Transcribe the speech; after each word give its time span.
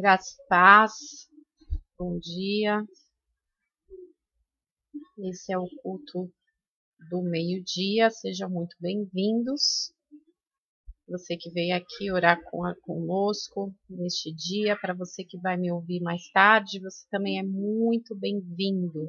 Graça 0.00 0.32
e 0.32 0.48
paz, 0.48 0.92
bom 1.98 2.18
dia. 2.18 2.82
Esse 5.18 5.52
é 5.52 5.58
o 5.58 5.68
culto 5.82 6.32
do 7.10 7.20
meio-dia, 7.20 8.08
sejam 8.08 8.48
muito 8.48 8.74
bem-vindos. 8.80 9.92
Você 11.06 11.36
que 11.36 11.50
veio 11.50 11.76
aqui 11.76 12.10
orar 12.10 12.42
com 12.50 12.64
a, 12.64 12.74
conosco 12.80 13.74
neste 13.90 14.32
dia, 14.32 14.74
para 14.80 14.94
você 14.94 15.22
que 15.22 15.38
vai 15.38 15.58
me 15.58 15.70
ouvir 15.70 16.00
mais 16.00 16.30
tarde, 16.30 16.80
você 16.80 17.06
também 17.10 17.38
é 17.38 17.42
muito 17.42 18.16
bem-vindo. 18.16 19.06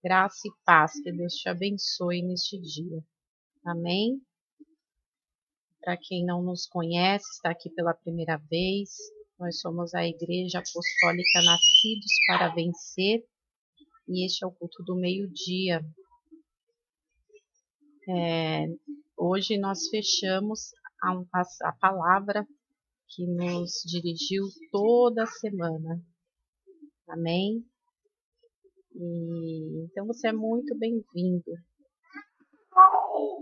Graça 0.00 0.46
e 0.46 0.52
paz, 0.64 0.92
que 1.02 1.10
Deus 1.10 1.34
te 1.34 1.48
abençoe 1.48 2.22
neste 2.22 2.56
dia. 2.60 3.02
Amém? 3.64 4.22
Para 5.80 5.96
quem 5.96 6.24
não 6.24 6.40
nos 6.40 6.68
conhece, 6.68 7.28
está 7.32 7.50
aqui 7.50 7.68
pela 7.68 7.92
primeira 7.92 8.36
vez, 8.48 8.90
nós 9.38 9.60
somos 9.60 9.94
a 9.94 10.06
Igreja 10.06 10.58
Apostólica 10.58 11.42
Nascidos 11.42 12.12
para 12.26 12.54
Vencer 12.54 13.24
e 14.06 14.24
este 14.24 14.44
é 14.44 14.46
o 14.46 14.52
culto 14.52 14.82
do 14.84 14.96
meio-dia. 14.96 15.80
É, 18.08 18.66
hoje 19.16 19.58
nós 19.58 19.88
fechamos 19.88 20.72
a, 21.02 21.12
a, 21.32 21.68
a 21.68 21.72
palavra 21.72 22.46
que 23.08 23.26
nos 23.26 23.82
dirigiu 23.86 24.44
toda 24.70 25.22
a 25.22 25.26
semana. 25.26 26.02
Amém? 27.08 27.64
E, 28.94 29.84
então 29.84 30.06
você 30.06 30.28
é 30.28 30.32
muito 30.32 30.76
bem-vindo. 30.78 31.50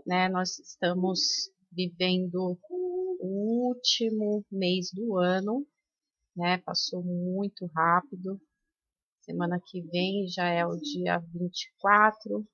Né, 0.07 0.29
nós 0.29 0.59
estamos 0.59 1.51
vivendo 1.71 2.59
o 2.69 3.69
último 3.69 4.45
mês 4.51 4.91
do 4.93 5.19
ano, 5.19 5.67
né? 6.37 6.59
Passou 6.59 7.03
muito 7.03 7.67
rápido. 7.75 8.41
Semana 9.21 9.61
que 9.65 9.81
vem 9.83 10.27
já 10.27 10.49
é 10.49 10.67
o 10.67 10.77
dia 10.77 11.19
24, 11.19 12.47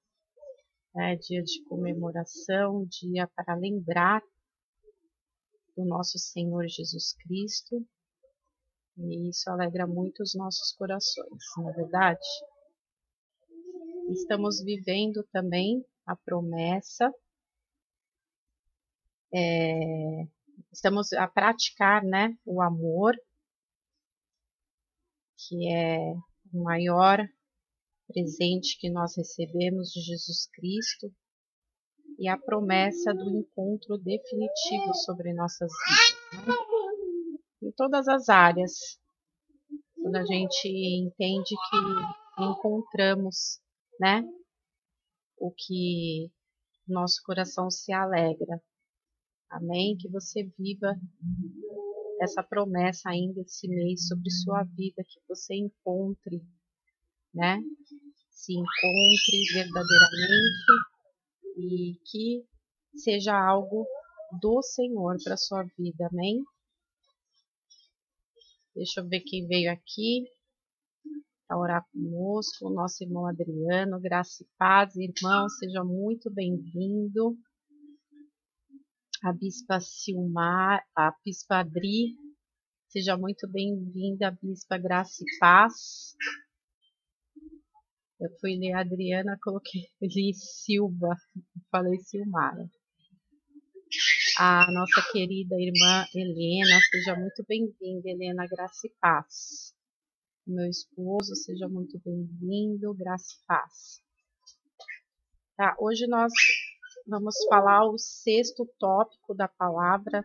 né? 0.94 1.16
Dia 1.16 1.42
de 1.42 1.62
comemoração, 1.64 2.86
dia 2.86 3.28
para 3.34 3.55
lembrar 3.55 4.22
do 5.77 5.84
nosso 5.84 6.19
Senhor 6.19 6.66
Jesus 6.69 7.14
Cristo. 7.22 7.86
E 8.97 9.28
isso 9.30 9.48
alegra 9.48 9.86
muito 9.86 10.22
os 10.22 10.34
nossos 10.34 10.72
corações, 10.72 11.42
não 11.56 11.70
é 11.70 11.72
verdade? 11.72 12.27
Estamos 14.10 14.62
vivendo 14.64 15.22
também 15.33 15.84
a 16.05 16.16
promessa 16.16 17.12
é, 19.33 20.27
estamos 20.72 21.12
a 21.12 21.27
praticar 21.28 22.03
né, 22.03 22.34
o 22.44 22.62
amor, 22.62 23.14
que 25.39 25.72
é 25.72 26.12
o 26.53 26.62
maior 26.62 27.19
presente 28.06 28.78
que 28.78 28.91
nós 28.91 29.17
recebemos 29.17 29.91
de 29.91 30.00
Jesus 30.00 30.48
Cristo 30.53 31.12
e 32.19 32.28
a 32.28 32.36
promessa 32.36 33.14
do 33.14 33.31
encontro 33.39 33.97
definitivo 33.98 34.94
sobre 34.94 35.33
nossas 35.33 35.70
vidas. 35.70 36.47
Né? 36.47 36.55
Em 37.62 37.72
todas 37.72 38.09
as 38.09 38.28
áreas, 38.28 38.98
quando 39.94 40.16
a 40.16 40.25
gente 40.25 40.69
entende 40.69 41.55
que 41.70 42.42
encontramos, 42.42 43.61
né, 44.00 44.22
o 45.39 45.53
que 45.53 46.31
nosso 46.86 47.20
coração 47.25 47.70
se 47.70 47.92
alegra, 47.92 48.61
Amém? 49.50 49.97
Que 49.97 50.09
você 50.09 50.44
viva 50.59 50.94
essa 52.20 52.42
promessa 52.42 53.11
ainda 53.11 53.41
esse 53.41 53.69
mês 53.69 54.06
sobre 54.06 54.30
sua 54.30 54.64
vida, 54.64 55.05
que 55.05 55.20
você 55.28 55.55
encontre, 55.55 56.42
né? 57.34 57.60
Se 58.30 58.52
encontre 58.52 59.55
verdadeiramente 59.55 60.72
e 61.56 61.94
que 62.04 62.44
seja 62.97 63.34
algo 63.34 63.87
do 64.41 64.62
Senhor 64.62 65.16
para 65.22 65.37
sua 65.37 65.65
vida, 65.76 66.09
amém? 66.10 66.43
Deixa 68.75 69.00
eu 69.00 69.09
ver 69.09 69.20
quem 69.20 69.47
veio 69.47 69.72
aqui 69.72 70.25
para 71.47 71.59
orar 71.59 71.87
conosco, 71.91 72.66
o 72.66 72.75
nosso 72.75 73.03
irmão 73.03 73.26
Adriano, 73.26 73.98
graça 74.00 74.43
e 74.43 74.47
paz, 74.59 74.94
irmão, 74.97 75.48
seja 75.48 75.82
muito 75.82 76.31
bem-vindo 76.31 77.37
a 79.23 79.33
Bispa 79.33 79.81
Silmar, 79.81 80.84
a 80.95 81.12
Bispa 81.25 81.61
Adri. 81.61 82.17
Seja 82.89 83.17
muito 83.17 83.49
bem-vinda, 83.49 84.37
Bispa 84.43 84.79
Graça 84.79 85.23
e 85.23 85.39
Paz. 85.39 86.15
Eu 88.21 88.31
fui 88.41 88.56
ler 88.56 88.73
Adriana, 88.75 89.39
coloquei 89.43 89.89
li 90.01 90.33
Silva, 90.34 91.17
falei 91.71 91.99
Silmara. 92.01 92.71
A 94.39 94.71
nossa 94.71 95.03
querida 95.12 95.56
irmã 95.59 96.05
Helena, 96.15 96.79
seja 96.91 97.17
muito 97.17 97.45
bem-vinda, 97.49 98.09
Helena, 98.09 98.47
graça 98.47 98.87
e 98.87 98.91
paz. 99.00 99.75
Meu 100.47 100.69
esposo, 100.69 101.35
seja 101.35 101.69
muito 101.69 102.00
bem-vindo, 102.05 102.95
graça 102.95 103.35
e 103.35 103.47
paz. 103.47 104.03
Tá, 105.56 105.75
hoje 105.81 106.06
nós 106.06 106.33
vamos 107.08 107.34
falar 107.48 107.88
o 107.91 107.98
sexto 107.98 108.69
tópico 108.78 109.34
da 109.34 109.48
palavra 109.48 110.22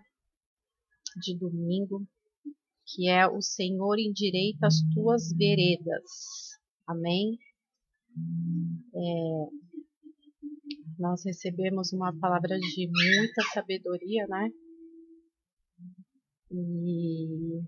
de 1.21 1.37
domingo, 1.37 2.05
que 2.85 3.07
é 3.09 3.25
o 3.27 3.41
Senhor 3.41 3.97
endireita 3.97 4.67
as 4.67 4.75
tuas 4.93 5.31
veredas. 5.35 6.03
Amém? 6.85 7.39
É, 8.93 9.47
nós 10.99 11.23
recebemos 11.25 11.93
uma 11.93 12.17
palavra 12.19 12.59
de 12.59 12.87
muita 12.87 13.41
sabedoria, 13.53 14.27
né? 14.27 14.49
E, 16.51 17.63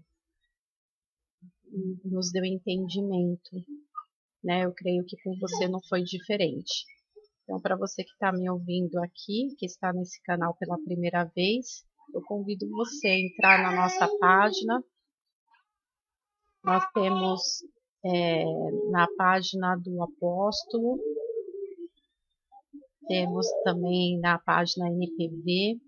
nos 2.04 2.32
deu 2.32 2.46
entendimento, 2.46 3.52
né? 4.44 4.66
Eu 4.66 4.74
creio 4.74 5.04
que 5.06 5.18
com 5.24 5.38
você 5.40 5.68
não 5.68 5.82
foi 5.90 6.04
diferente. 6.04 6.86
Então, 7.46 7.62
para 7.62 7.78
você 7.78 8.04
que 8.04 8.10
está 8.10 8.32
me 8.32 8.50
ouvindo 8.50 8.98
aqui, 8.98 9.56
que 9.60 9.68
está 9.68 9.94
nesse 9.94 10.20
canal 10.24 10.56
pela 10.56 10.80
primeira 10.84 11.26
vez, 11.26 11.86
eu 12.12 12.22
convido 12.24 12.68
você 12.70 13.08
a 13.08 13.20
entrar 13.20 13.62
na 13.62 13.82
nossa 13.82 14.08
página. 14.18 14.84
Nós 16.64 16.84
temos 16.92 17.64
é, 18.04 18.46
na 18.90 19.08
página 19.16 19.76
do 19.76 20.02
apóstolo, 20.02 21.00
temos 23.08 23.46
também 23.64 24.20
na 24.20 24.40
página 24.40 24.88
NPV, 24.90 25.80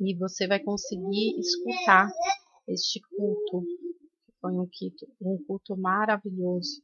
e 0.00 0.16
você 0.16 0.48
vai 0.48 0.58
conseguir 0.58 1.38
escutar 1.38 2.10
este 2.66 2.98
culto, 3.14 3.60
que 4.24 4.32
foi 4.40 4.52
um 4.52 4.66
culto, 4.66 5.06
um 5.20 5.44
culto 5.46 5.76
maravilhoso 5.76 6.82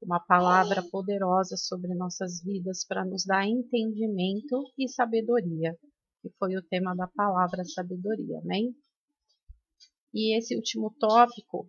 uma 0.00 0.20
palavra 0.20 0.82
poderosa 0.90 1.56
sobre 1.56 1.94
nossas 1.94 2.42
vidas 2.42 2.84
para 2.86 3.04
nos 3.04 3.24
dar 3.24 3.46
entendimento 3.46 4.62
e 4.78 4.88
sabedoria, 4.88 5.76
que 6.22 6.30
foi 6.38 6.56
o 6.56 6.62
tema 6.62 6.94
da 6.94 7.06
palavra 7.08 7.64
sabedoria, 7.64 8.38
amém? 8.38 8.74
E 10.14 10.36
esse 10.36 10.56
último 10.56 10.94
tópico, 10.98 11.68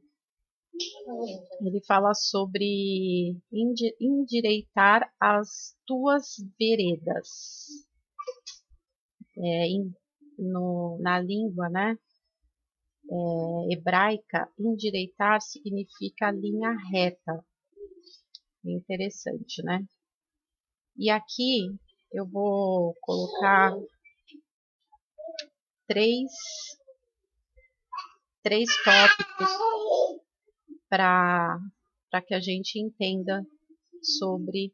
ele 1.62 1.84
fala 1.86 2.14
sobre 2.14 3.38
endireitar 4.00 5.12
as 5.20 5.76
tuas 5.86 6.36
veredas. 6.58 7.28
É, 9.38 9.68
no, 10.38 10.98
na 11.02 11.20
língua, 11.20 11.70
né? 11.70 11.98
É, 13.12 13.74
hebraica, 13.74 14.50
endireitar 14.58 15.42
significa 15.42 16.32
linha 16.32 16.75
reta, 16.92 17.44
interessante, 18.64 19.64
né? 19.64 19.86
E 20.98 21.10
aqui 21.10 21.68
eu 22.12 22.28
vou 22.28 22.96
colocar 23.02 23.74
três, 25.88 26.32
três 28.44 28.70
tópicos 28.84 29.50
para 30.90 31.60
que 32.28 32.34
a 32.34 32.40
gente 32.40 32.80
entenda 32.80 33.46
sobre 34.02 34.74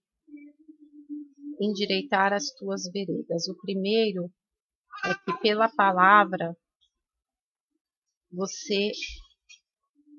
endireitar 1.60 2.34
as 2.34 2.52
tuas 2.52 2.90
veredas. 2.92 3.48
O 3.48 3.58
primeiro 3.62 4.32
é 5.06 5.14
que 5.14 5.40
pela 5.42 5.70
palavra 5.70 6.56
você 8.32 8.92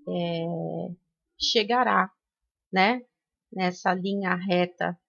é, 0.09 0.45
chegará, 1.39 2.11
né, 2.73 3.01
nessa 3.57 3.95
linha 3.95 4.35
reta, 4.35 5.01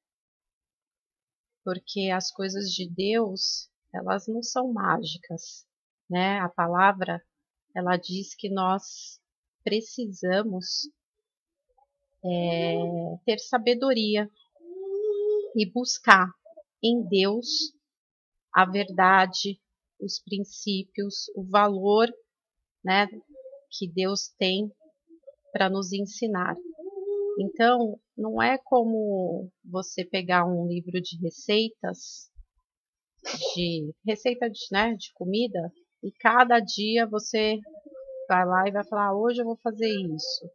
porque 1.66 2.10
as 2.10 2.32
coisas 2.32 2.70
de 2.72 2.90
Deus, 2.90 3.70
elas 3.94 4.26
não 4.26 4.42
são 4.42 4.72
mágicas, 4.72 5.68
né? 6.10 6.40
A 6.40 6.48
palavra, 6.48 7.22
ela 7.76 7.98
diz 7.98 8.34
que 8.34 8.50
nós 8.50 9.20
precisamos 9.66 10.90
é, 12.24 12.78
ter 13.26 13.38
sabedoria 13.40 14.32
e 15.54 15.70
buscar 15.70 16.32
em 16.82 17.04
Deus 17.04 17.74
a 18.54 18.64
verdade, 18.64 19.60
os 20.00 20.20
princípios, 20.20 21.30
o 21.36 21.44
valor 21.44 22.08
né, 22.82 23.08
que 23.70 23.90
Deus 23.90 24.30
tem 24.40 24.72
para 25.52 25.70
nos 25.70 25.92
ensinar. 25.92 26.56
Então, 27.40 28.00
não 28.18 28.42
é 28.42 28.58
como 28.58 29.52
você 29.64 30.04
pegar 30.04 30.46
um 30.46 30.68
livro 30.68 31.00
de 31.00 31.18
receitas, 31.22 32.32
de 33.54 33.94
receita 34.06 34.50
de, 34.50 34.60
né, 34.72 34.96
de 34.96 35.14
comida, 35.14 35.72
e 36.04 36.12
cada 36.12 36.60
dia 36.60 37.06
você 37.06 37.60
vai 38.28 38.46
lá 38.46 38.68
e 38.68 38.72
vai 38.72 38.84
falar: 38.86 39.10
ah, 39.10 39.16
hoje 39.16 39.42
eu 39.42 39.46
vou 39.46 39.58
fazer 39.58 39.90
isso, 39.90 40.50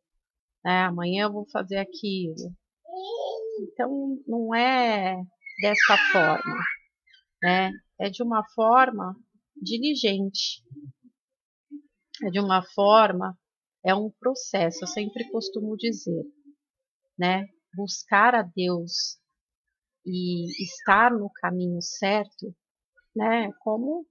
né, 0.64 0.82
amanhã 0.82 1.24
eu 1.24 1.32
vou 1.32 1.46
fazer 1.50 1.78
aquilo. 1.78 2.52
Então, 3.60 4.18
não 4.26 4.54
é 4.54 5.22
dessa 5.60 5.96
forma, 6.10 6.56
né? 7.42 7.70
É 8.00 8.10
de 8.10 8.22
uma 8.22 8.44
forma 8.54 9.14
diligente, 9.56 10.64
é 12.24 12.30
de 12.30 12.40
uma 12.40 12.62
forma, 12.62 13.38
é 13.84 13.94
um 13.94 14.10
processo, 14.10 14.82
eu 14.82 14.88
sempre 14.88 15.30
costumo 15.30 15.76
dizer, 15.76 16.24
né? 17.18 17.46
Buscar 17.74 18.34
a 18.34 18.42
Deus 18.42 19.18
e 20.04 20.46
estar 20.62 21.10
no 21.12 21.30
caminho 21.40 21.80
certo, 21.80 22.54
né? 23.14 23.50
Como 23.60 24.06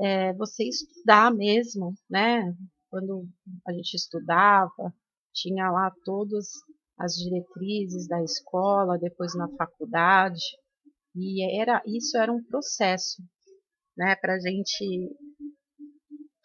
é, 0.00 0.32
você 0.34 0.64
estudar 0.64 1.32
mesmo, 1.32 1.94
né? 2.08 2.54
Quando 2.90 3.26
a 3.66 3.72
gente 3.72 3.94
estudava, 3.94 4.94
tinha 5.32 5.70
lá 5.70 5.92
todas 6.04 6.48
as 6.98 7.14
diretrizes 7.14 8.08
da 8.08 8.22
escola, 8.22 8.98
depois 8.98 9.34
na 9.34 9.48
faculdade, 9.56 10.42
e 11.14 11.60
era 11.60 11.82
isso 11.86 12.16
era 12.16 12.32
um 12.32 12.42
processo, 12.44 13.22
né? 13.96 14.16
Para 14.16 14.34
a 14.34 14.38
gente 14.38 15.16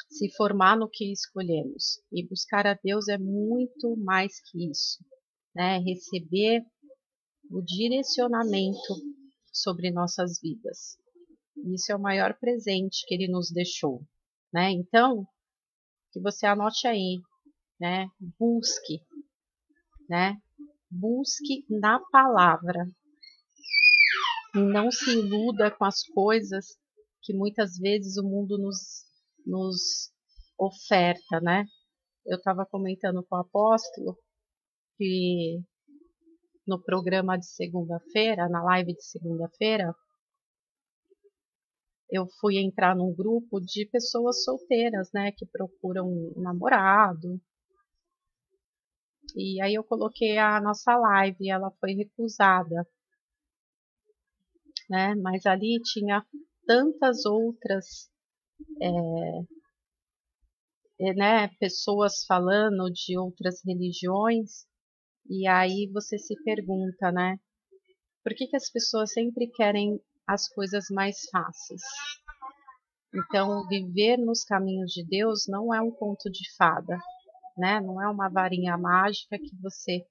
se 0.10 0.30
formar 0.36 0.78
no 0.78 0.90
que 0.90 1.12
escolhemos. 1.12 2.02
E 2.12 2.28
buscar 2.28 2.68
a 2.68 2.74
Deus 2.74 3.08
é 3.08 3.18
muito 3.18 3.96
mais 3.98 4.42
que 4.50 4.70
isso, 4.70 5.04
né? 5.56 5.78
Receber 5.80 6.64
o 7.50 7.62
direcionamento 7.62 8.96
sobre 9.52 9.92
nossas 9.92 10.40
vidas. 10.42 10.98
Isso 11.74 11.92
é 11.92 11.96
o 11.96 12.02
maior 12.02 12.38
presente 12.40 13.06
que 13.06 13.14
ele 13.14 13.28
nos 13.28 13.52
deixou, 13.52 14.02
né? 14.54 14.72
Então, 14.72 15.26
que 16.12 16.20
você 16.20 16.46
anote 16.46 16.88
aí, 16.88 17.20
né? 17.80 18.08
Busque, 18.40 19.02
né? 20.10 20.38
Busque 20.90 21.66
na 21.70 22.00
palavra. 22.12 22.86
Não 24.54 24.92
se 24.92 25.12
iluda 25.12 25.72
com 25.72 25.86
as 25.86 26.04
coisas 26.04 26.66
que 27.22 27.34
muitas 27.34 27.78
vezes 27.78 28.18
o 28.18 28.24
mundo 28.24 28.58
nos 28.58 29.06
nos 29.46 30.12
oferta, 30.58 31.40
né? 31.42 31.66
Eu 32.26 32.38
estava 32.38 32.66
comentando 32.66 33.26
com 33.28 33.36
o 33.36 33.40
apóstolo 33.40 34.16
que 35.02 35.60
no 36.68 36.80
programa 36.80 37.36
de 37.36 37.48
segunda-feira, 37.48 38.48
na 38.48 38.62
live 38.62 38.94
de 38.94 39.04
segunda-feira, 39.04 39.96
eu 42.08 42.28
fui 42.40 42.60
entrar 42.60 42.96
num 42.96 43.12
grupo 43.12 43.60
de 43.60 43.88
pessoas 43.88 44.44
solteiras, 44.44 45.10
né, 45.12 45.32
que 45.32 45.48
procuram 45.48 46.08
um 46.08 46.40
namorado. 46.40 47.42
E 49.36 49.60
aí 49.60 49.74
eu 49.74 49.84
coloquei 49.84 50.38
a 50.38 50.62
nossa 50.62 50.96
live 50.96 51.38
e 51.40 51.50
ela 51.50 51.72
foi 51.80 51.94
recusada. 51.94 52.88
Né? 54.88 55.16
Mas 55.16 55.48
ali 55.48 55.82
tinha 55.82 56.24
tantas 56.68 57.26
outras 57.26 58.12
é, 61.00 61.14
né, 61.16 61.48
pessoas 61.60 62.24
falando 62.28 62.92
de 62.92 63.18
outras 63.18 63.62
religiões, 63.66 64.70
e 65.32 65.48
aí 65.48 65.90
você 65.94 66.18
se 66.18 66.36
pergunta, 66.44 67.10
né? 67.10 67.40
Por 68.22 68.36
que, 68.36 68.48
que 68.48 68.58
as 68.58 68.70
pessoas 68.70 69.14
sempre 69.14 69.48
querem 69.48 69.98
as 70.28 70.50
coisas 70.50 70.88
mais 70.92 71.22
fáceis? 71.32 71.82
Então, 73.16 73.66
viver 73.70 74.18
nos 74.18 74.44
caminhos 74.44 74.92
de 74.92 75.06
Deus 75.06 75.46
não 75.48 75.74
é 75.74 75.82
um 75.82 75.90
conto 75.90 76.30
de 76.30 76.54
fada, 76.58 77.00
né? 77.58 77.80
Não 77.80 78.02
é 78.02 78.10
uma 78.10 78.28
varinha 78.28 78.78
mágica 78.78 79.38
que 79.40 79.56
você, 79.62 80.06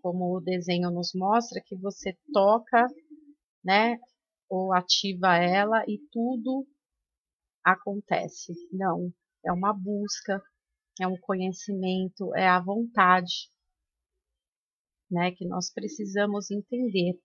como 0.00 0.34
o 0.34 0.40
desenho 0.40 0.90
nos 0.90 1.10
mostra, 1.14 1.62
que 1.62 1.76
você 1.76 2.16
toca, 2.32 2.86
né? 3.62 3.98
Ou 4.48 4.72
ativa 4.72 5.36
ela 5.36 5.84
e 5.86 5.98
tudo 6.10 6.66
acontece. 7.62 8.54
Não, 8.72 9.12
é 9.44 9.52
uma 9.52 9.74
busca, 9.74 10.42
é 10.98 11.06
um 11.06 11.18
conhecimento, 11.20 12.34
é 12.34 12.48
a 12.48 12.58
vontade, 12.60 13.50
né, 15.10 15.32
que 15.32 15.46
nós 15.46 15.72
precisamos 15.72 16.50
entender. 16.50 17.18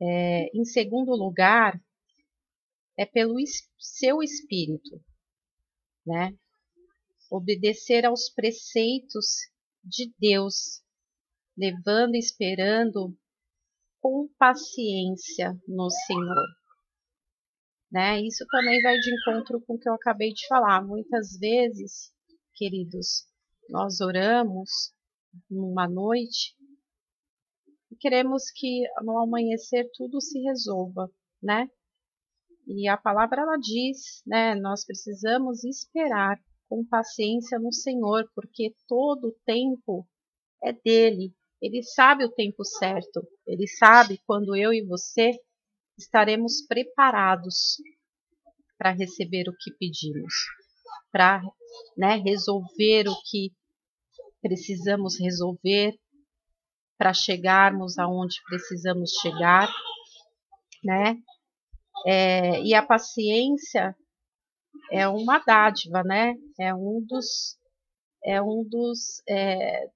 É, 0.00 0.46
em 0.54 0.64
segundo 0.64 1.10
lugar, 1.12 1.80
é 2.96 3.06
pelo 3.06 3.34
seu 3.78 4.22
espírito, 4.22 5.00
né? 6.06 6.36
Obedecer 7.30 8.04
aos 8.04 8.30
preceitos 8.30 9.50
de 9.84 10.12
Deus, 10.18 10.82
levando 11.56 12.14
e 12.14 12.18
esperando 12.18 13.16
com 14.00 14.28
paciência 14.38 15.52
no 15.66 15.90
Senhor. 15.90 16.46
Né? 17.90 18.20
Isso 18.22 18.44
também 18.50 18.82
vai 18.82 18.98
de 18.98 19.14
encontro 19.14 19.60
com 19.62 19.74
o 19.74 19.78
que 19.78 19.88
eu 19.88 19.94
acabei 19.94 20.32
de 20.32 20.46
falar. 20.46 20.84
Muitas 20.84 21.38
vezes, 21.38 22.12
queridos, 22.54 23.26
nós 23.68 24.00
oramos 24.00 24.92
numa 25.50 25.88
noite 25.88 26.54
queremos 27.98 28.50
que 28.50 28.82
no 29.02 29.18
amanhecer 29.18 29.90
tudo 29.94 30.20
se 30.20 30.40
resolva, 30.40 31.10
né? 31.42 31.68
E 32.66 32.86
a 32.88 32.96
palavra 32.96 33.42
ela 33.42 33.56
diz, 33.56 34.22
né, 34.26 34.54
nós 34.54 34.84
precisamos 34.84 35.64
esperar 35.64 36.38
com 36.68 36.84
paciência 36.84 37.58
no 37.58 37.72
Senhor, 37.72 38.30
porque 38.34 38.74
todo 38.86 39.28
o 39.28 39.36
tempo 39.46 40.06
é 40.62 40.72
dele. 40.72 41.32
Ele 41.62 41.82
sabe 41.82 42.24
o 42.24 42.30
tempo 42.30 42.62
certo. 42.64 43.26
Ele 43.46 43.66
sabe 43.66 44.20
quando 44.26 44.54
eu 44.54 44.72
e 44.72 44.84
você 44.84 45.32
estaremos 45.96 46.62
preparados 46.66 47.78
para 48.76 48.92
receber 48.92 49.48
o 49.48 49.56
que 49.58 49.72
pedimos, 49.78 50.34
para 51.10 51.42
né, 51.96 52.16
resolver 52.16 53.08
o 53.08 53.16
que 53.28 53.50
precisamos 54.40 55.18
resolver, 55.18 55.98
para 56.98 57.14
chegarmos 57.14 57.96
aonde 57.98 58.36
precisamos 58.46 59.12
chegar, 59.22 59.72
né? 60.84 61.16
É, 62.06 62.60
e 62.62 62.74
a 62.74 62.84
paciência 62.84 63.96
é 64.92 65.08
uma 65.08 65.38
dádiva, 65.38 66.02
né? 66.02 66.34
É 66.58 66.74
um 66.74 67.02
dos 67.06 67.56
é 68.24 68.42
um 68.42 68.64
dos 68.68 69.22
é, 69.28 69.88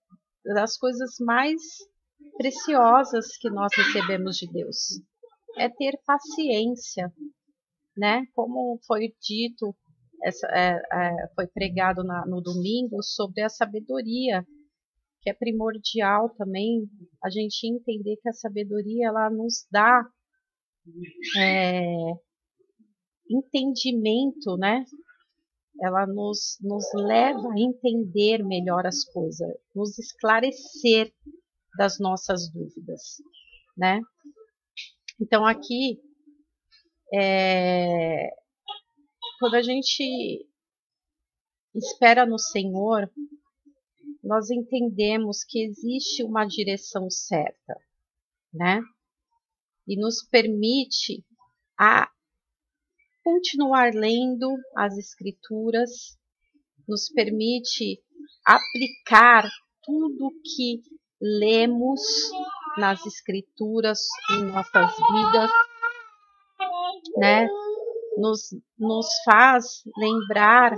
das 0.44 0.78
coisas 0.78 1.16
mais 1.20 1.60
preciosas 2.36 3.36
que 3.36 3.50
nós 3.50 3.72
recebemos 3.76 4.36
de 4.36 4.46
Deus 4.50 5.02
é 5.56 5.68
ter 5.68 5.98
paciência, 6.06 7.12
né? 7.96 8.24
Como 8.34 8.78
foi 8.86 9.14
dito, 9.20 9.74
essa, 10.22 10.46
é, 10.48 10.80
é, 10.92 11.28
foi 11.34 11.46
pregado 11.46 12.02
na, 12.04 12.24
no 12.26 12.40
domingo 12.40 13.02
sobre 13.02 13.42
a 13.42 13.48
sabedoria, 13.48 14.46
que 15.22 15.30
é 15.30 15.34
primordial 15.34 16.28
também 16.30 16.90
a 17.22 17.30
gente 17.30 17.64
entender 17.66 18.16
que 18.20 18.28
a 18.28 18.32
sabedoria 18.32 19.06
ela 19.06 19.30
nos 19.30 19.66
dá 19.70 20.04
é, 21.38 21.84
entendimento, 23.30 24.56
né? 24.58 24.84
Ela 25.80 26.06
nos, 26.06 26.58
nos 26.60 26.84
leva 26.94 27.52
a 27.52 27.58
entender 27.58 28.44
melhor 28.44 28.84
as 28.84 29.04
coisas, 29.04 29.48
nos 29.74 29.96
esclarecer 29.98 31.12
das 31.78 31.98
nossas 32.00 32.52
dúvidas, 32.52 33.22
né? 33.76 34.00
Então 35.20 35.46
aqui, 35.46 36.00
é, 37.14 38.28
quando 39.38 39.54
a 39.54 39.62
gente 39.62 40.46
espera 41.74 42.26
no 42.26 42.38
Senhor, 42.38 43.08
nós 44.22 44.50
entendemos 44.50 45.42
que 45.44 45.64
existe 45.64 46.22
uma 46.22 46.44
direção 46.44 47.10
certa, 47.10 47.76
né? 48.52 48.80
E 49.86 50.00
nos 50.00 50.22
permite 50.22 51.24
a 51.76 52.08
continuar 53.24 53.92
lendo 53.94 54.56
as 54.76 54.96
escrituras, 54.96 56.16
nos 56.86 57.08
permite 57.08 58.00
aplicar 58.46 59.48
tudo 59.82 60.30
que 60.44 60.82
lemos 61.20 62.00
nas 62.78 63.04
escrituras 63.04 64.00
em 64.30 64.44
nossas 64.44 64.92
vidas, 64.96 65.50
né? 67.16 67.48
Nos, 68.16 68.50
nos 68.78 69.06
faz 69.24 69.82
lembrar 69.96 70.76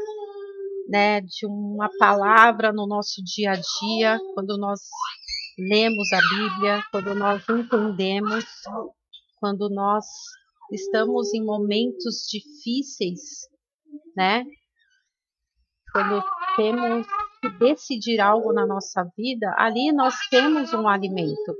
né, 0.88 1.21
de 1.21 1.47
uma 1.47 1.88
palavra 1.99 2.73
no 2.73 2.87
nosso 2.87 3.23
dia 3.25 3.53
a 3.53 3.55
dia, 3.55 4.19
quando 4.35 4.59
nós 4.59 4.81
lemos 5.59 6.12
a 6.12 6.21
Bíblia, 6.21 6.83
quando 6.91 7.14
nós 7.14 7.43
entendemos, 7.49 8.45
quando 9.38 9.69
nós 9.71 10.05
estamos 10.73 11.33
em 11.35 11.45
momentos 11.45 12.26
difíceis, 12.31 13.21
né? 14.17 14.45
Quando 15.93 16.23
temos 16.57 17.07
que 17.41 17.50
decidir 17.59 18.21
algo 18.21 18.53
na 18.53 18.67
nossa 18.67 19.05
vida, 19.17 19.55
ali 19.57 19.93
nós 19.93 20.14
temos 20.29 20.73
um 20.73 20.88
alimento, 20.88 21.57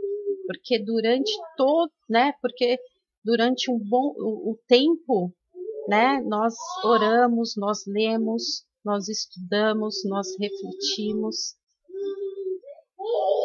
porque 0.47 0.78
durante 0.83 1.31
todo, 1.57 1.93
né? 2.09 2.33
Porque 2.40 2.78
durante 3.25 3.71
um 3.71 3.78
bom 3.78 4.14
o, 4.16 4.52
o 4.52 4.59
tempo, 4.66 5.33
né? 5.88 6.21
Nós 6.26 6.54
oramos, 6.85 7.54
nós 7.57 7.85
lemos, 7.87 8.64
nós 8.84 9.08
estudamos, 9.08 10.04
nós 10.04 10.28
refletimos. 10.38 11.56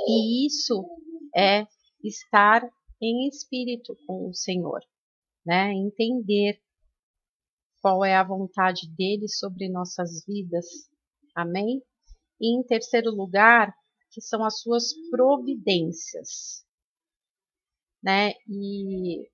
E 0.07 0.45
isso 0.47 0.85
é 1.35 1.65
estar 2.03 2.69
em 3.01 3.27
espírito 3.27 3.95
com 4.05 4.29
o 4.29 4.33
Senhor, 4.33 4.81
né? 5.45 5.71
Entender 5.73 6.61
qual 7.81 8.03
é 8.03 8.15
a 8.15 8.23
vontade 8.23 8.89
dele 8.95 9.27
sobre 9.27 9.69
nossas 9.69 10.25
vidas. 10.25 10.65
Amém? 11.35 11.81
E 12.39 12.57
em 12.57 12.63
terceiro 12.63 13.11
lugar, 13.11 13.73
que 14.11 14.21
são 14.21 14.43
as 14.43 14.59
suas 14.59 14.93
providências. 15.09 16.65
Né? 18.01 18.33
E 18.47 19.29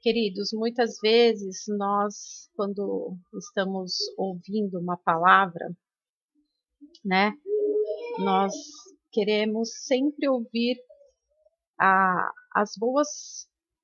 queridos, 0.00 0.50
muitas 0.52 0.98
vezes 1.00 1.64
nós 1.68 2.48
quando 2.54 3.16
estamos 3.34 3.92
ouvindo 4.16 4.78
uma 4.78 4.96
palavra, 4.96 5.70
né? 7.04 7.32
Nós 8.18 8.52
queremos 9.12 9.70
sempre 9.86 10.28
ouvir 10.28 10.76
a, 11.78 12.30
as 12.54 12.72
boas, 12.76 13.08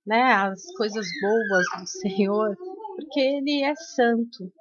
né, 0.06 0.22
as 0.34 0.62
coisas 0.76 1.06
boas 1.20 1.80
do 1.80 1.86
Senhor, 1.86 2.56
porque 2.96 3.20
Ele 3.20 3.62
é 3.62 3.74
santo, 3.74 4.52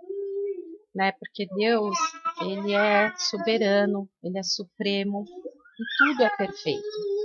né? 0.93 1.11
Porque 1.13 1.47
Deus, 1.55 1.97
Ele 2.41 2.73
é 2.73 3.13
soberano, 3.17 4.09
Ele 4.23 4.37
é 4.37 4.43
supremo 4.43 5.23
e 5.23 5.83
tudo 5.97 6.23
é 6.23 6.37
perfeito. 6.37 7.15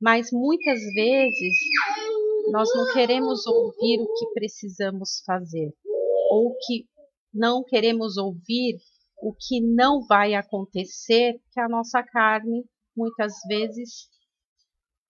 Mas 0.00 0.30
muitas 0.32 0.80
vezes 0.94 1.54
nós 2.50 2.68
não 2.74 2.92
queremos 2.92 3.46
ouvir 3.46 4.00
o 4.00 4.14
que 4.14 4.32
precisamos 4.34 5.22
fazer, 5.26 5.72
ou 6.30 6.56
que 6.66 6.86
não 7.32 7.64
queremos 7.64 8.16
ouvir 8.16 8.78
o 9.22 9.34
que 9.34 9.60
não 9.60 10.04
vai 10.06 10.34
acontecer, 10.34 11.40
que 11.52 11.60
a 11.60 11.68
nossa 11.68 12.02
carne 12.02 12.64
muitas 12.96 13.34
vezes 13.48 14.08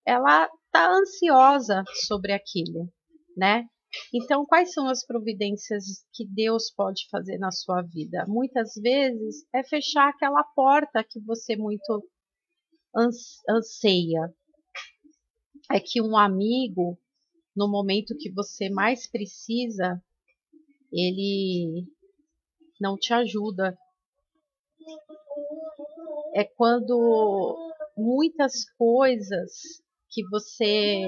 ela 0.06 0.48
está 0.66 0.90
ansiosa 0.90 1.82
sobre 2.06 2.32
aquilo, 2.32 2.88
né? 3.36 3.66
Então, 4.12 4.44
quais 4.44 4.72
são 4.72 4.88
as 4.88 5.06
providências 5.06 6.04
que 6.12 6.26
Deus 6.26 6.70
pode 6.70 7.08
fazer 7.10 7.38
na 7.38 7.50
sua 7.50 7.82
vida? 7.82 8.24
Muitas 8.26 8.74
vezes 8.74 9.46
é 9.54 9.62
fechar 9.62 10.08
aquela 10.08 10.42
porta 10.42 11.04
que 11.04 11.20
você 11.20 11.56
muito 11.56 12.04
anseia. 13.48 14.32
É 15.70 15.80
que 15.80 16.02
um 16.02 16.16
amigo, 16.16 16.98
no 17.56 17.68
momento 17.68 18.16
que 18.16 18.30
você 18.32 18.68
mais 18.68 19.06
precisa, 19.10 20.02
ele 20.92 21.86
não 22.80 22.96
te 22.96 23.12
ajuda. 23.12 23.76
É 26.34 26.44
quando 26.44 27.56
muitas 27.96 28.68
coisas 28.76 29.52
que 30.10 30.26
você 30.28 31.02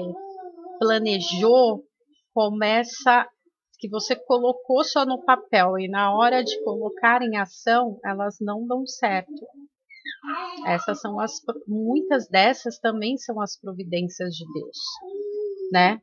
planejou 0.79 1.83
começa 2.33 3.27
que 3.79 3.87
você 3.89 4.15
colocou 4.15 4.83
só 4.83 5.05
no 5.05 5.23
papel 5.23 5.77
e 5.77 5.87
na 5.87 6.15
hora 6.15 6.43
de 6.43 6.59
colocar 6.63 7.21
em 7.21 7.37
ação, 7.37 7.99
elas 8.03 8.37
não 8.41 8.65
dão 8.65 8.85
certo. 8.87 9.45
Essas 10.65 10.99
são 10.99 11.19
as 11.19 11.33
muitas 11.67 12.27
dessas 12.27 12.79
também 12.79 13.17
são 13.17 13.39
as 13.39 13.59
providências 13.59 14.33
de 14.33 14.45
Deus, 14.51 14.77
né? 15.71 16.01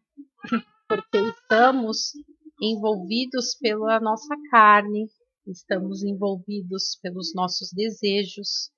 Porque 0.88 1.18
estamos 1.18 2.12
envolvidos 2.60 3.56
pela 3.60 3.98
nossa 4.00 4.34
carne, 4.50 5.08
estamos 5.46 6.02
envolvidos 6.04 6.98
pelos 7.02 7.34
nossos 7.34 7.72
desejos, 7.72 8.70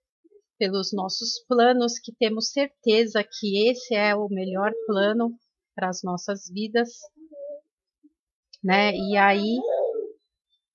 pelos 0.58 0.92
nossos 0.92 1.44
planos 1.46 1.98
que 1.98 2.12
temos 2.18 2.50
certeza 2.50 3.22
que 3.22 3.68
esse 3.68 3.94
é 3.94 4.14
o 4.14 4.28
melhor 4.28 4.72
plano 4.86 5.38
para 5.74 5.88
as 5.88 6.02
nossas 6.02 6.48
vidas 6.50 6.88
né? 8.66 8.92
E 8.96 9.16
aí 9.16 9.58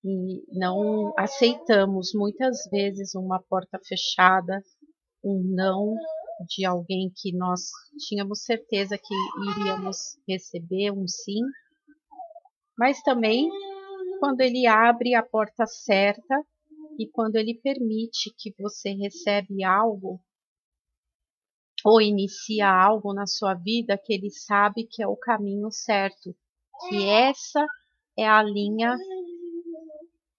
e 0.04 0.58
não 0.58 1.14
aceitamos 1.18 2.12
muitas 2.16 2.68
vezes 2.72 3.14
uma 3.14 3.40
porta 3.40 3.80
fechada, 3.86 4.64
um 5.24 5.44
não 5.54 5.94
de 6.48 6.66
alguém 6.66 7.12
que 7.16 7.36
nós 7.36 7.62
tínhamos 8.08 8.44
certeza 8.44 8.98
que 8.98 9.16
iríamos 9.52 10.18
receber 10.28 10.92
um 10.92 11.08
sim, 11.08 11.42
mas 12.78 13.02
também 13.02 13.50
quando 14.20 14.42
ele 14.42 14.68
abre 14.68 15.16
a 15.16 15.24
porta 15.24 15.66
certa 15.66 16.44
e 17.00 17.08
quando 17.08 17.36
ele 17.36 17.56
permite 17.56 18.34
que 18.38 18.54
você 18.60 18.92
recebe 18.92 19.64
algo 19.64 20.20
ou 21.84 22.00
inicia 22.00 22.70
algo 22.70 23.14
na 23.14 23.26
sua 23.26 23.56
vida 23.56 23.98
que 23.98 24.14
ele 24.14 24.30
sabe 24.30 24.86
que 24.86 25.02
é 25.02 25.08
o 25.08 25.18
caminho 25.18 25.72
certo, 25.72 26.36
que 26.88 27.06
essa 27.08 27.66
é 28.18 28.28
a 28.28 28.44
linha 28.44 28.96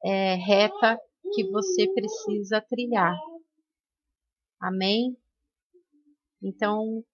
é, 0.05 0.35
reta 0.35 0.99
que 1.35 1.45
você 1.51 1.89
precisa 1.93 2.61
trilhar. 2.61 3.17
Amém? 4.61 5.17
Então, 6.43 7.05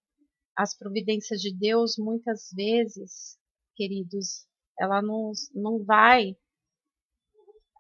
as 0.57 0.77
providências 0.77 1.41
de 1.41 1.55
Deus, 1.55 1.97
muitas 1.99 2.51
vezes, 2.53 3.39
queridos, 3.77 4.47
ela 4.79 5.03
não, 5.03 5.33
não 5.55 5.85
vai 5.85 6.37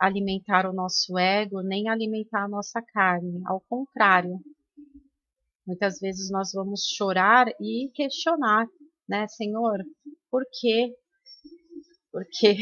alimentar 0.01 0.69
o 0.69 0.73
nosso 0.73 1.19
ego, 1.19 1.61
nem 1.63 1.89
alimentar 1.89 2.45
a 2.45 2.49
nossa 2.49 2.81
carne. 2.83 3.43
Ao 3.47 3.61
contrário, 3.69 4.41
muitas 5.67 5.99
vezes 5.99 6.31
nós 6.31 6.53
vamos 6.53 6.87
chorar 6.97 7.49
e 7.61 7.91
questionar, 7.95 8.67
né, 9.09 9.27
Senhor, 9.29 9.79
por 10.31 10.45
que 10.53 10.95
porque 12.11 12.57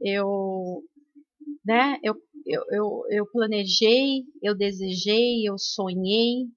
eu, 0.00 0.82
né, 1.64 1.98
eu, 2.02 2.14
eu, 2.44 2.62
eu, 2.70 3.02
eu 3.10 3.26
planejei, 3.30 4.24
eu 4.42 4.56
desejei, 4.56 5.48
eu 5.48 5.56
sonhei, 5.58 6.48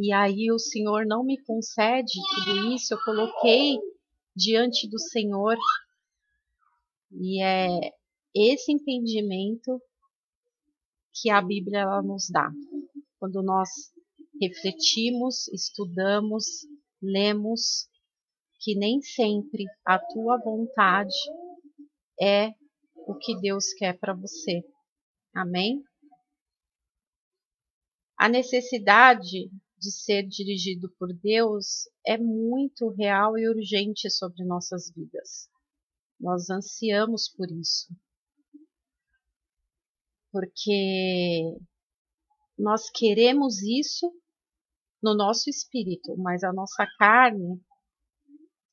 e 0.00 0.12
aí 0.12 0.52
o 0.52 0.58
Senhor 0.58 1.04
não 1.04 1.24
me 1.24 1.42
concede 1.42 2.12
tudo 2.34 2.72
isso, 2.72 2.94
eu 2.94 2.98
coloquei 3.04 3.78
diante 4.34 4.88
do 4.88 4.98
Senhor, 4.98 5.56
e 7.10 7.42
é 7.42 7.92
esse 8.32 8.70
entendimento 8.70 9.82
que 11.12 11.30
a 11.30 11.42
Bíblia 11.42 11.80
ela 11.80 12.00
nos 12.00 12.28
dá. 12.30 12.48
Quando 13.18 13.42
nós 13.42 13.68
refletimos, 14.40 15.48
estudamos, 15.48 16.44
lemos 17.02 17.88
que 18.60 18.76
nem 18.76 19.00
sempre 19.00 19.64
a 19.84 19.98
tua 19.98 20.38
vontade 20.38 21.16
é 22.20 22.52
o 22.94 23.16
que 23.16 23.36
Deus 23.40 23.72
quer 23.74 23.98
para 23.98 24.14
você. 24.14 24.62
Amém? 25.34 25.82
A 28.16 28.28
necessidade 28.28 29.50
de 29.78 29.90
ser 29.92 30.24
dirigido 30.26 30.90
por 30.98 31.12
Deus 31.12 31.88
é 32.06 32.18
muito 32.18 32.88
real 32.88 33.38
e 33.38 33.48
urgente 33.48 34.10
sobre 34.10 34.44
nossas 34.44 34.90
vidas. 34.90 35.48
Nós 36.20 36.50
ansiamos 36.50 37.28
por 37.28 37.50
isso. 37.50 37.88
Porque 40.32 41.56
nós 42.58 42.90
queremos 42.90 43.62
isso 43.62 44.12
no 45.02 45.14
nosso 45.14 45.48
espírito, 45.48 46.16
mas 46.16 46.42
a 46.42 46.52
nossa 46.52 46.86
carne 46.98 47.60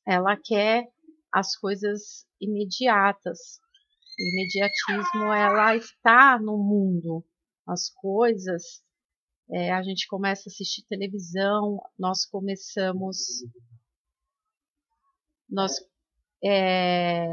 ela 0.04 0.36
quer 0.36 0.88
as 1.32 1.56
coisas 1.56 2.26
imediatas, 2.40 3.60
O 4.18 4.22
imediatismo 4.22 5.24
ela 5.32 5.76
está 5.76 6.38
no 6.38 6.56
mundo. 6.56 7.24
As 7.66 7.90
coisas, 7.90 8.82
é, 9.50 9.72
a 9.72 9.82
gente 9.82 10.06
começa 10.08 10.48
a 10.48 10.50
assistir 10.50 10.84
televisão, 10.86 11.80
nós 11.98 12.24
começamos, 12.24 13.44
nós 15.48 15.80
é, 16.44 17.28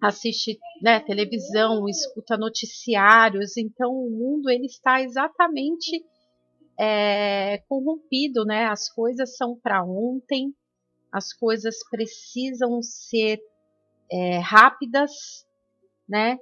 assiste 0.00 0.58
né, 0.82 1.00
televisão, 1.00 1.88
escuta 1.88 2.36
noticiários, 2.36 3.56
então 3.56 3.90
o 3.90 4.10
mundo 4.10 4.48
ele 4.48 4.66
está 4.66 5.02
exatamente 5.02 6.04
é, 6.78 7.58
corrompido, 7.68 8.44
né? 8.44 8.66
As 8.66 8.88
coisas 8.88 9.36
são 9.36 9.58
para 9.58 9.82
ontem, 9.84 10.54
as 11.10 11.32
coisas 11.32 11.76
precisam 11.90 12.80
ser 12.82 13.40
é, 14.10 14.38
rápidas, 14.38 15.12
né? 16.08 16.38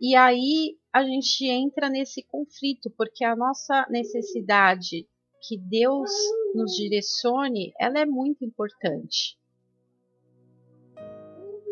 E 0.00 0.16
aí 0.16 0.79
a 0.92 1.04
gente 1.04 1.46
entra 1.46 1.88
nesse 1.88 2.22
conflito, 2.24 2.90
porque 2.96 3.24
a 3.24 3.36
nossa 3.36 3.86
necessidade 3.88 5.06
que 5.46 5.56
Deus 5.56 6.10
nos 6.54 6.72
direcione, 6.74 7.72
ela 7.78 8.00
é 8.00 8.06
muito 8.06 8.44
importante. 8.44 9.38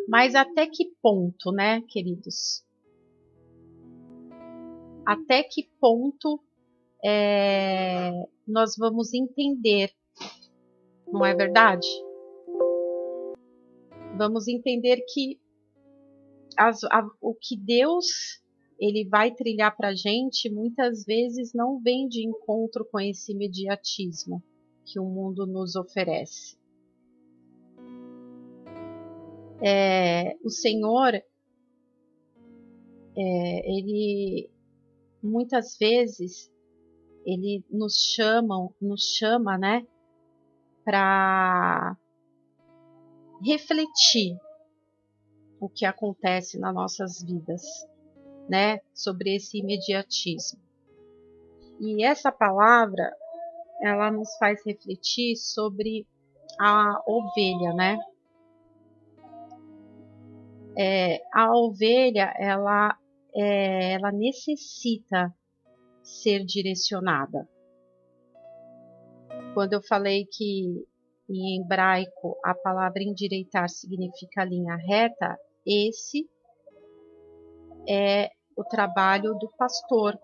Mas 0.09 0.35
até 0.35 0.67
que 0.67 0.93
ponto, 1.03 1.53
né, 1.53 1.83
queridos? 1.83 2.65
Até 5.05 5.43
que 5.43 5.69
ponto 5.81 6.41
é, 7.05 8.11
nós 8.47 8.77
vamos 8.77 9.13
entender, 9.13 9.93
não 11.07 11.25
é 11.27 11.35
verdade? 11.35 11.87
Vamos 14.17 14.49
entender 14.49 15.05
que 15.13 15.39
as, 16.57 16.83
a, 16.85 17.07
o 17.21 17.35
que 17.35 17.57
Deus 17.57 18.41
ele 18.79 19.09
vai 19.09 19.35
trilhar 19.35 19.77
para 19.77 19.89
a 19.89 19.95
gente 19.95 20.49
muitas 20.49 21.05
vezes 21.05 21.53
não 21.53 21.81
vem 21.81 22.09
de 22.09 22.27
encontro 22.27 22.85
com 22.91 23.01
esse 23.01 23.33
imediatismo 23.33 24.43
que 24.85 25.01
o 25.01 25.05
mundo 25.05 25.47
nos 25.47 25.75
oferece. 25.75 26.57
É, 29.61 30.37
o 30.45 30.51
Senhor, 30.51 31.15
é, 31.15 31.25
ele 33.17 34.49
muitas 35.21 35.77
vezes 35.77 36.49
ele 37.27 37.65
nos 37.71 37.95
chama, 38.15 38.71
nos 38.81 39.03
chama, 39.19 39.59
né, 39.59 39.87
para 40.85 41.97
refletir 43.45 44.39
o 45.61 45.69
que 45.69 45.85
acontece 45.85 46.59
nas 46.59 46.75
nossas 46.75 47.23
vidas, 47.23 47.63
né, 48.49 48.81
sobre 48.95 49.37
esse 49.37 49.59
imediatismo. 49.59 50.61
E 51.81 52.05
essa 52.05 52.33
palavra, 52.33 53.13
ela 53.83 54.11
nos 54.11 54.37
faz 54.39 54.65
refletir 54.65 55.37
sobre 55.37 56.07
a 56.59 57.01
ovelha, 57.07 57.73
né? 57.75 57.99
é, 60.79 61.21
a 61.35 61.53
ovelha 61.53 62.33
ela, 62.39 62.97
é, 63.35 63.95
ela 63.95 64.13
necessita 64.13 65.35
ser 66.05 66.45
direcionada. 66.45 67.49
Quando 69.55 69.73
eu 69.73 69.83
falei 69.83 70.25
que 70.25 70.87
em 71.29 71.61
hebraico 71.61 72.39
a 72.45 72.55
palavra 72.55 73.03
endireitar 73.03 73.69
significa 73.69 74.45
linha 74.45 74.77
reta, 74.77 75.37
esse 75.67 76.31
é 77.89 78.31
o 78.59 78.65
trabalho 78.65 79.35
do 79.35 79.49
pastor, 79.57 80.19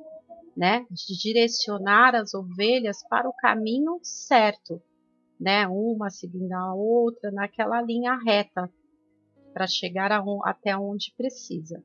né? 0.56 0.84
De 0.90 1.16
direcionar 1.16 2.16
as 2.16 2.34
ovelhas 2.34 3.06
para 3.08 3.28
o 3.28 3.32
caminho 3.32 4.00
certo, 4.02 4.82
né? 5.38 5.68
Uma 5.68 6.10
seguindo 6.10 6.52
a 6.52 6.74
outra 6.74 7.30
naquela 7.30 7.80
linha 7.80 8.18
reta 8.26 8.68
para 9.52 9.68
chegar 9.68 10.10
a, 10.10 10.22
até 10.42 10.76
onde 10.76 11.14
precisa. 11.16 11.80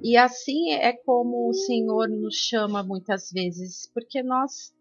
E 0.00 0.16
assim 0.16 0.70
é 0.70 0.92
como 0.92 1.48
o 1.48 1.54
Senhor 1.54 2.08
nos 2.08 2.36
chama 2.36 2.82
muitas 2.84 3.32
vezes, 3.32 3.90
porque 3.92 4.22
nós, 4.22 4.72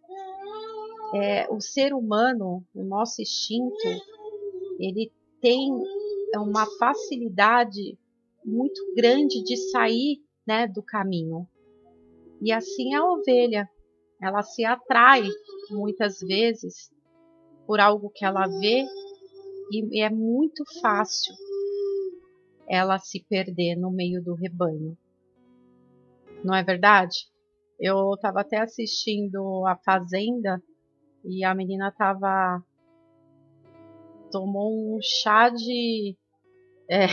é, 1.15 1.49
o 1.49 1.59
ser 1.59 1.93
humano, 1.93 2.63
o 2.75 2.83
nosso 2.83 3.19
instinto, 3.21 3.88
ele 4.77 5.11
tem 5.41 5.71
uma 6.35 6.67
facilidade 6.77 7.97
muito 8.45 8.93
grande 8.95 9.43
de 9.43 9.58
sair 9.58 10.21
né, 10.45 10.67
do 10.67 10.82
caminho. 10.82 11.47
E 12.41 12.51
assim 12.51 12.93
a 12.93 13.06
ovelha, 13.06 13.69
ela 14.21 14.41
se 14.41 14.65
atrai 14.65 15.23
muitas 15.69 16.19
vezes 16.19 16.91
por 17.65 17.79
algo 17.79 18.10
que 18.10 18.25
ela 18.25 18.47
vê 18.47 18.86
e 19.71 20.01
é 20.01 20.10
muito 20.10 20.63
fácil 20.82 21.34
ela 22.67 22.99
se 22.99 23.23
perder 23.23 23.75
no 23.75 23.91
meio 23.91 24.21
do 24.23 24.34
rebanho. 24.34 24.97
Não 26.43 26.53
é 26.53 26.63
verdade? 26.63 27.27
Eu 27.79 28.13
estava 28.13 28.41
até 28.41 28.60
assistindo 28.60 29.65
a 29.65 29.75
Fazenda 29.75 30.62
e 31.23 31.43
a 31.43 31.56
menina 31.56 31.91
tava 31.91 32.62
tomou 34.32 34.95
um 34.95 34.99
chá 35.01 35.49
de 35.49 36.17
é, 36.89 37.08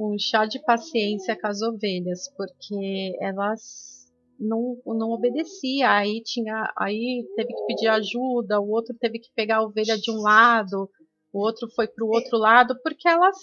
um 0.00 0.18
chá 0.18 0.46
de 0.46 0.58
paciência 0.60 1.38
com 1.38 1.46
as 1.46 1.60
ovelhas, 1.60 2.32
porque 2.34 3.14
elas 3.20 4.10
não, 4.38 4.80
não 4.86 5.10
obedecia. 5.10 5.90
Aí 5.90 6.22
tinha, 6.22 6.72
aí 6.76 7.26
teve 7.36 7.52
que 7.52 7.66
pedir 7.66 7.88
ajuda, 7.88 8.58
o 8.58 8.70
outro 8.70 8.96
teve 8.98 9.18
que 9.18 9.30
pegar 9.34 9.58
a 9.58 9.62
ovelha 9.62 9.98
de 9.98 10.10
um 10.10 10.22
lado, 10.22 10.88
o 11.30 11.38
outro 11.38 11.68
foi 11.74 11.86
para 11.86 12.04
o 12.04 12.08
outro 12.08 12.38
lado, 12.38 12.74
porque 12.82 13.06
elas 13.06 13.36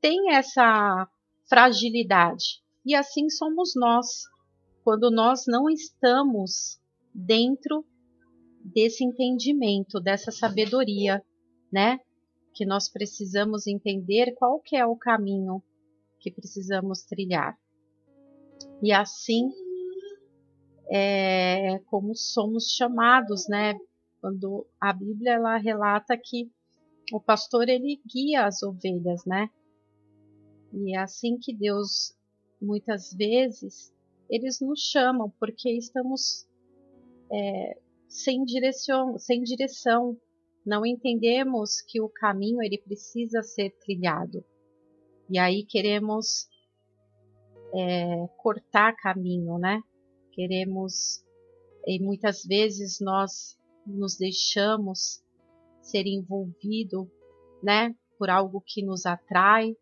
têm 0.00 0.34
essa 0.34 1.08
fragilidade. 1.48 2.62
E 2.84 2.94
assim 2.94 3.30
somos 3.30 3.72
nós, 3.74 4.24
quando 4.84 5.10
nós 5.10 5.44
não 5.46 5.70
estamos 5.70 6.78
dentro 7.14 7.82
desse 8.62 9.02
entendimento, 9.02 9.98
dessa 10.00 10.30
sabedoria, 10.30 11.22
né? 11.72 11.98
Que 12.54 12.66
nós 12.66 12.90
precisamos 12.90 13.66
entender 13.66 14.34
qual 14.34 14.60
que 14.60 14.76
é 14.76 14.84
o 14.84 14.96
caminho 14.96 15.62
que 16.24 16.30
precisamos 16.30 17.02
trilhar. 17.02 17.58
E 18.82 18.92
assim 18.92 19.50
é 20.90 21.78
como 21.86 22.14
somos 22.14 22.72
chamados, 22.74 23.46
né? 23.46 23.74
Quando 24.20 24.66
a 24.80 24.92
Bíblia 24.92 25.34
ela 25.34 25.58
relata 25.58 26.16
que 26.16 26.50
o 27.12 27.20
pastor 27.20 27.68
ele 27.68 28.00
guia 28.06 28.46
as 28.46 28.62
ovelhas, 28.62 29.24
né? 29.26 29.50
E 30.72 30.96
é 30.96 30.98
assim 30.98 31.38
que 31.38 31.54
Deus 31.54 32.14
muitas 32.60 33.12
vezes 33.12 33.92
eles 34.30 34.60
nos 34.60 34.80
chamam 34.80 35.30
porque 35.38 35.70
estamos 35.70 36.46
é, 37.30 37.78
sem 38.08 38.44
direção, 38.44 39.18
sem 39.18 39.42
direção, 39.42 40.16
não 40.64 40.86
entendemos 40.86 41.82
que 41.82 42.00
o 42.00 42.08
caminho 42.08 42.62
ele 42.62 42.78
precisa 42.78 43.42
ser 43.42 43.70
trilhado. 43.80 44.42
E 45.30 45.38
aí 45.38 45.64
queremos 45.64 46.48
é, 47.74 48.26
cortar 48.36 48.94
caminho, 48.96 49.58
né? 49.58 49.82
Queremos 50.32 51.24
e 51.86 51.98
muitas 52.02 52.44
vezes 52.44 52.98
nós 53.00 53.58
nos 53.86 54.16
deixamos 54.16 55.22
ser 55.82 56.06
envolvido, 56.06 57.10
né, 57.62 57.94
por 58.18 58.30
algo 58.30 58.62
que 58.64 58.82
nos 58.82 59.04
atrai. 59.04 59.76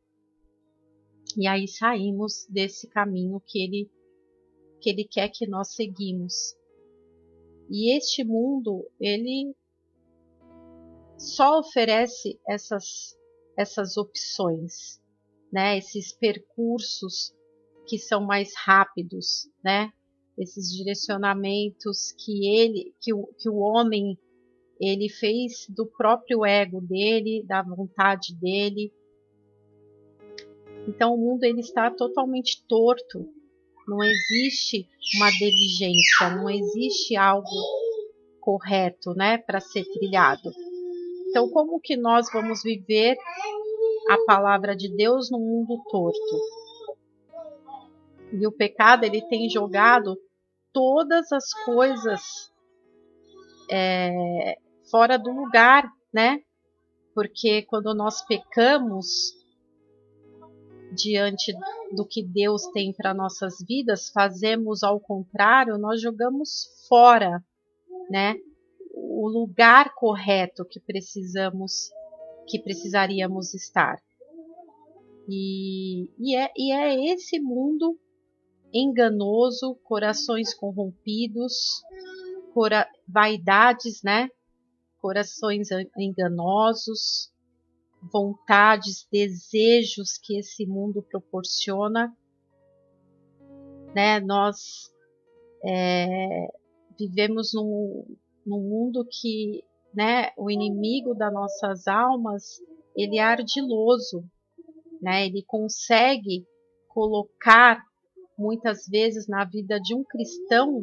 E 1.37 1.47
aí 1.47 1.69
saímos 1.69 2.47
desse 2.51 2.89
caminho 2.89 3.41
que 3.41 3.63
ele 3.63 3.91
que 4.81 4.91
ele 4.91 5.05
quer 5.05 5.29
que 5.29 5.47
nós 5.47 5.75
seguimos. 5.77 6.57
E 7.71 7.97
este 7.97 8.25
mundo, 8.25 8.91
ele 8.99 9.55
só 11.17 11.61
oferece 11.61 12.41
essas 12.49 13.17
essas 13.57 13.97
opções, 13.97 15.01
né? 15.53 15.77
Esses 15.77 16.13
percursos 16.13 17.35
que 17.87 17.99
são 17.99 18.25
mais 18.25 18.53
rápidos, 18.57 19.51
né? 19.63 19.93
Esses 20.39 20.71
direcionamentos 20.73 22.13
que 22.13 22.47
ele, 22.49 22.95
que 23.01 23.13
o, 23.13 23.27
que 23.39 23.49
o 23.49 23.57
homem 23.57 24.19
ele 24.81 25.09
fez 25.09 25.67
do 25.69 25.87
próprio 25.87 26.45
ego 26.45 26.81
dele, 26.81 27.45
da 27.47 27.63
vontade 27.63 28.35
dele. 28.35 28.93
Então 30.89 31.15
o 31.15 31.19
mundo 31.19 31.45
ele 31.45 31.61
está 31.61 31.91
totalmente 31.91 32.65
torto. 32.67 33.29
Não 33.87 33.99
existe 34.03 34.89
uma 35.17 35.31
diligência, 35.31 36.31
não 36.37 36.49
existe 36.49 37.15
algo 37.15 37.49
correto, 38.41 39.15
né, 39.15 39.39
para 39.39 39.61
ser 39.61 39.85
trilhado. 39.85 40.51
Então 41.29 41.49
como 41.51 41.81
que 41.81 41.97
nós 41.97 42.27
vamos 42.33 42.63
viver 42.63 43.17
a 44.09 44.19
palavra 44.27 44.77
de 44.77 44.89
Deus 44.95 45.31
no 45.31 45.39
mundo 45.39 45.83
torto. 45.91 46.41
E 48.33 48.47
o 48.47 48.53
pecado 48.53 49.05
ele 49.05 49.23
tem 49.29 49.49
jogado 49.49 50.19
todas 50.73 51.31
as 51.33 51.53
coisas 51.65 52.51
é, 53.71 54.59
fora 54.91 55.19
do 55.19 55.31
lugar, 55.31 55.91
né? 56.13 56.41
Porque 57.15 57.63
quando 57.63 57.95
nós 57.95 58.23
pecamos 58.23 59.35
diante 60.95 61.55
do 61.95 62.07
que 62.07 62.23
Deus 62.23 62.67
tem 62.69 62.93
para 62.93 63.15
nossas 63.15 63.57
vidas, 63.67 64.11
fazemos 64.11 64.83
ao 64.83 65.01
contrário, 65.01 65.79
nós 65.79 66.01
jogamos 66.01 66.69
fora, 66.89 67.43
né? 68.11 68.37
O 68.95 69.29
lugar 69.29 69.95
correto 69.95 70.65
que 70.65 70.81
precisamos, 70.81 71.91
que 72.53 72.59
precisaríamos 72.59 73.55
estar. 73.55 73.99
E, 75.27 76.07
e, 76.19 76.37
é, 76.37 76.53
e 76.55 76.71
é 76.71 77.15
esse 77.15 77.41
mundo 77.41 77.99
enganoso, 78.71 79.75
corações 79.83 80.53
corrompidos, 80.53 81.83
cora 82.53 82.87
vaidades, 83.09 84.03
né? 84.03 84.29
Corações 85.01 85.69
enganosos, 85.97 87.33
vontades, 88.13 89.09
desejos 89.11 90.19
que 90.19 90.39
esse 90.39 90.67
mundo 90.67 91.03
proporciona, 91.03 92.15
né? 93.95 94.21
Nós 94.21 94.93
é, 95.65 96.49
vivemos 96.99 97.55
num, 97.55 98.15
num 98.45 98.61
mundo 98.61 99.07
que, 99.11 99.65
né? 99.95 100.31
O 100.37 100.51
inimigo 100.51 101.15
das 101.15 101.33
nossas 101.33 101.87
almas, 101.87 102.61
ele 102.97 103.19
é 103.19 103.23
ardiloso, 103.23 104.25
né? 105.01 105.27
Ele 105.27 105.43
consegue 105.47 106.47
colocar 106.89 107.83
muitas 108.37 108.87
vezes 108.87 109.27
na 109.29 109.45
vida 109.45 109.81
de 109.81 109.95
um 109.95 110.03
cristão, 110.05 110.83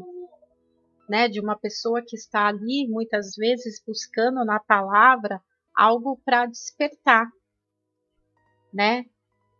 né, 1.09 1.27
de 1.27 1.39
uma 1.39 1.57
pessoa 1.57 2.03
que 2.05 2.15
está 2.15 2.47
ali 2.47 2.87
muitas 2.87 3.35
vezes 3.35 3.81
buscando 3.85 4.45
na 4.45 4.59
palavra 4.59 5.41
algo 5.75 6.19
para 6.23 6.45
despertar, 6.45 7.27
né? 8.73 9.05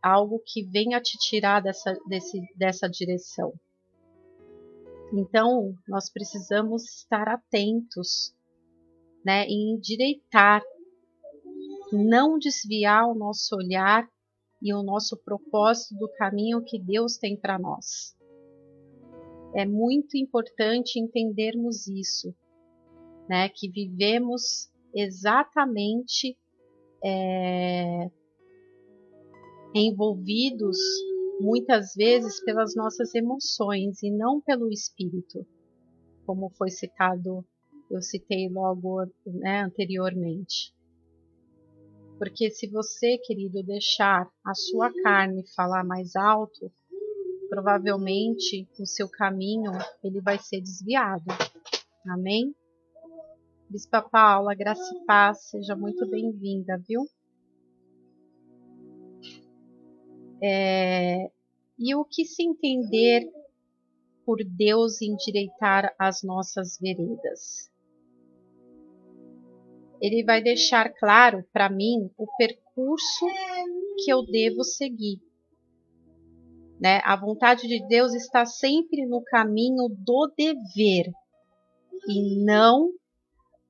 Algo 0.01 0.41
que 0.45 0.63
venha 0.63 1.01
te 1.01 1.17
tirar 1.17 1.61
dessa, 1.61 1.97
desse, 2.07 2.39
dessa 2.55 2.87
direção. 2.87 3.53
Então, 5.11 5.73
nós 5.87 6.09
precisamos 6.09 6.83
estar 6.83 7.27
atentos, 7.27 8.33
né, 9.25 9.45
e 9.47 9.73
endireitar, 9.73 10.61
não 11.91 12.37
desviar 12.37 13.07
o 13.07 13.15
nosso 13.15 13.55
olhar 13.55 14.07
e 14.61 14.73
o 14.73 14.83
nosso 14.83 15.17
propósito 15.17 15.97
do 15.97 16.09
caminho 16.17 16.63
que 16.63 16.79
Deus 16.79 17.17
tem 17.17 17.37
para 17.37 17.57
nós. 17.57 18.15
É 19.55 19.65
muito 19.65 20.17
importante 20.17 20.99
entendermos 20.99 21.87
isso, 21.87 22.35
né? 23.27 23.49
Que 23.49 23.69
vivemos 23.69 24.69
exatamente 24.93 26.37
é, 27.03 28.09
envolvidos 29.73 30.77
muitas 31.39 31.93
vezes 31.95 32.43
pelas 32.43 32.75
nossas 32.75 33.15
emoções 33.15 34.03
e 34.03 34.11
não 34.11 34.41
pelo 34.41 34.69
espírito, 34.69 35.45
como 36.25 36.49
foi 36.49 36.69
citado, 36.69 37.45
eu 37.89 38.01
citei 38.01 38.47
logo 38.49 39.05
né, 39.25 39.63
anteriormente. 39.63 40.73
Porque 42.17 42.51
se 42.51 42.67
você, 42.67 43.17
querido, 43.17 43.63
deixar 43.63 44.29
a 44.45 44.53
sua 44.53 44.91
carne 45.01 45.43
falar 45.55 45.83
mais 45.83 46.15
alto, 46.15 46.71
provavelmente 47.49 48.67
o 48.79 48.85
seu 48.85 49.09
caminho 49.09 49.71
ele 50.03 50.21
vai 50.21 50.37
ser 50.37 50.61
desviado. 50.61 51.25
Amém? 52.05 52.53
Bispa 53.69 54.01
Paula, 54.01 54.53
graça 54.53 54.93
e 54.95 55.05
paz, 55.05 55.43
seja 55.49 55.75
muito 55.75 56.09
bem-vinda, 56.09 56.77
viu? 56.87 57.07
É, 60.41 61.29
e 61.77 61.95
o 61.95 62.03
que 62.03 62.25
se 62.25 62.43
entender 62.43 63.31
por 64.25 64.43
Deus 64.43 65.01
endireitar 65.01 65.93
as 65.97 66.23
nossas 66.23 66.77
veredas? 66.79 67.69
Ele 70.01 70.23
vai 70.23 70.41
deixar 70.41 70.89
claro 70.89 71.43
para 71.51 71.69
mim 71.69 72.09
o 72.17 72.25
percurso 72.37 73.25
que 74.03 74.11
eu 74.11 74.25
devo 74.25 74.63
seguir. 74.63 75.21
Né? 76.79 77.01
A 77.03 77.15
vontade 77.15 77.67
de 77.67 77.85
Deus 77.87 78.13
está 78.13 78.45
sempre 78.45 79.05
no 79.05 79.21
caminho 79.21 79.89
do 79.89 80.33
dever 80.37 81.11
e 82.07 82.43
não, 82.45 82.91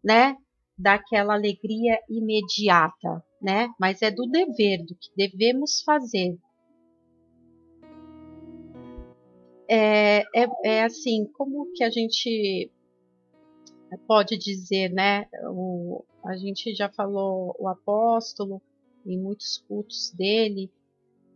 né, 0.04 0.36
daquela 0.78 1.34
alegria 1.34 2.00
imediata, 2.08 3.24
né? 3.42 3.70
Mas 3.80 4.02
é 4.02 4.12
do 4.12 4.28
dever, 4.28 4.86
do 4.86 4.96
que 4.96 5.10
devemos 5.16 5.82
fazer. 5.82 6.38
É, 9.68 10.20
é, 10.36 10.48
é 10.64 10.84
assim, 10.84 11.26
como 11.34 11.72
que 11.74 11.84
a 11.84 11.90
gente 11.90 12.72
pode 13.98 14.38
dizer, 14.38 14.90
né? 14.92 15.28
O, 15.46 16.04
a 16.24 16.36
gente 16.36 16.74
já 16.76 16.90
falou 16.90 17.56
o 17.60 17.68
apóstolo 17.68 18.62
em 19.06 19.18
muitos 19.18 19.58
cultos 19.68 20.12
dele 20.12 20.72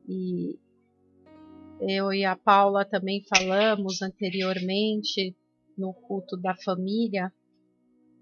e 0.08 0.60
eu 1.80 2.14
e 2.14 2.24
a 2.24 2.36
Paula 2.36 2.86
também 2.86 3.24
falamos 3.24 4.02
anteriormente 4.02 5.36
no 5.78 5.94
culto 5.94 6.38
da 6.38 6.56
família 6.56 7.34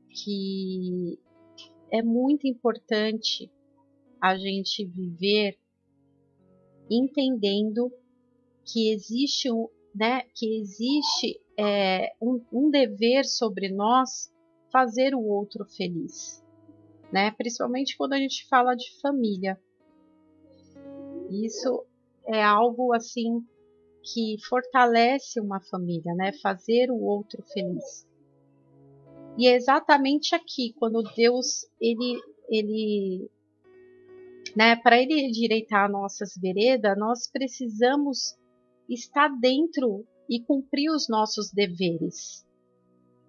que 0.09 1.19
é 1.91 2.01
muito 2.01 2.47
importante 2.47 3.51
a 4.21 4.37
gente 4.37 4.85
viver 4.85 5.57
entendendo 6.89 7.91
que 8.65 8.89
existe 8.89 9.49
né, 9.93 10.21
que 10.33 10.57
existe 10.57 11.40
é, 11.61 12.13
um, 12.19 12.43
um 12.51 12.71
dever 12.71 13.23
sobre 13.23 13.69
nós 13.69 14.33
fazer 14.71 15.13
o 15.13 15.21
outro 15.21 15.63
feliz, 15.65 16.43
né? 17.11 17.29
Principalmente 17.31 17.95
quando 17.95 18.13
a 18.13 18.17
gente 18.17 18.47
fala 18.47 18.73
de 18.73 18.99
família. 18.99 19.59
Isso 21.29 21.85
é 22.25 22.41
algo 22.43 22.93
assim 22.93 23.45
que 24.03 24.37
fortalece 24.49 25.39
uma 25.39 25.61
família, 25.61 26.15
né? 26.15 26.31
Fazer 26.41 26.89
o 26.89 26.99
outro 26.99 27.43
feliz. 27.53 28.07
E 29.37 29.47
é 29.47 29.55
exatamente 29.55 30.33
aqui 30.33 30.73
quando 30.79 31.03
Deus 31.15 31.69
ele 31.79 32.19
ele 32.49 33.29
né, 34.55 34.75
para 34.75 35.01
ele 35.01 35.27
endireitar 35.27 35.89
nossas 35.89 36.33
veredas, 36.35 36.97
nós 36.97 37.29
precisamos 37.31 38.35
estar 38.89 39.29
dentro 39.39 40.05
e 40.31 40.39
cumprir 40.39 40.89
os 40.89 41.09
nossos 41.09 41.51
deveres, 41.51 42.47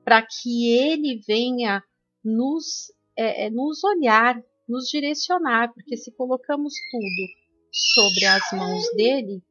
para 0.04 0.22
que 0.22 0.72
ele 0.72 1.20
venha 1.26 1.82
nos, 2.24 2.92
é, 3.16 3.46
é, 3.46 3.50
nos 3.50 3.82
olhar, 3.82 4.40
nos 4.68 4.88
direcionar, 4.88 5.74
porque 5.74 5.96
se 5.96 6.12
colocamos 6.12 6.72
tudo 6.92 7.28
sobre 7.72 8.24
as 8.24 8.52
mãos 8.52 8.84
dele 8.94 9.42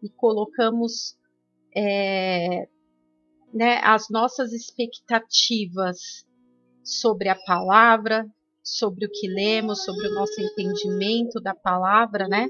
e 0.00 0.08
colocamos 0.08 1.18
é, 1.76 2.68
né, 3.52 3.80
as 3.82 4.08
nossas 4.08 4.52
expectativas 4.52 6.24
sobre 6.84 7.28
a 7.28 7.34
palavra, 7.34 8.24
sobre 8.62 9.06
o 9.06 9.10
que 9.10 9.26
lemos, 9.26 9.84
sobre 9.84 10.06
o 10.06 10.14
nosso 10.14 10.40
entendimento 10.40 11.40
da 11.40 11.56
palavra, 11.56 12.28
né? 12.28 12.48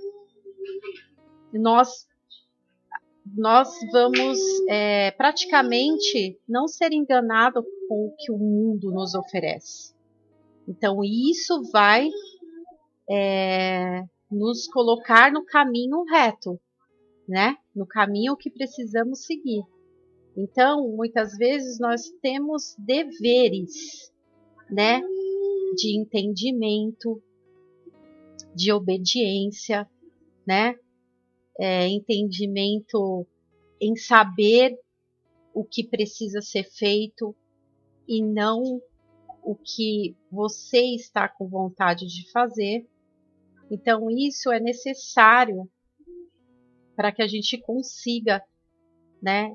Nós 1.50 2.06
nós 3.36 3.68
vamos 3.92 4.38
é, 4.68 5.10
praticamente 5.12 6.38
não 6.48 6.66
ser 6.66 6.92
enganados 6.92 7.64
com 7.88 8.06
o 8.06 8.14
que 8.16 8.32
o 8.32 8.38
mundo 8.38 8.90
nos 8.90 9.14
oferece. 9.14 9.94
Então, 10.66 11.02
isso 11.04 11.62
vai 11.72 12.08
é, 13.10 14.04
nos 14.30 14.68
colocar 14.68 15.32
no 15.32 15.44
caminho 15.44 16.04
reto, 16.04 16.60
né? 17.28 17.56
No 17.74 17.86
caminho 17.86 18.36
que 18.36 18.50
precisamos 18.50 19.24
seguir. 19.24 19.62
Então, 20.36 20.88
muitas 20.88 21.36
vezes 21.36 21.78
nós 21.80 22.10
temos 22.22 22.76
deveres, 22.78 24.12
né? 24.70 25.00
De 25.76 25.98
entendimento, 25.98 27.20
de 28.54 28.72
obediência, 28.72 29.88
né? 30.46 30.76
É, 31.58 31.88
entendimento 31.88 33.26
em 33.80 33.96
saber 33.96 34.78
o 35.54 35.64
que 35.64 35.84
precisa 35.84 36.40
ser 36.40 36.64
feito 36.64 37.34
e 38.06 38.22
não 38.22 38.80
o 39.42 39.54
que 39.54 40.14
você 40.30 40.94
está 40.94 41.28
com 41.28 41.48
vontade 41.48 42.06
de 42.06 42.30
fazer, 42.30 42.86
Então, 43.70 44.10
isso 44.10 44.50
é 44.50 44.58
necessário 44.58 45.70
para 46.96 47.12
que 47.12 47.22
a 47.22 47.28
gente 47.28 47.56
consiga, 47.58 48.42
né, 49.22 49.54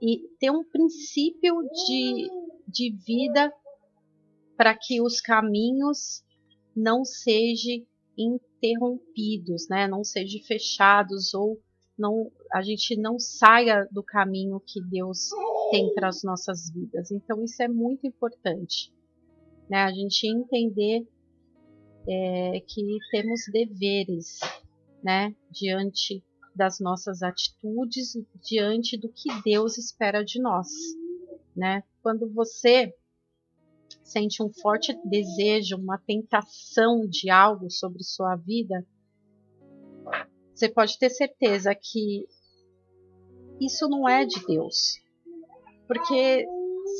e 0.00 0.28
ter 0.38 0.50
um 0.50 0.62
princípio 0.62 1.54
de, 1.86 2.28
de 2.68 2.92
vida 2.92 3.50
para 4.56 4.76
que 4.76 5.00
os 5.00 5.20
caminhos 5.20 6.22
não 6.76 7.04
sejam 7.04 7.84
interrompidos, 8.60 9.68
né, 9.68 9.86
não 9.86 10.04
sejam 10.04 10.42
fechados 10.42 11.32
ou 11.34 11.60
não, 11.98 12.30
a 12.52 12.62
gente 12.62 12.96
não 12.96 13.18
saia 13.18 13.88
do 13.90 14.02
caminho 14.02 14.60
que 14.60 14.80
Deus 14.80 15.30
tem 15.70 15.92
para 15.94 16.08
as 16.08 16.22
nossas 16.22 16.70
vidas. 16.70 17.10
Então 17.10 17.42
isso 17.42 17.60
é 17.62 17.68
muito 17.68 18.06
importante, 18.06 18.92
né? 19.68 19.82
A 19.82 19.90
gente 19.90 20.26
entender 20.28 21.06
é, 22.08 22.60
que 22.60 22.98
temos 23.10 23.40
deveres, 23.52 24.38
né? 25.02 25.34
Diante 25.50 26.22
das 26.54 26.78
nossas 26.78 27.22
atitudes, 27.22 28.16
diante 28.40 28.96
do 28.96 29.08
que 29.08 29.28
Deus 29.44 29.76
espera 29.76 30.24
de 30.24 30.40
nós, 30.40 30.68
né? 31.56 31.82
Quando 32.00 32.32
você 32.32 32.94
sente 34.02 34.42
um 34.42 34.52
forte 34.52 34.98
desejo, 35.04 35.76
uma 35.76 35.98
tentação 35.98 37.06
de 37.06 37.30
algo 37.30 37.70
sobre 37.70 38.02
sua 38.02 38.36
vida, 38.36 38.84
você 40.54 40.68
pode 40.68 40.98
ter 40.98 41.10
certeza 41.10 41.74
que 41.74 42.26
isso 43.60 43.88
não 43.88 44.08
é 44.08 44.24
de 44.24 44.44
Deus. 44.44 45.00
Porque 45.86 46.46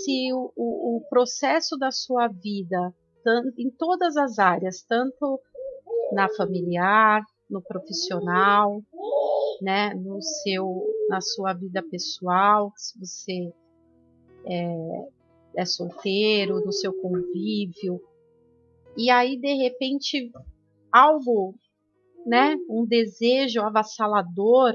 se 0.04 0.32
o, 0.32 0.52
o, 0.56 0.96
o 0.96 1.00
processo 1.08 1.76
da 1.76 1.90
sua 1.90 2.28
vida, 2.28 2.94
em 3.58 3.70
todas 3.70 4.16
as 4.16 4.38
áreas, 4.38 4.82
tanto 4.82 5.40
na 6.12 6.28
familiar, 6.28 7.22
no 7.50 7.60
profissional, 7.62 8.82
né, 9.60 9.92
no 9.94 10.22
seu, 10.22 10.86
na 11.08 11.20
sua 11.20 11.52
vida 11.52 11.82
pessoal, 11.82 12.72
se 12.76 12.98
você 12.98 13.52
é, 14.46 15.08
é 15.56 15.64
solteiro, 15.64 16.64
no 16.64 16.72
seu 16.72 16.92
convívio, 16.92 18.00
e 18.96 19.10
aí 19.10 19.38
de 19.38 19.54
repente 19.54 20.32
algo 20.92 21.54
né, 22.26 22.56
um 22.68 22.84
desejo 22.84 23.60
avassalador, 23.62 24.74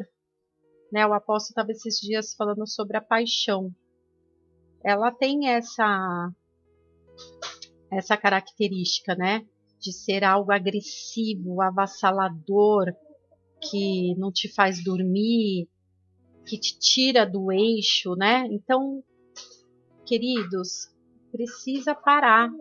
né, 0.92 1.06
o 1.06 1.14
apóstolo 1.14 1.52
estava 1.52 1.72
esses 1.72 2.00
dias 2.00 2.34
falando 2.34 2.68
sobre 2.68 2.98
a 2.98 3.02
paixão. 3.02 3.74
Ela 4.84 5.12
tem 5.12 5.50
essa 5.50 6.32
essa 7.92 8.18
característica, 8.18 9.14
né, 9.16 9.46
de 9.80 9.94
ser 9.94 10.24
algo 10.24 10.52
agressivo, 10.52 11.62
avassalador, 11.62 12.92
que 13.62 14.16
não 14.16 14.32
te 14.32 14.52
faz 14.52 14.84
dormir, 14.84 15.70
que 16.46 16.58
te 16.58 16.78
tira 16.80 17.26
do 17.26 17.52
eixo, 17.52 18.16
né? 18.16 18.48
Então, 18.50 19.04
queridos, 20.06 20.92
precisa 21.32 21.96
parar. 21.96 22.52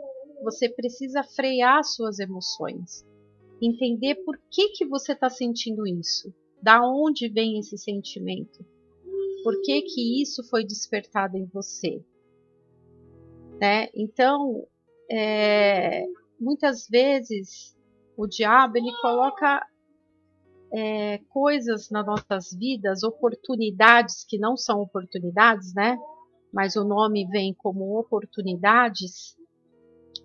Você 0.43 0.69
precisa 0.69 1.23
frear 1.23 1.85
suas 1.85 2.19
emoções 2.19 3.05
entender 3.67 4.17
por 4.25 4.39
que, 4.51 4.71
que 4.71 4.85
você 4.85 5.13
está 5.13 5.31
sentindo 5.31 5.87
isso, 5.87 6.35
da 6.61 6.85
onde 6.85 7.29
vem 7.29 7.59
esse 7.59 7.79
sentimento, 7.79 8.65
por 9.45 9.61
que, 9.63 9.83
que 9.83 10.23
isso 10.23 10.43
foi 10.49 10.65
despertado 10.65 11.37
em 11.37 11.47
você. 11.47 12.05
Né? 13.61 13.89
Então, 13.95 14.67
é, 15.11 16.05
muitas 16.41 16.89
vezes 16.89 17.77
o 18.17 18.27
diabo 18.27 18.79
ele 18.79 18.93
coloca 19.01 19.65
é, 20.75 21.19
coisas 21.29 21.91
nas 21.91 22.07
nossas 22.07 22.53
vidas, 22.53 23.03
oportunidades 23.03 24.25
que 24.25 24.39
não 24.39 24.57
são 24.57 24.81
oportunidades, 24.81 25.75
né? 25.75 25.99
Mas 26.53 26.77
o 26.77 26.85
nome 26.85 27.27
vem 27.29 27.55
como 27.55 27.99
oportunidades 27.99 29.37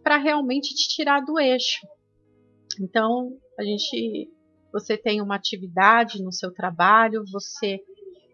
para 0.04 0.18
realmente 0.18 0.76
te 0.76 0.90
tirar 0.90 1.22
do 1.22 1.40
eixo. 1.40 1.88
Então, 2.80 3.38
a 3.58 3.64
gente, 3.64 4.30
você 4.72 4.98
tem 4.98 5.22
uma 5.22 5.36
atividade 5.36 6.22
no 6.22 6.32
seu 6.32 6.54
trabalho, 6.54 7.24
você 7.32 7.80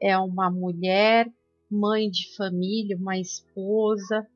é 0.01 0.17
uma 0.17 0.49
mulher, 0.49 1.27
mãe 1.69 2.09
de 2.09 2.35
família, 2.35 2.97
uma 2.97 3.17
esposa, 3.17 4.27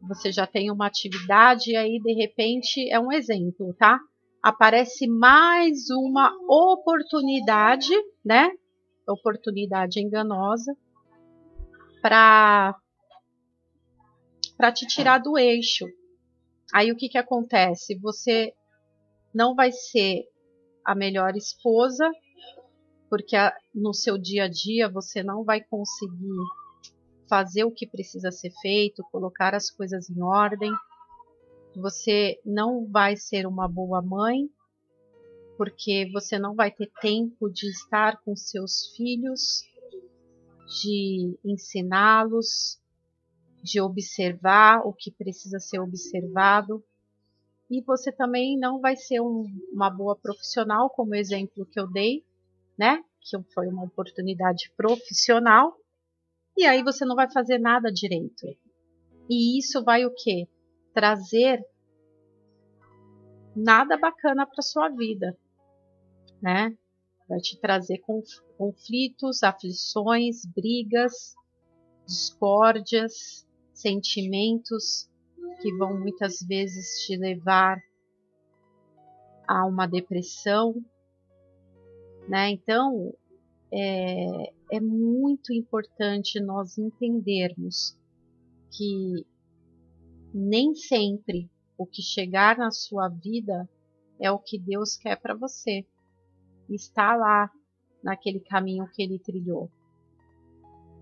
você 0.00 0.32
já 0.32 0.46
tem 0.46 0.70
uma 0.70 0.86
atividade 0.86 1.70
e 1.70 1.76
aí 1.76 2.00
de 2.00 2.12
repente 2.14 2.90
é 2.90 2.98
um 2.98 3.12
exemplo, 3.12 3.72
tá? 3.74 4.00
Aparece 4.42 5.06
mais 5.06 5.88
uma 5.90 6.32
oportunidade, 6.48 7.92
né? 8.24 8.50
Oportunidade 9.06 10.00
enganosa 10.00 10.76
para 12.00 12.76
para 14.62 14.70
te 14.70 14.86
tirar 14.86 15.18
do 15.18 15.36
eixo. 15.36 15.88
Aí 16.72 16.92
o 16.92 16.96
que 16.96 17.08
que 17.08 17.18
acontece? 17.18 17.98
Você 17.98 18.54
não 19.34 19.56
vai 19.56 19.72
ser 19.72 20.22
a 20.84 20.94
melhor 20.94 21.34
esposa, 21.34 22.08
porque 23.10 23.36
no 23.74 23.92
seu 23.92 24.16
dia 24.16 24.44
a 24.44 24.48
dia 24.48 24.88
você 24.88 25.20
não 25.20 25.42
vai 25.42 25.60
conseguir 25.64 26.38
fazer 27.28 27.64
o 27.64 27.72
que 27.72 27.88
precisa 27.88 28.30
ser 28.30 28.52
feito, 28.62 29.02
colocar 29.10 29.52
as 29.52 29.68
coisas 29.68 30.08
em 30.08 30.22
ordem. 30.22 30.70
Você 31.74 32.40
não 32.46 32.86
vai 32.86 33.16
ser 33.16 33.48
uma 33.48 33.66
boa 33.66 34.00
mãe, 34.00 34.48
porque 35.58 36.08
você 36.12 36.38
não 36.38 36.54
vai 36.54 36.70
ter 36.70 36.88
tempo 37.00 37.50
de 37.50 37.68
estar 37.68 38.22
com 38.22 38.36
seus 38.36 38.94
filhos, 38.96 39.64
de 40.84 41.36
ensiná-los, 41.44 42.80
de 43.62 43.80
observar 43.80 44.86
o 44.86 44.92
que 44.92 45.10
precisa 45.10 45.58
ser 45.58 45.78
observado 45.78 46.82
e 47.72 47.80
você 47.80 48.12
também 48.12 48.58
não 48.58 48.80
vai 48.80 48.94
ser 48.96 49.20
um, 49.20 49.46
uma 49.72 49.88
boa 49.88 50.14
profissional, 50.14 50.90
como 50.90 51.12
o 51.12 51.14
exemplo 51.14 51.64
que 51.64 51.80
eu 51.80 51.90
dei, 51.90 52.22
né? 52.76 53.02
Que 53.18 53.42
foi 53.54 53.66
uma 53.68 53.84
oportunidade 53.84 54.70
profissional. 54.76 55.74
E 56.54 56.66
aí 56.66 56.82
você 56.82 57.06
não 57.06 57.16
vai 57.16 57.30
fazer 57.30 57.58
nada 57.58 57.90
direito. 57.90 58.46
E 59.30 59.58
isso 59.58 59.82
vai 59.82 60.04
o 60.04 60.12
quê? 60.14 60.46
Trazer 60.92 61.64
nada 63.56 63.96
bacana 63.96 64.46
para 64.46 64.60
sua 64.60 64.90
vida, 64.90 65.34
né? 66.42 66.76
Vai 67.26 67.38
te 67.38 67.58
trazer 67.58 68.02
conflitos, 68.58 69.42
aflições, 69.42 70.44
brigas, 70.44 71.34
discórdias, 72.06 73.46
sentimentos 73.82 75.10
que 75.60 75.72
vão 75.76 75.98
muitas 75.98 76.40
vezes 76.40 77.04
te 77.04 77.16
levar 77.16 77.78
a 79.46 79.66
uma 79.66 79.86
depressão, 79.86 80.74
né? 82.28 82.50
Então 82.50 83.12
é, 83.72 84.52
é 84.70 84.80
muito 84.80 85.52
importante 85.52 86.40
nós 86.40 86.78
entendermos 86.78 87.96
que 88.70 89.26
nem 90.32 90.74
sempre 90.74 91.50
o 91.76 91.86
que 91.86 92.02
chegar 92.02 92.56
na 92.56 92.70
sua 92.70 93.08
vida 93.08 93.68
é 94.20 94.30
o 94.30 94.38
que 94.38 94.58
Deus 94.58 94.96
quer 94.96 95.16
para 95.20 95.34
você. 95.34 95.84
Está 96.70 97.14
lá 97.16 97.50
naquele 98.02 98.40
caminho 98.40 98.88
que 98.94 99.02
ele 99.02 99.18
trilhou. 99.18 99.70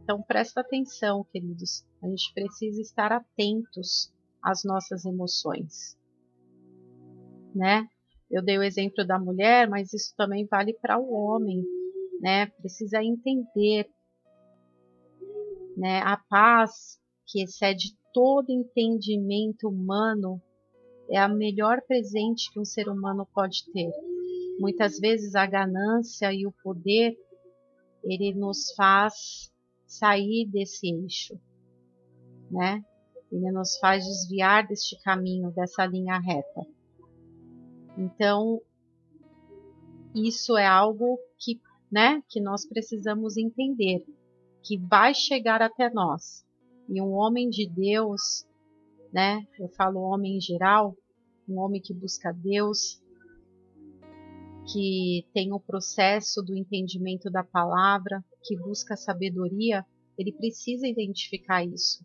Então 0.02 0.22
presta 0.22 0.60
atenção, 0.60 1.24
queridos. 1.24 1.84
A 2.02 2.08
gente 2.08 2.32
precisa 2.32 2.80
estar 2.80 3.12
atentos 3.12 4.12
as 4.42 4.64
nossas 4.64 5.04
emoções, 5.04 5.98
né? 7.54 7.86
Eu 8.30 8.42
dei 8.42 8.56
o 8.56 8.62
exemplo 8.62 9.04
da 9.06 9.18
mulher, 9.18 9.68
mas 9.68 9.92
isso 9.92 10.14
também 10.16 10.46
vale 10.46 10.72
para 10.74 10.98
o 10.98 11.12
homem, 11.12 11.62
né? 12.20 12.46
Precisa 12.46 13.02
entender, 13.02 13.90
né? 15.76 16.00
A 16.00 16.16
paz 16.16 16.98
que 17.26 17.42
excede 17.42 17.96
todo 18.12 18.50
entendimento 18.50 19.68
humano 19.68 20.40
é 21.10 21.18
a 21.18 21.28
melhor 21.28 21.82
presente 21.82 22.52
que 22.52 22.60
um 22.60 22.64
ser 22.64 22.88
humano 22.88 23.26
pode 23.34 23.64
ter. 23.72 23.90
Muitas 24.58 24.98
vezes 24.98 25.34
a 25.34 25.44
ganância 25.46 26.32
e 26.32 26.46
o 26.46 26.52
poder 26.62 27.16
ele 28.04 28.34
nos 28.34 28.72
faz 28.74 29.52
sair 29.86 30.46
desse 30.46 30.88
eixo, 30.88 31.38
né? 32.50 32.82
Ele 33.30 33.50
nos 33.52 33.78
faz 33.78 34.04
desviar 34.04 34.66
deste 34.66 35.00
caminho, 35.02 35.52
dessa 35.52 35.86
linha 35.86 36.18
reta. 36.18 36.66
Então, 37.96 38.60
isso 40.14 40.56
é 40.56 40.66
algo 40.66 41.18
que, 41.38 41.60
né, 41.90 42.22
que 42.28 42.40
nós 42.40 42.66
precisamos 42.66 43.36
entender, 43.36 44.04
que 44.62 44.76
vai 44.78 45.14
chegar 45.14 45.62
até 45.62 45.88
nós. 45.90 46.44
E 46.88 47.00
um 47.00 47.12
homem 47.12 47.48
de 47.48 47.68
Deus, 47.68 48.46
né, 49.12 49.46
eu 49.58 49.68
falo 49.68 50.00
homem 50.00 50.38
em 50.38 50.40
geral, 50.40 50.96
um 51.48 51.58
homem 51.58 51.80
que 51.80 51.94
busca 51.94 52.32
Deus, 52.32 53.00
que 54.72 55.26
tem 55.32 55.52
o 55.52 55.60
processo 55.60 56.42
do 56.42 56.56
entendimento 56.56 57.30
da 57.30 57.42
palavra, 57.42 58.24
que 58.44 58.56
busca 58.56 58.96
sabedoria, 58.96 59.84
ele 60.18 60.32
precisa 60.32 60.86
identificar 60.86 61.64
isso. 61.64 62.04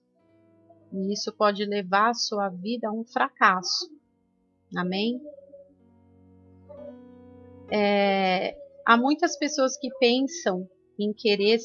E 0.91 1.13
isso 1.13 1.33
pode 1.33 1.65
levar 1.65 2.09
a 2.09 2.13
sua 2.13 2.49
vida 2.49 2.87
a 2.87 2.91
um 2.91 3.03
fracasso. 3.03 3.89
Amém? 4.75 5.21
É, 7.71 8.57
há 8.85 8.95
muitas 8.97 9.37
pessoas 9.37 9.77
que 9.77 9.89
pensam 9.99 10.69
em 10.97 11.11
querer 11.11 11.59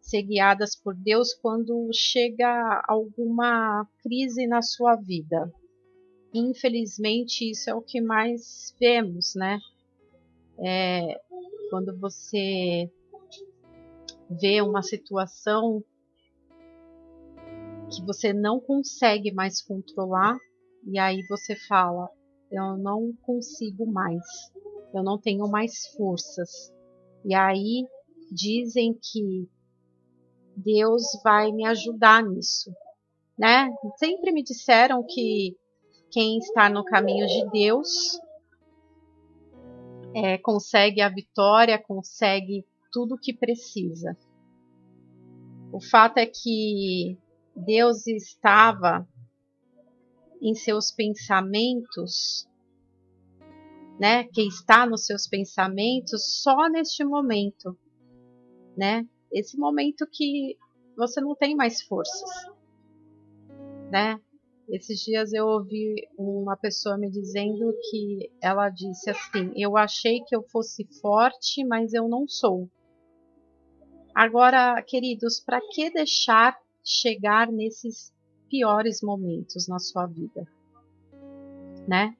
ser 0.00 0.22
guiadas 0.22 0.76
por 0.76 0.94
Deus 0.94 1.32
quando 1.34 1.90
chega 1.92 2.82
alguma 2.86 3.88
crise 4.02 4.46
na 4.46 4.60
sua 4.60 4.96
vida. 4.96 5.50
Infelizmente, 6.32 7.50
isso 7.50 7.70
é 7.70 7.74
o 7.74 7.80
que 7.80 8.00
mais 8.00 8.74
vemos, 8.78 9.34
né? 9.34 9.58
É, 10.58 11.20
quando 11.70 11.96
você 11.98 12.90
vê 14.28 14.60
uma 14.60 14.82
situação 14.82 15.82
que 17.96 18.06
você 18.06 18.32
não 18.32 18.60
consegue 18.60 19.32
mais 19.32 19.62
controlar 19.62 20.36
e 20.86 20.98
aí 20.98 21.22
você 21.28 21.56
fala: 21.56 22.08
eu 22.50 22.76
não 22.76 23.12
consigo 23.22 23.86
mais, 23.86 24.22
eu 24.94 25.02
não 25.02 25.18
tenho 25.18 25.48
mais 25.48 25.86
forças. 25.96 26.72
E 27.24 27.34
aí 27.34 27.86
dizem 28.30 28.94
que 28.94 29.48
Deus 30.56 31.02
vai 31.22 31.50
me 31.52 31.66
ajudar 31.66 32.22
nisso, 32.22 32.72
né? 33.38 33.68
Sempre 33.96 34.32
me 34.32 34.42
disseram 34.42 35.02
que 35.02 35.56
quem 36.10 36.38
está 36.38 36.68
no 36.68 36.84
caminho 36.84 37.26
de 37.26 37.50
Deus 37.50 38.20
é, 40.14 40.38
consegue 40.38 41.00
a 41.00 41.08
vitória, 41.08 41.82
consegue 41.82 42.64
tudo 42.92 43.16
o 43.16 43.18
que 43.18 43.32
precisa. 43.32 44.16
O 45.72 45.80
fato 45.80 46.18
é 46.18 46.26
que 46.26 47.18
Deus 47.56 48.06
estava 48.06 49.06
em 50.40 50.54
seus 50.54 50.90
pensamentos, 50.90 52.48
né? 53.98 54.24
Que 54.24 54.42
está 54.42 54.86
nos 54.86 55.06
seus 55.06 55.26
pensamentos 55.26 56.42
só 56.42 56.68
neste 56.68 57.04
momento, 57.04 57.78
né? 58.76 59.06
Esse 59.32 59.56
momento 59.56 60.06
que 60.10 60.56
você 60.96 61.20
não 61.20 61.34
tem 61.34 61.54
mais 61.54 61.82
forças, 61.82 62.30
né? 63.90 64.20
Esses 64.68 65.00
dias 65.00 65.32
eu 65.32 65.46
ouvi 65.46 66.08
uma 66.18 66.56
pessoa 66.56 66.96
me 66.96 67.10
dizendo 67.10 67.72
que 67.90 68.30
ela 68.40 68.70
disse 68.70 69.10
assim: 69.10 69.52
Eu 69.56 69.76
achei 69.76 70.20
que 70.26 70.34
eu 70.34 70.42
fosse 70.50 70.86
forte, 71.00 71.64
mas 71.64 71.92
eu 71.92 72.08
não 72.08 72.26
sou. 72.26 72.68
Agora, 74.14 74.82
queridos, 74.82 75.40
para 75.40 75.60
que 75.60 75.90
deixar 75.90 76.56
chegar 76.84 77.50
nesses 77.50 78.12
piores 78.48 79.00
momentos 79.02 79.66
na 79.66 79.78
sua 79.78 80.06
vida? 80.06 80.46
Né? 81.88 82.16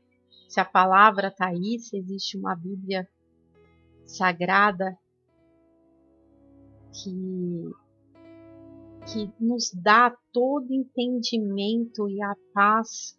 Se 0.49 0.59
a 0.59 0.65
palavra 0.65 1.29
está 1.29 1.49
aí, 1.49 1.79
se 1.79 1.97
existe 1.97 2.39
uma 2.39 2.55
Bíblia 2.55 3.09
sagrada 4.07 4.99
que 6.93 7.71
que 9.13 9.31
nos 9.39 9.71
dá 9.75 10.17
todo 10.33 10.73
entendimento 10.73 12.09
e 12.09 12.23
a 12.23 12.35
paz 12.55 13.19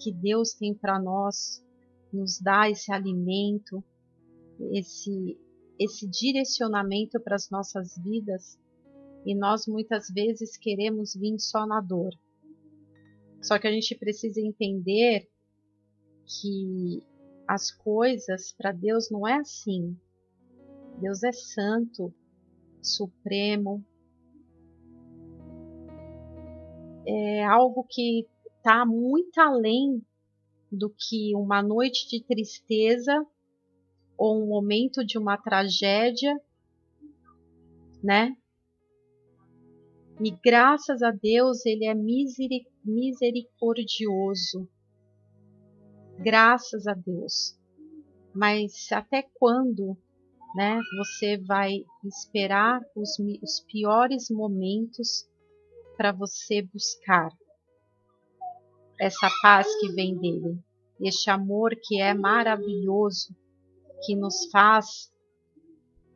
que 0.00 0.12
Deus 0.12 0.54
tem 0.54 0.74
para 0.74 0.98
nós, 0.98 1.64
nos 2.12 2.40
dá 2.40 2.68
esse 2.68 2.92
alimento, 2.92 3.84
esse 4.72 5.38
esse 5.78 6.08
direcionamento 6.08 7.20
para 7.20 7.36
as 7.36 7.48
nossas 7.50 7.96
vidas 7.98 8.58
e 9.24 9.34
nós 9.34 9.66
muitas 9.66 10.08
vezes 10.08 10.56
queremos 10.56 11.14
vir 11.14 11.38
só 11.38 11.66
na 11.66 11.80
dor. 11.80 12.12
Só 13.42 13.58
que 13.58 13.66
a 13.66 13.72
gente 13.72 13.94
precisa 13.94 14.40
entender 14.40 15.28
que 16.26 17.02
as 17.46 17.70
coisas 17.70 18.52
para 18.52 18.72
Deus 18.72 19.10
não 19.10 19.26
é 19.26 19.34
assim. 19.34 19.96
Deus 21.00 21.22
é 21.22 21.32
santo, 21.32 22.12
supremo. 22.82 23.84
É 27.06 27.44
algo 27.44 27.84
que 27.88 28.26
está 28.58 28.84
muito 28.84 29.38
além 29.38 30.04
do 30.70 30.90
que 30.90 31.34
uma 31.34 31.62
noite 31.62 32.08
de 32.08 32.22
tristeza 32.22 33.24
ou 34.16 34.42
um 34.42 34.46
momento 34.46 35.04
de 35.06 35.16
uma 35.16 35.38
tragédia, 35.38 36.38
né? 38.02 38.36
E 40.20 40.32
graças 40.44 41.00
a 41.00 41.12
Deus 41.12 41.64
ele 41.64 41.86
é 41.86 41.94
misericordioso. 41.94 44.68
Graças 46.18 46.88
a 46.88 46.94
Deus. 46.94 47.56
Mas 48.34 48.90
até 48.90 49.22
quando, 49.34 49.96
né, 50.56 50.80
você 50.96 51.38
vai 51.38 51.84
esperar 52.04 52.82
os, 52.96 53.16
os 53.42 53.60
piores 53.60 54.28
momentos 54.28 55.24
para 55.96 56.10
você 56.10 56.62
buscar 56.62 57.30
essa 59.00 59.30
paz 59.40 59.68
que 59.80 59.92
vem 59.92 60.18
dele, 60.18 60.58
este 61.00 61.30
amor 61.30 61.76
que 61.80 62.00
é 62.00 62.12
maravilhoso 62.12 63.32
que 64.04 64.16
nos 64.16 64.50
faz, 64.50 65.12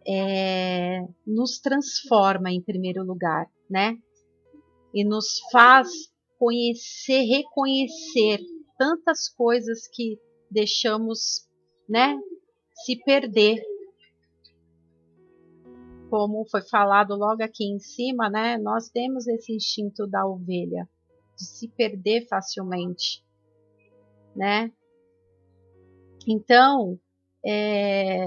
é, 0.07 1.07
nos 1.25 1.61
transforma 1.61 2.51
em 2.51 2.61
primeiro 2.61 3.05
lugar, 3.05 3.49
né? 3.73 3.97
E 4.95 5.03
nos 5.03 5.41
faz 5.51 5.89
conhecer, 6.39 7.23
reconhecer 7.23 8.41
tantas 8.79 9.29
coisas 9.31 9.89
que 9.89 10.19
deixamos, 10.51 11.49
né, 11.89 12.21
se 12.85 13.03
perder. 13.03 13.63
Como 16.11 16.45
foi 16.51 16.61
falado 16.61 17.15
logo 17.15 17.43
aqui 17.43 17.65
em 17.65 17.79
cima, 17.79 18.29
né? 18.29 18.59
Nós 18.59 18.91
temos 18.91 19.27
esse 19.27 19.55
instinto 19.55 20.07
da 20.07 20.27
ovelha 20.27 20.87
de 21.35 21.45
se 21.45 21.69
perder 21.69 22.27
facilmente, 22.29 23.25
né? 24.37 24.71
Então, 26.29 27.01
é, 27.45 28.27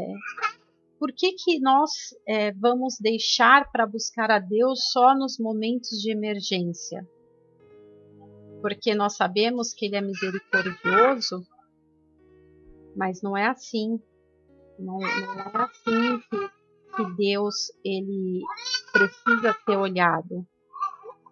por 1.00 1.12
que, 1.12 1.34
que 1.34 1.60
nós 1.60 1.92
é, 2.28 2.52
vamos 2.54 2.96
deixar 3.00 3.70
para 3.72 3.86
buscar 3.86 4.32
a 4.32 4.40
Deus 4.40 4.92
só 4.92 5.14
nos 5.16 5.38
momentos 5.38 5.90
de 6.02 6.12
emergência? 6.12 7.08
Porque 8.62 8.96
nós 8.96 9.16
sabemos 9.16 9.74
que 9.74 9.86
Ele 9.86 9.98
é 9.98 10.02
misericordioso, 10.02 11.46
mas 12.96 13.22
não 13.22 13.36
é 13.36 13.48
assim. 13.48 14.00
Não, 14.80 15.00
não 15.00 15.08
é 15.08 15.64
assim 15.64 16.20
que, 16.30 16.96
que 16.96 17.16
Deus 17.16 17.72
ele 17.84 18.42
precisa 18.92 19.56
ser 19.66 19.78
olhado. 19.78 20.46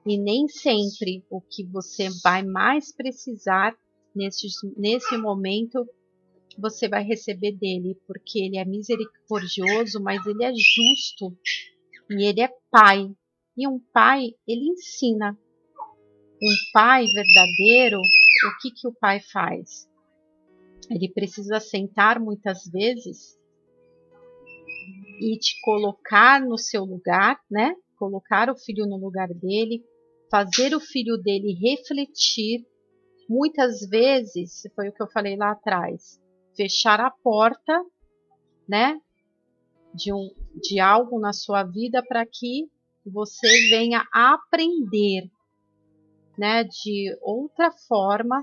E 0.05 0.17
nem 0.17 0.47
sempre 0.47 1.25
o 1.29 1.41
que 1.41 1.63
você 1.65 2.09
vai 2.21 2.43
mais 2.43 2.93
precisar 2.93 3.75
nesse, 4.13 4.47
nesse 4.77 5.17
momento 5.17 5.87
você 6.57 6.87
vai 6.87 7.03
receber 7.03 7.53
dele, 7.53 7.99
porque 8.07 8.39
ele 8.39 8.57
é 8.57 8.65
misericordioso, 8.65 10.01
mas 10.01 10.25
ele 10.25 10.43
é 10.43 10.51
justo 10.53 11.35
e 12.09 12.25
ele 12.25 12.41
é 12.41 12.49
pai. 12.69 13.09
E 13.57 13.67
um 13.67 13.79
pai, 13.79 14.33
ele 14.47 14.69
ensina. 14.69 15.37
Um 16.41 16.55
pai 16.73 17.05
verdadeiro, 17.05 17.99
o 17.99 18.61
que 18.61 18.71
que 18.71 18.87
o 18.87 18.93
pai 18.93 19.19
faz? 19.19 19.89
Ele 20.89 21.09
precisa 21.09 21.59
sentar 21.59 22.19
muitas 22.19 22.65
vezes 22.65 23.39
e 25.21 25.37
te 25.37 25.59
colocar 25.61 26.41
no 26.41 26.57
seu 26.57 26.83
lugar, 26.83 27.39
né? 27.49 27.75
Colocar 27.97 28.49
o 28.49 28.57
filho 28.57 28.85
no 28.85 28.97
lugar 28.97 29.29
dele, 29.29 29.83
fazer 30.29 30.75
o 30.75 30.79
filho 30.79 31.17
dele 31.17 31.53
refletir. 31.53 32.65
Muitas 33.29 33.87
vezes, 33.87 34.63
foi 34.75 34.89
o 34.89 34.91
que 34.91 35.01
eu 35.01 35.07
falei 35.07 35.37
lá 35.37 35.51
atrás, 35.51 36.19
fechar 36.55 36.99
a 36.99 37.11
porta, 37.11 37.83
né, 38.67 38.99
de, 39.93 40.13
um, 40.13 40.33
de 40.55 40.79
algo 40.79 41.19
na 41.19 41.33
sua 41.33 41.63
vida 41.63 42.03
para 42.03 42.25
que 42.25 42.69
você 43.05 43.47
venha 43.69 44.05
aprender, 44.11 45.29
né, 46.37 46.63
de 46.63 47.17
outra 47.21 47.71
forma 47.71 48.41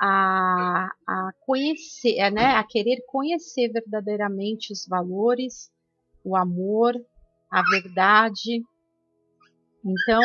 a, 0.00 0.90
a 1.06 1.30
conhecer, 1.46 2.18
é, 2.18 2.30
né, 2.30 2.46
a 2.56 2.64
querer 2.64 3.02
conhecer 3.06 3.70
verdadeiramente 3.70 4.72
os 4.72 4.86
valores, 4.86 5.70
o 6.24 6.36
amor, 6.36 6.94
a 7.50 7.62
verdade. 7.70 8.62
Então, 9.84 10.22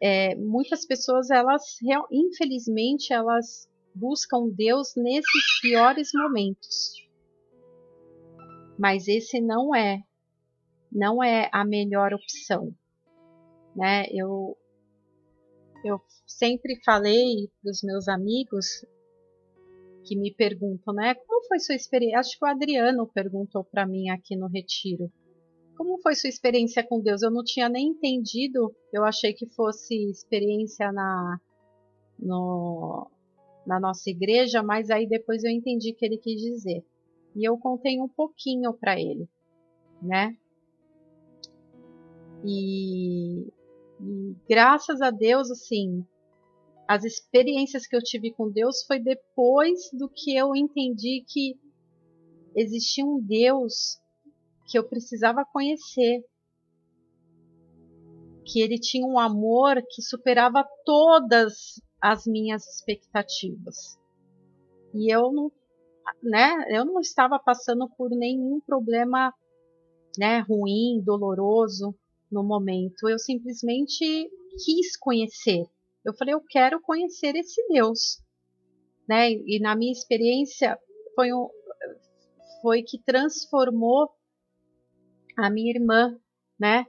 é, 0.00 0.34
muitas 0.34 0.84
pessoas, 0.84 1.30
elas, 1.30 1.62
infelizmente, 2.10 3.12
elas 3.12 3.68
buscam 3.94 4.48
Deus 4.48 4.94
nesses 4.96 5.60
piores 5.60 6.10
momentos. 6.14 7.02
mas 8.78 9.06
esse 9.06 9.40
não 9.40 9.74
é, 9.74 10.02
não 10.90 11.22
é 11.22 11.48
a 11.52 11.64
melhor 11.64 12.12
opção, 12.12 12.74
né? 13.76 14.06
Eu 14.10 14.56
eu 15.84 16.00
sempre 16.26 16.80
falei 16.84 17.50
para 17.60 17.70
os 17.70 17.82
meus 17.82 18.08
amigos 18.08 18.84
que 20.04 20.16
me 20.16 20.32
perguntam, 20.34 20.94
né? 20.94 21.14
Como 21.14 21.46
foi 21.46 21.58
sua 21.58 21.74
experiência? 21.74 22.18
Acho 22.20 22.38
que 22.38 22.44
o 22.44 22.48
Adriano 22.48 23.06
perguntou 23.06 23.64
para 23.64 23.86
mim 23.86 24.08
aqui 24.08 24.36
no 24.36 24.48
retiro. 24.48 25.10
Como 25.76 26.00
foi 26.00 26.14
sua 26.14 26.28
experiência 26.28 26.84
com 26.86 27.00
Deus? 27.00 27.22
Eu 27.22 27.30
não 27.30 27.42
tinha 27.42 27.68
nem 27.68 27.88
entendido. 27.88 28.74
Eu 28.92 29.04
achei 29.04 29.32
que 29.32 29.46
fosse 29.46 29.94
experiência 30.10 30.92
na 30.92 31.38
no, 32.18 33.10
na 33.66 33.78
nossa 33.78 34.10
igreja, 34.10 34.62
mas 34.62 34.90
aí 34.90 35.06
depois 35.06 35.44
eu 35.44 35.50
entendi 35.50 35.92
o 35.92 35.94
que 35.94 36.04
ele 36.04 36.18
quis 36.18 36.40
dizer. 36.40 36.84
E 37.34 37.48
eu 37.48 37.56
contei 37.56 38.00
um 38.00 38.08
pouquinho 38.08 38.72
para 38.74 39.00
ele, 39.00 39.28
né? 40.00 40.36
E, 42.44 43.46
e 44.00 44.36
graças 44.48 45.00
a 45.00 45.10
Deus, 45.10 45.50
assim, 45.50 46.04
as 46.86 47.04
experiências 47.04 47.86
que 47.86 47.96
eu 47.96 48.02
tive 48.02 48.32
com 48.32 48.50
Deus 48.50 48.84
foi 48.84 48.98
depois 48.98 49.90
do 49.92 50.08
que 50.08 50.36
eu 50.36 50.54
entendi 50.54 51.24
que 51.26 51.56
existia 52.54 53.04
um 53.04 53.20
Deus 53.20 53.98
que 54.66 54.78
eu 54.78 54.86
precisava 54.86 55.44
conhecer. 55.44 56.22
Que 58.44 58.60
ele 58.60 58.78
tinha 58.78 59.06
um 59.06 59.18
amor 59.18 59.82
que 59.88 60.02
superava 60.02 60.66
todas 60.84 61.80
as 62.02 62.26
minhas 62.26 62.66
expectativas. 62.66 63.96
E 64.92 65.14
eu 65.14 65.30
não, 65.32 65.52
né, 66.20 66.66
eu 66.68 66.84
não 66.84 67.00
estava 67.00 67.38
passando 67.38 67.88
por 67.96 68.10
nenhum 68.10 68.60
problema, 68.60 69.32
né, 70.18 70.40
ruim, 70.40 71.00
doloroso 71.04 71.94
no 72.30 72.42
momento. 72.42 73.08
Eu 73.08 73.18
simplesmente 73.18 74.28
quis 74.64 74.96
conhecer. 74.98 75.64
Eu 76.04 76.12
falei, 76.14 76.34
eu 76.34 76.40
quero 76.40 76.82
conhecer 76.82 77.36
esse 77.36 77.64
Deus, 77.68 78.20
né? 79.08 79.30
E 79.30 79.60
na 79.60 79.76
minha 79.76 79.92
experiência 79.92 80.76
foi 81.14 81.32
um, 81.32 81.48
foi 82.60 82.82
que 82.82 82.98
transformou 82.98 84.10
a 85.38 85.48
minha 85.48 85.70
irmã, 85.70 86.18
né? 86.58 86.84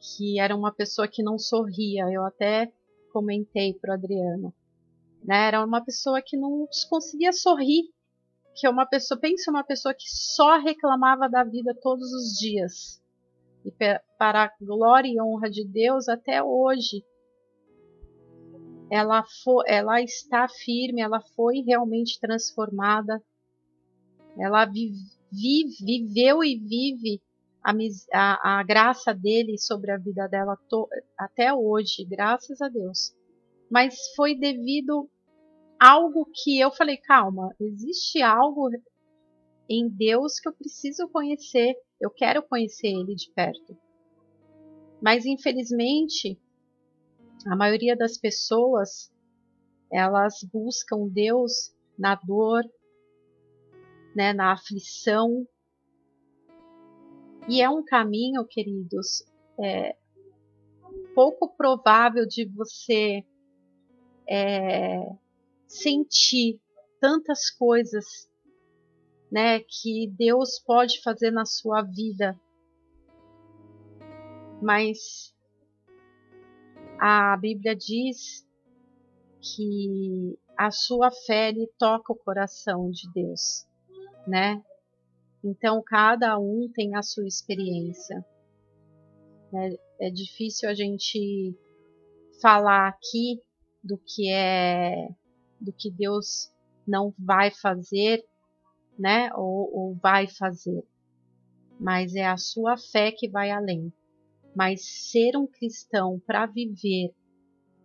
Que 0.00 0.40
era 0.40 0.56
uma 0.56 0.72
pessoa 0.72 1.06
que 1.06 1.22
não 1.22 1.38
sorria. 1.38 2.10
Eu 2.10 2.24
até 2.24 2.72
comentei 3.14 3.72
pro 3.72 3.92
Adriano. 3.92 4.52
Né? 5.22 5.46
Era 5.46 5.64
uma 5.64 5.80
pessoa 5.80 6.20
que 6.20 6.36
não 6.36 6.66
conseguia 6.90 7.32
sorrir. 7.32 7.84
Que 8.56 8.66
é 8.66 8.70
uma 8.70 8.86
pessoa, 8.86 9.18
pensa 9.18 9.50
uma 9.50 9.64
pessoa 9.64 9.94
que 9.94 10.08
só 10.08 10.58
reclamava 10.58 11.28
da 11.28 11.44
vida 11.44 11.74
todos 11.80 12.12
os 12.12 12.38
dias. 12.38 13.02
E 13.64 13.72
para 14.18 14.44
a 14.44 14.52
glória 14.60 15.08
e 15.08 15.20
honra 15.20 15.50
de 15.50 15.64
Deus, 15.64 16.08
até 16.08 16.42
hoje, 16.42 17.04
ela, 18.90 19.24
for, 19.42 19.64
ela 19.66 20.00
está 20.00 20.46
firme, 20.48 21.00
ela 21.00 21.20
foi 21.34 21.62
realmente 21.62 22.20
transformada. 22.20 23.20
Ela 24.38 24.66
vive, 24.66 24.98
viveu 25.80 26.44
e 26.44 26.56
vive 26.56 27.20
a, 27.64 27.72
a, 28.12 28.58
a 28.58 28.62
graça 28.62 29.14
dele 29.14 29.56
sobre 29.58 29.90
a 29.90 29.96
vida 29.96 30.28
dela 30.28 30.56
to, 30.68 30.88
até 31.18 31.52
hoje, 31.52 32.04
graças 32.04 32.60
a 32.60 32.68
Deus. 32.68 33.14
Mas 33.70 33.96
foi 34.14 34.38
devido 34.38 35.08
algo 35.80 36.28
que 36.32 36.60
eu 36.60 36.70
falei, 36.70 36.98
calma, 36.98 37.54
existe 37.58 38.20
algo 38.20 38.70
em 39.68 39.88
Deus 39.88 40.38
que 40.38 40.48
eu 40.48 40.52
preciso 40.52 41.08
conhecer, 41.08 41.74
eu 42.00 42.10
quero 42.10 42.42
conhecer 42.42 42.88
ele 42.88 43.14
de 43.14 43.30
perto. 43.32 43.76
Mas 45.00 45.24
infelizmente, 45.24 46.38
a 47.46 47.56
maioria 47.56 47.96
das 47.96 48.18
pessoas 48.18 49.10
elas 49.90 50.34
buscam 50.52 51.08
Deus 51.08 51.72
na 51.98 52.14
dor, 52.16 52.62
né, 54.14 54.32
na 54.32 54.52
aflição, 54.52 55.46
e 57.48 57.60
é 57.60 57.68
um 57.68 57.84
caminho, 57.84 58.44
queridos, 58.46 59.24
é, 59.62 59.96
pouco 61.14 61.48
provável 61.54 62.26
de 62.26 62.46
você 62.46 63.24
é, 64.28 65.00
sentir 65.68 66.60
tantas 67.00 67.50
coisas 67.50 68.30
né, 69.30 69.60
que 69.60 70.08
Deus 70.16 70.58
pode 70.58 71.02
fazer 71.02 71.30
na 71.30 71.44
sua 71.44 71.82
vida. 71.82 72.38
Mas 74.62 75.34
a 76.98 77.36
Bíblia 77.36 77.76
diz 77.76 78.46
que 79.40 80.38
a 80.56 80.70
sua 80.70 81.10
fé 81.10 81.50
lhe 81.50 81.66
toca 81.78 82.12
o 82.12 82.16
coração 82.16 82.90
de 82.90 83.12
Deus, 83.12 83.66
né? 84.26 84.62
Então, 85.44 85.82
cada 85.82 86.38
um 86.38 86.70
tem 86.72 86.96
a 86.96 87.02
sua 87.02 87.26
experiência. 87.26 88.24
É, 89.52 90.06
é 90.06 90.10
difícil 90.10 90.70
a 90.70 90.74
gente 90.74 91.54
falar 92.40 92.88
aqui 92.88 93.42
do 93.82 93.98
que 93.98 94.30
é, 94.32 95.06
do 95.60 95.70
que 95.70 95.90
Deus 95.90 96.50
não 96.88 97.12
vai 97.18 97.50
fazer, 97.50 98.24
né? 98.98 99.30
Ou, 99.34 99.70
ou 99.76 99.94
vai 99.96 100.26
fazer. 100.26 100.82
Mas 101.78 102.14
é 102.14 102.24
a 102.24 102.38
sua 102.38 102.78
fé 102.78 103.12
que 103.12 103.28
vai 103.28 103.50
além. 103.50 103.92
Mas 104.56 105.10
ser 105.10 105.36
um 105.36 105.46
cristão 105.46 106.18
para 106.26 106.46
viver 106.46 107.12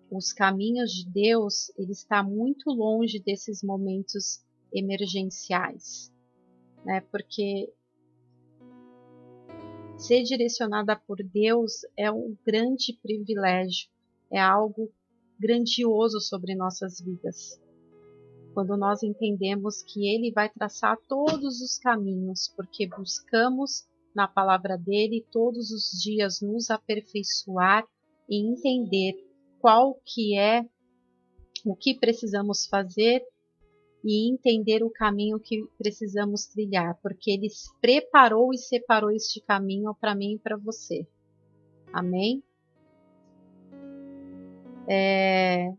os 0.10 0.32
caminhos 0.32 0.92
de 0.92 1.12
Deus, 1.12 1.74
ele 1.78 1.92
está 1.92 2.24
muito 2.24 2.70
longe 2.70 3.20
desses 3.20 3.62
momentos 3.62 4.42
emergenciais 4.74 6.10
né? 6.90 7.02
Porque 7.12 7.72
ser 9.96 10.24
direcionada 10.24 10.96
por 10.96 11.18
Deus 11.24 11.82
é 11.96 12.12
um 12.12 12.36
grande 12.44 12.98
privilégio, 13.00 13.88
é 14.32 14.40
algo 14.40 14.92
grandioso 15.40 16.20
sobre 16.20 16.56
nossas 16.56 17.00
vidas. 17.00 17.62
Quando 18.56 18.76
nós 18.76 19.04
entendemos 19.04 19.84
que 19.84 20.08
Ele 20.08 20.32
vai 20.32 20.50
traçar 20.50 20.98
todos 21.08 21.62
os 21.62 21.78
caminhos, 21.78 22.52
porque 22.56 22.88
buscamos 22.88 23.88
na 24.16 24.28
palavra 24.28 24.76
dele 24.76 25.24
todos 25.32 25.70
os 25.70 25.92
dias 26.02 26.42
nos 26.42 26.72
aperfeiçoar 26.72 27.86
e 28.28 28.52
entender 28.52 29.14
qual 29.60 30.02
que 30.04 30.36
é 30.36 30.66
o 31.64 31.76
que 31.76 31.94
precisamos 31.94 32.66
fazer 32.66 33.24
e 34.04 34.32
entender 34.32 34.84
o 34.84 34.90
caminho 34.90 35.40
que 35.40 35.66
precisamos 35.78 36.46
trilhar, 36.46 36.98
porque 37.02 37.32
Ele 37.32 37.48
preparou 37.82 38.54
e 38.54 38.58
separou 38.58 39.12
este 39.12 39.42
caminho 39.42 39.94
para 39.94 40.16
mim 40.16 40.36
e 40.36 40.40
para 40.40 40.58
você. 40.58 41.06
Amém? 41.92 42.44
É... 44.88 45.74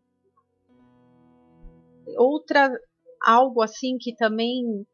Outra 2.16 2.70
algo 3.22 3.62
assim 3.62 3.98
que 3.98 4.14
também 4.14 4.86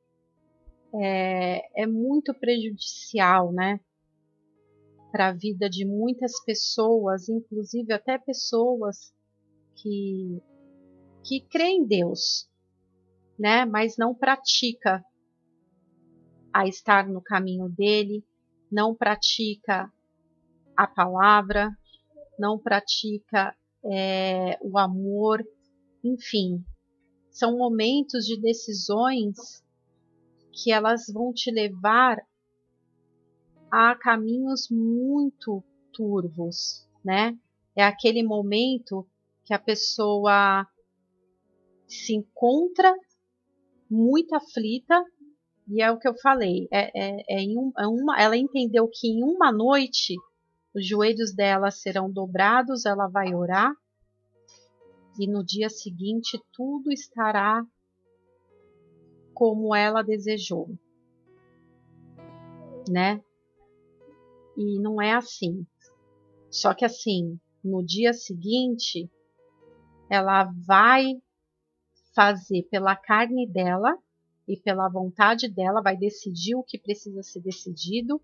é, 0.94 1.82
é 1.82 1.86
muito 1.86 2.34
prejudicial, 2.34 3.52
né? 3.52 3.80
Para 5.12 5.28
a 5.28 5.32
vida 5.32 5.68
de 5.70 5.84
muitas 5.84 6.42
pessoas, 6.44 7.28
inclusive 7.28 7.92
até 7.92 8.18
pessoas 8.18 9.12
que 9.76 10.42
que 11.22 11.40
creem 11.40 11.82
em 11.82 11.86
Deus, 11.86 12.48
né? 13.38 13.64
Mas 13.64 13.96
não 13.96 14.14
pratica 14.14 15.04
a 16.52 16.66
estar 16.66 17.06
no 17.06 17.20
caminho 17.20 17.68
dele, 17.68 18.24
não 18.70 18.94
pratica 18.94 19.92
a 20.76 20.86
palavra, 20.86 21.70
não 22.38 22.58
pratica 22.58 23.54
é, 23.84 24.58
o 24.60 24.78
amor, 24.78 25.44
enfim, 26.02 26.64
são 27.30 27.56
momentos 27.58 28.24
de 28.24 28.40
decisões 28.40 29.62
que 30.52 30.72
elas 30.72 31.06
vão 31.12 31.32
te 31.32 31.50
levar 31.50 32.18
a 33.70 33.94
caminhos 33.94 34.68
muito 34.70 35.62
turvos, 35.92 36.88
né? 37.04 37.36
É 37.74 37.84
aquele 37.84 38.22
momento 38.22 39.06
que 39.44 39.52
a 39.52 39.58
pessoa 39.58 40.66
se 41.86 42.14
encontra 42.14 42.94
muito 43.90 44.34
aflita 44.34 45.04
e 45.68 45.82
é 45.82 45.90
o 45.90 45.98
que 45.98 46.08
eu 46.08 46.14
falei. 46.18 46.68
É, 46.70 46.90
é, 46.94 47.44
é, 47.44 47.58
um, 47.58 47.72
é 47.78 47.86
uma, 47.86 48.20
ela 48.20 48.36
entendeu 48.36 48.88
que 48.88 49.08
em 49.08 49.22
uma 49.22 49.52
noite 49.52 50.14
os 50.74 50.86
joelhos 50.86 51.34
dela 51.34 51.70
serão 51.70 52.10
dobrados, 52.10 52.84
ela 52.84 53.08
vai 53.08 53.34
orar 53.34 53.72
e 55.18 55.26
no 55.26 55.44
dia 55.44 55.70
seguinte 55.70 56.38
tudo 56.52 56.92
estará 56.92 57.64
como 59.32 59.74
ela 59.74 60.02
desejou. 60.02 60.68
né? 62.88 63.20
E 64.56 64.78
não 64.80 65.00
é 65.00 65.12
assim. 65.12 65.66
Só 66.50 66.72
que 66.72 66.84
assim, 66.84 67.38
no 67.62 67.84
dia 67.84 68.12
seguinte, 68.12 69.10
ela 70.08 70.44
vai 70.66 71.20
fazer 72.16 72.62
pela 72.70 72.96
carne 72.96 73.46
dela 73.46 73.94
e 74.48 74.56
pela 74.56 74.88
vontade 74.88 75.48
dela, 75.48 75.82
vai 75.82 75.96
decidir 75.96 76.54
o 76.54 76.62
que 76.62 76.78
precisa 76.78 77.22
ser 77.22 77.40
decidido. 77.40 78.18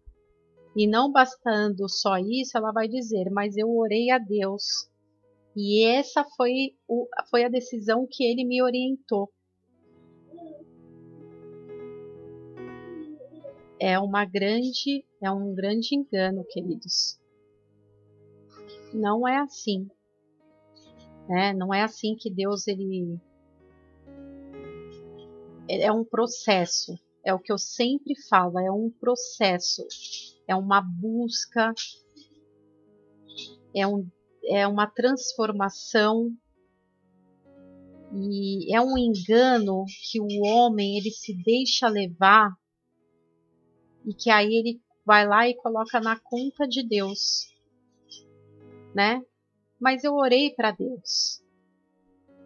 E 0.74 0.86
não 0.86 1.12
bastando 1.12 1.86
só 1.90 2.16
isso, 2.16 2.57
ela 2.57 2.72
vai 2.72 2.88
dizer: 2.88 3.30
Mas 3.30 3.59
eu 3.59 3.68
orei 3.76 4.11
a 4.11 4.18
Deus. 4.18 4.90
E 5.55 5.84
essa 5.84 6.24
foi, 6.34 6.74
o, 6.88 7.07
foi 7.28 7.45
a 7.45 7.51
decisão 7.51 8.07
que 8.11 8.24
ele 8.24 8.43
me 8.43 8.62
orientou. 8.62 9.30
É 13.78 13.99
uma 13.99 14.24
grande, 14.24 15.05
é 15.20 15.30
um 15.30 15.55
grande 15.55 15.95
engano, 15.95 16.43
queridos. 16.49 17.20
Não 18.95 19.28
é 19.28 19.36
assim. 19.38 19.90
Né? 21.28 21.53
Não 21.53 21.74
é 21.74 21.82
assim 21.82 22.16
que 22.16 22.30
Deus 22.32 22.66
ele 22.66 23.20
é 25.81 25.93
um 25.93 26.05
processo. 26.05 26.99
É 27.25 27.33
o 27.33 27.39
que 27.39 27.53
eu 27.53 27.59
sempre 27.59 28.14
falo, 28.29 28.59
é 28.59 28.70
um 28.70 28.91
processo, 28.91 29.87
é 30.49 30.57
uma 30.57 30.81
busca, 30.81 31.73
é, 33.75 33.87
um, 33.87 34.07
é 34.45 34.66
uma 34.66 34.89
transformação 34.89 36.37
e 38.12 38.75
é 38.75 38.81
um 38.81 38.99
engano 38.99 39.85
que 40.11 40.20
o 40.20 40.45
homem 40.45 40.99
ele 40.99 41.11
se 41.11 41.33
deixa 41.45 41.89
levar 41.89 42.53
e 44.05 44.12
que 44.12 44.29
aí 44.29 44.53
ele 44.53 44.83
vai 45.07 45.27
lá 45.27 45.49
e 45.49 45.55
coloca 45.55 46.01
na 46.01 46.18
conta 46.18 46.66
de 46.66 46.83
Deus, 46.83 47.55
né? 48.95 49.23
Mas 49.81 50.03
eu 50.03 50.14
orei 50.14 50.51
para 50.51 50.73
Deus. 50.73 51.43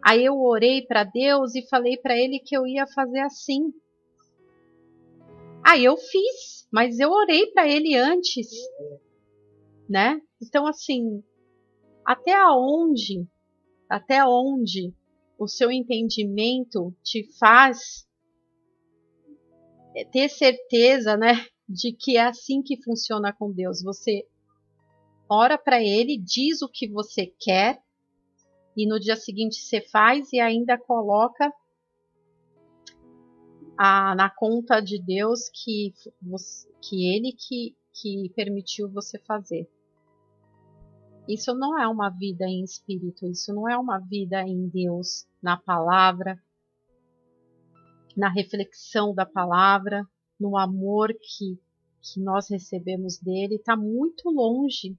Aí 0.03 0.23
eu 0.23 0.39
orei 0.39 0.85
para 0.85 1.03
Deus 1.03 1.55
e 1.55 1.67
falei 1.67 1.97
para 1.97 2.17
ele 2.17 2.39
que 2.39 2.55
eu 2.55 2.65
ia 2.65 2.87
fazer 2.87 3.19
assim. 3.19 3.73
Aí 5.65 5.83
eu 5.83 5.97
fiz, 5.97 6.67
mas 6.71 6.99
eu 6.99 7.11
orei 7.11 7.47
para 7.47 7.67
ele 7.67 7.95
antes, 7.95 8.47
né? 9.89 10.21
Então 10.41 10.65
assim, 10.65 11.23
até 12.05 12.37
onde, 12.49 13.27
até 13.89 14.23
onde 14.23 14.93
o 15.37 15.47
seu 15.47 15.71
entendimento 15.71 16.95
te 17.03 17.27
faz 17.37 18.07
ter 20.11 20.29
certeza, 20.29 21.17
né, 21.17 21.45
de 21.67 21.91
que 21.91 22.17
é 22.17 22.21
assim 22.21 22.61
que 22.61 22.81
funciona 22.83 23.33
com 23.33 23.51
Deus. 23.51 23.81
Você 23.81 24.25
ora 25.29 25.57
para 25.57 25.81
ele, 25.81 26.17
diz 26.17 26.61
o 26.61 26.69
que 26.69 26.87
você 26.87 27.25
quer 27.39 27.81
e 28.77 28.87
no 28.87 28.99
dia 28.99 29.15
seguinte 29.15 29.59
você 29.59 29.81
faz 29.81 30.31
e 30.31 30.39
ainda 30.39 30.77
coloca 30.77 31.51
a, 33.75 34.13
na 34.13 34.29
conta 34.29 34.79
de 34.79 35.01
Deus 35.01 35.49
que, 35.49 35.95
que 36.79 37.15
Ele 37.15 37.33
que, 37.33 37.75
que 37.91 38.31
permitiu 38.35 38.87
você 38.87 39.17
fazer. 39.17 39.67
Isso 41.27 41.55
não 41.55 41.77
é 41.77 41.87
uma 41.87 42.09
vida 42.11 42.45
em 42.45 42.63
espírito, 42.63 43.25
isso 43.25 43.51
não 43.51 43.67
é 43.67 43.75
uma 43.75 43.97
vida 43.97 44.43
em 44.43 44.67
Deus, 44.69 45.27
na 45.41 45.57
palavra, 45.57 46.39
na 48.15 48.29
reflexão 48.29 49.13
da 49.13 49.25
palavra, 49.25 50.07
no 50.39 50.55
amor 50.55 51.09
que, 51.09 51.59
que 51.99 52.21
nós 52.21 52.47
recebemos 52.47 53.17
dele. 53.17 53.55
Está 53.55 53.75
muito 53.75 54.29
longe, 54.29 54.95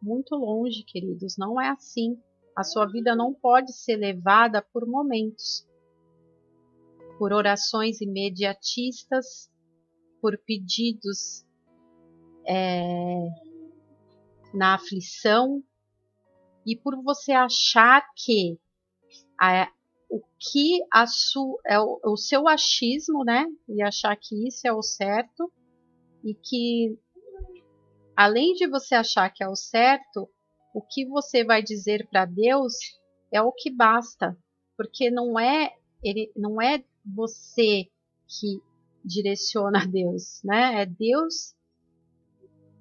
muito 0.00 0.36
longe, 0.36 0.84
queridos. 0.84 1.36
Não 1.38 1.58
é 1.58 1.70
assim. 1.70 2.20
A 2.56 2.62
sua 2.62 2.86
vida 2.86 3.16
não 3.16 3.34
pode 3.34 3.72
ser 3.72 3.96
levada 3.96 4.62
por 4.62 4.86
momentos, 4.86 5.66
por 7.18 7.32
orações 7.32 8.00
imediatistas, 8.00 9.50
por 10.20 10.38
pedidos 10.38 11.44
é, 12.46 13.28
na 14.52 14.74
aflição 14.74 15.62
e 16.64 16.76
por 16.76 17.02
você 17.02 17.32
achar 17.32 18.06
que 18.16 18.58
a, 19.38 19.70
o 20.08 20.22
que 20.38 20.78
a 20.92 21.06
su, 21.06 21.58
é 21.66 21.78
o, 21.78 22.00
o 22.04 22.16
seu 22.16 22.48
achismo, 22.48 23.24
né? 23.24 23.46
E 23.68 23.82
achar 23.82 24.16
que 24.16 24.46
isso 24.46 24.66
é 24.66 24.72
o 24.72 24.82
certo 24.82 25.52
e 26.22 26.34
que 26.34 26.98
além 28.16 28.54
de 28.54 28.66
você 28.66 28.94
achar 28.94 29.28
que 29.30 29.42
é 29.42 29.48
o 29.48 29.56
certo, 29.56 30.28
o 30.74 30.82
que 30.82 31.06
você 31.06 31.44
vai 31.44 31.62
dizer 31.62 32.08
para 32.08 32.26
Deus 32.26 32.74
é 33.32 33.40
o 33.40 33.52
que 33.52 33.70
basta, 33.70 34.36
porque 34.76 35.08
não 35.08 35.38
é 35.38 35.72
ele 36.02 36.30
não 36.36 36.60
é 36.60 36.84
você 37.06 37.88
que 38.26 38.60
direciona 39.04 39.82
a 39.82 39.86
Deus, 39.86 40.42
né? 40.42 40.82
É 40.82 40.86
Deus 40.86 41.54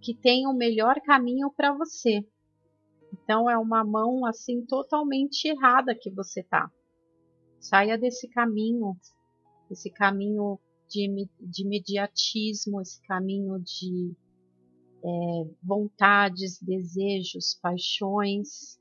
que 0.02 0.14
tem 0.14 0.48
o 0.48 0.54
melhor 0.54 1.00
caminho 1.02 1.52
para 1.56 1.72
você. 1.72 2.26
Então 3.14 3.50
é 3.50 3.58
uma 3.58 3.84
mão 3.84 4.26
assim 4.26 4.66
totalmente 4.66 5.48
errada 5.48 5.96
que 5.96 6.10
você 6.10 6.42
tá. 6.42 6.72
Saia 7.60 7.98
desse 7.98 8.28
caminho, 8.28 8.98
esse 9.70 9.90
caminho 9.92 10.60
de, 10.90 11.30
de 11.40 11.64
imediatismo, 11.64 12.82
esse 12.82 13.02
caminho 13.04 13.60
de 13.60 14.16
é, 15.04 15.10
vontades, 15.62 16.60
desejos, 16.62 17.60
paixões, 17.62 18.80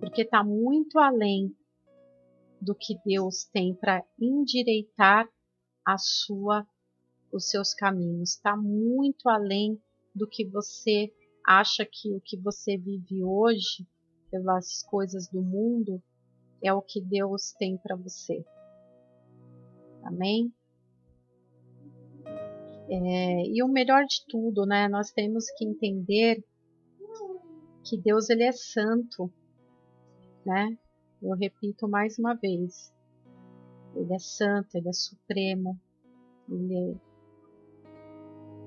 porque 0.00 0.22
está 0.22 0.42
muito 0.42 0.98
além 0.98 1.54
do 2.60 2.74
que 2.74 2.98
Deus 3.04 3.44
tem 3.44 3.74
para 3.74 4.04
endireitar 4.18 5.28
a 5.84 5.96
sua, 5.98 6.66
os 7.32 7.48
seus 7.48 7.74
caminhos. 7.74 8.30
Está 8.30 8.56
muito 8.56 9.28
além 9.28 9.80
do 10.14 10.26
que 10.26 10.44
você 10.46 11.12
acha 11.46 11.84
que 11.84 12.12
o 12.14 12.20
que 12.20 12.36
você 12.38 12.76
vive 12.76 13.22
hoje, 13.22 13.86
pelas 14.30 14.82
coisas 14.84 15.28
do 15.28 15.42
mundo, 15.42 16.02
é 16.62 16.72
o 16.72 16.82
que 16.82 17.00
Deus 17.00 17.52
tem 17.58 17.76
para 17.76 17.94
você. 17.94 18.44
Amém? 20.02 20.52
É, 22.88 23.46
e 23.46 23.62
o 23.62 23.68
melhor 23.68 24.04
de 24.04 24.24
tudo, 24.28 24.66
né? 24.66 24.88
Nós 24.88 25.10
temos 25.10 25.46
que 25.56 25.64
entender 25.64 26.44
que 27.82 27.96
Deus 27.96 28.28
ele 28.30 28.44
é 28.44 28.52
santo, 28.52 29.30
né? 30.44 30.76
Eu 31.22 31.34
repito 31.34 31.88
mais 31.88 32.18
uma 32.18 32.34
vez, 32.34 32.92
ele 33.94 34.12
é 34.12 34.18
santo, 34.18 34.76
ele 34.76 34.88
é 34.88 34.92
supremo, 34.92 35.80
ele 36.48 36.98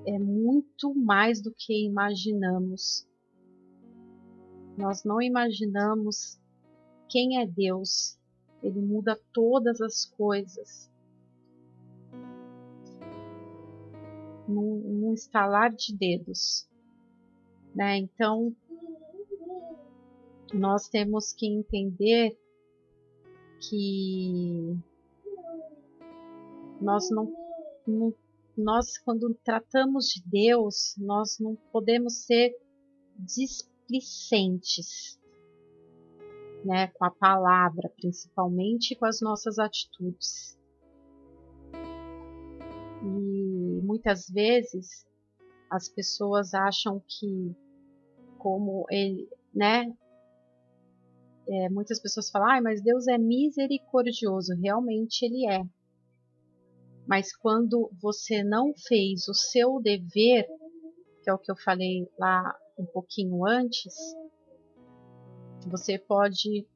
é, 0.06 0.14
é 0.14 0.18
muito 0.18 0.94
mais 0.94 1.40
do 1.40 1.52
que 1.54 1.86
imaginamos. 1.86 3.06
Nós 4.76 5.04
não 5.04 5.20
imaginamos 5.20 6.40
quem 7.08 7.40
é 7.40 7.46
Deus. 7.46 8.18
Ele 8.62 8.80
muda 8.80 9.18
todas 9.32 9.80
as 9.80 10.04
coisas. 10.04 10.90
Num, 14.48 14.78
num 14.78 15.14
estalar 15.14 15.72
de 15.72 15.94
dedos. 15.94 16.66
Né? 17.74 17.98
Então, 17.98 18.54
nós 20.52 20.88
temos 20.88 21.32
que 21.32 21.46
entender 21.46 22.36
que 23.60 24.76
nós 26.80 27.10
não, 27.10 27.32
não, 27.86 28.14
nós 28.56 28.96
quando 28.98 29.34
tratamos 29.44 30.06
de 30.06 30.22
Deus, 30.24 30.94
nós 30.96 31.38
não 31.38 31.54
podemos 31.70 32.24
ser 32.24 32.56
displicentes, 33.18 35.18
né, 36.64 36.86
com 36.88 37.04
a 37.04 37.10
palavra, 37.10 37.92
principalmente 37.96 38.96
com 38.96 39.04
as 39.04 39.20
nossas 39.20 39.58
atitudes. 39.58 40.58
E 43.02 43.37
muitas 43.88 44.28
vezes 44.28 45.06
as 45.70 45.88
pessoas 45.88 46.52
acham 46.52 47.02
que, 47.06 47.56
como 48.36 48.84
ele, 48.90 49.26
né? 49.54 49.90
É, 51.48 51.70
muitas 51.70 51.98
pessoas 51.98 52.30
falam, 52.30 52.50
ah, 52.50 52.60
mas 52.60 52.82
Deus 52.82 53.08
é 53.08 53.16
misericordioso. 53.16 54.54
Realmente 54.60 55.24
Ele 55.24 55.46
é. 55.46 55.64
Mas 57.06 57.34
quando 57.34 57.90
você 57.98 58.44
não 58.44 58.74
fez 58.86 59.26
o 59.28 59.34
seu 59.34 59.80
dever, 59.80 60.46
que 61.22 61.30
é 61.30 61.32
o 61.32 61.38
que 61.38 61.50
eu 61.50 61.56
falei 61.56 62.06
lá 62.18 62.54
um 62.78 62.84
pouquinho 62.84 63.46
antes, 63.46 63.94
você 65.66 65.98
pode, 65.98 66.66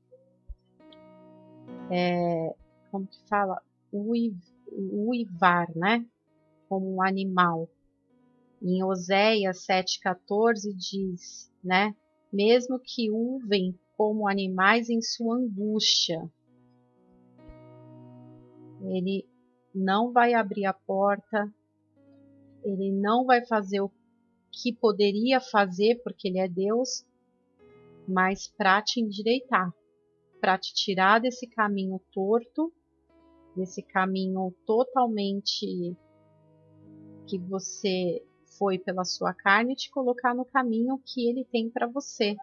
é, 1.90 2.54
como 2.90 3.06
que 3.06 3.20
fala, 3.28 3.60
uivar, 3.92 5.70
né? 5.76 6.06
Como 6.72 6.90
um 6.90 7.02
animal. 7.02 7.68
Em 8.62 8.82
Oséias 8.82 9.66
7,14 9.66 10.74
diz, 10.74 11.52
né? 11.62 11.94
Mesmo 12.32 12.80
que 12.80 13.10
uvem 13.10 13.78
como 13.94 14.26
animais 14.26 14.88
em 14.88 15.02
sua 15.02 15.36
angústia, 15.36 16.32
ele 18.80 19.28
não 19.74 20.12
vai 20.12 20.32
abrir 20.32 20.64
a 20.64 20.72
porta, 20.72 21.52
ele 22.64 22.90
não 22.90 23.26
vai 23.26 23.44
fazer 23.44 23.82
o 23.82 23.92
que 24.50 24.72
poderia 24.72 25.42
fazer, 25.42 26.00
porque 26.02 26.28
ele 26.28 26.38
é 26.38 26.48
Deus, 26.48 27.04
mas 28.08 28.48
para 28.48 28.80
te 28.80 28.98
endireitar, 28.98 29.70
para 30.40 30.56
te 30.56 30.72
tirar 30.72 31.20
desse 31.20 31.46
caminho 31.46 32.00
torto, 32.14 32.72
desse 33.54 33.82
caminho 33.82 34.54
totalmente 34.64 35.94
que 37.26 37.38
você 37.38 38.22
foi 38.58 38.78
pela 38.78 39.04
sua 39.04 39.32
carne, 39.32 39.74
te 39.74 39.90
colocar 39.90 40.34
no 40.34 40.44
caminho 40.44 41.00
que 41.04 41.28
ele 41.28 41.44
tem 41.44 41.70
para 41.70 41.86
você. 41.86 42.36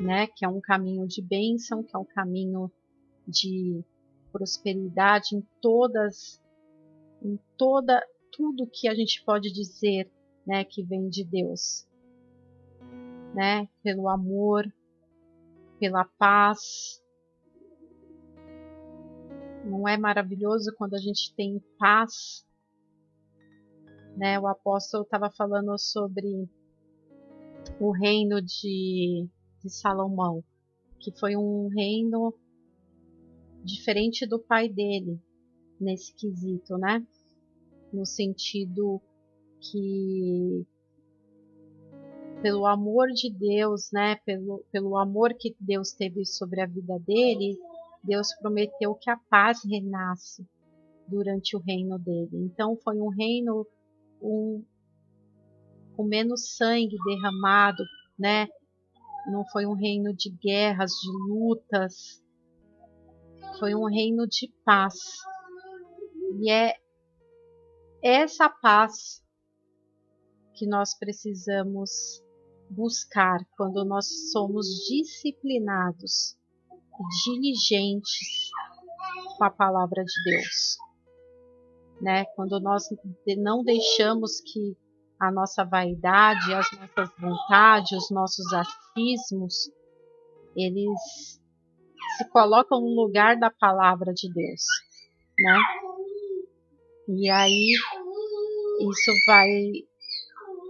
Né? 0.00 0.26
Que 0.26 0.44
é 0.44 0.48
um 0.48 0.60
caminho 0.60 1.06
de 1.06 1.22
bênção, 1.22 1.82
que 1.82 1.94
é 1.94 1.98
um 1.98 2.04
caminho 2.04 2.70
de 3.26 3.84
prosperidade 4.32 5.36
em 5.36 5.46
todas 5.60 6.42
em 7.22 7.38
toda 7.56 8.04
tudo 8.30 8.66
que 8.66 8.88
a 8.88 8.94
gente 8.94 9.24
pode 9.24 9.52
dizer, 9.52 10.10
né, 10.46 10.64
que 10.64 10.82
vem 10.82 11.08
de 11.08 11.24
Deus. 11.24 11.86
Né? 13.32 13.68
Pelo 13.82 14.08
amor, 14.08 14.66
pela 15.78 16.04
paz. 16.04 17.00
Não 19.64 19.88
é 19.88 19.96
maravilhoso 19.96 20.74
quando 20.76 20.94
a 20.94 20.98
gente 20.98 21.32
tem 21.34 21.62
paz 21.78 22.44
né? 24.16 24.38
O 24.38 24.46
apóstolo 24.46 25.04
estava 25.04 25.30
falando 25.30 25.78
sobre 25.78 26.48
o 27.80 27.90
reino 27.90 28.40
de, 28.40 29.28
de 29.62 29.70
Salomão, 29.70 30.42
que 31.00 31.10
foi 31.12 31.36
um 31.36 31.68
reino 31.68 32.34
diferente 33.62 34.26
do 34.26 34.38
pai 34.38 34.68
dele 34.68 35.20
nesse 35.80 36.14
quesito, 36.14 36.76
né? 36.78 37.04
No 37.92 38.04
sentido 38.04 39.00
que 39.60 40.66
pelo 42.42 42.66
amor 42.66 43.08
de 43.08 43.30
Deus, 43.30 43.90
né, 43.90 44.16
pelo, 44.16 44.62
pelo 44.70 44.98
amor 44.98 45.32
que 45.32 45.56
Deus 45.58 45.92
teve 45.92 46.26
sobre 46.26 46.60
a 46.60 46.66
vida 46.66 46.98
dele, 46.98 47.58
Deus 48.02 48.34
prometeu 48.34 48.94
que 48.94 49.08
a 49.08 49.16
paz 49.16 49.64
reinasse 49.64 50.46
durante 51.08 51.56
o 51.56 51.60
reino 51.60 51.98
dele. 51.98 52.28
Então 52.34 52.76
foi 52.76 53.00
um 53.00 53.08
reino 53.08 53.66
um, 54.24 54.64
com 55.94 56.04
menos 56.04 56.56
sangue 56.56 56.96
derramado, 57.04 57.84
né? 58.18 58.48
Não 59.26 59.44
foi 59.52 59.66
um 59.66 59.74
reino 59.74 60.14
de 60.14 60.30
guerras, 60.30 60.90
de 60.92 61.10
lutas, 61.28 62.22
foi 63.58 63.74
um 63.74 63.84
reino 63.84 64.26
de 64.26 64.52
paz. 64.64 64.94
E 66.40 66.50
é 66.50 66.74
essa 68.02 68.48
paz 68.48 69.22
que 70.54 70.66
nós 70.66 70.96
precisamos 70.98 72.22
buscar 72.70 73.38
quando 73.56 73.84
nós 73.84 74.30
somos 74.30 74.66
disciplinados 74.88 76.36
diligentes 77.24 78.50
com 79.36 79.44
a 79.44 79.50
palavra 79.50 80.04
de 80.04 80.22
Deus 80.24 80.83
né? 82.04 82.26
Quando 82.36 82.60
nós 82.60 82.84
não 83.38 83.64
deixamos 83.64 84.42
que 84.42 84.76
a 85.18 85.32
nossa 85.32 85.64
vaidade, 85.64 86.52
as 86.52 86.66
nossas 86.72 87.10
vontades, 87.18 87.92
os 87.92 88.10
nossos 88.10 88.44
achismos, 88.52 89.70
eles 90.54 91.40
se 92.18 92.28
colocam 92.30 92.80
no 92.80 92.94
lugar 92.94 93.38
da 93.38 93.50
palavra 93.50 94.12
de 94.12 94.30
Deus, 94.32 94.62
né? 95.40 95.58
E 97.08 97.30
aí 97.30 97.72
isso 98.80 99.12
vai 99.26 99.48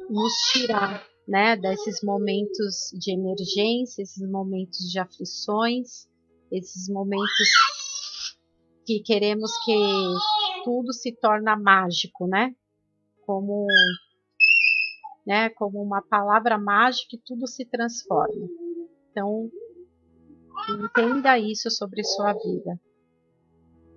nos 0.08 0.32
tirar, 0.52 1.04
né, 1.26 1.56
desses 1.56 2.00
momentos 2.02 2.90
de 2.92 3.12
emergência, 3.12 4.02
esses 4.02 4.30
momentos 4.30 4.78
de 4.90 4.98
aflições, 5.00 6.06
esses 6.52 6.88
momentos 6.88 7.48
que 8.86 9.00
queremos 9.00 9.50
que 9.64 9.72
tudo 10.64 10.92
se 10.92 11.12
torna 11.12 11.56
mágico, 11.56 12.26
né? 12.26 12.54
Como, 13.26 13.66
né? 15.26 15.50
Como 15.50 15.82
uma 15.82 16.02
palavra 16.02 16.58
mágica 16.58 17.16
e 17.16 17.20
tudo 17.20 17.46
se 17.46 17.64
transforma. 17.64 18.48
Então, 19.10 19.50
entenda 20.70 21.38
isso 21.38 21.70
sobre 21.70 22.02
sua 22.02 22.32
vida. 22.32 22.80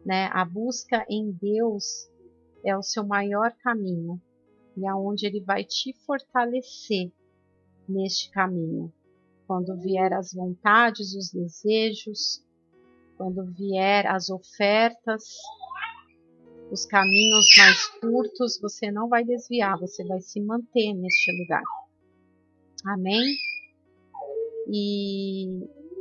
Né? 0.05 0.29
A 0.31 0.45
busca 0.45 1.05
em 1.09 1.31
Deus 1.31 2.09
é 2.63 2.77
o 2.77 2.83
seu 2.83 3.05
maior 3.05 3.51
caminho 3.63 4.21
e 4.77 4.87
aonde 4.87 5.25
é 5.25 5.29
ele 5.29 5.41
vai 5.41 5.63
te 5.63 5.93
fortalecer 6.05 7.11
neste 7.89 8.29
caminho. 8.31 8.93
Quando 9.47 9.75
vier 9.77 10.13
as 10.13 10.33
vontades, 10.33 11.15
os 11.15 11.31
desejos, 11.31 12.43
quando 13.17 13.43
vier 13.45 14.05
as 14.05 14.29
ofertas, 14.29 15.23
os 16.71 16.85
caminhos 16.85 17.47
mais 17.57 17.85
curtos, 17.99 18.59
você 18.59 18.91
não 18.91 19.07
vai 19.07 19.23
desviar, 19.23 19.79
você 19.79 20.03
vai 20.03 20.19
se 20.19 20.41
manter 20.41 20.93
neste 20.93 21.31
lugar. 21.41 21.63
Amém? 22.85 23.23
E 24.69 25.47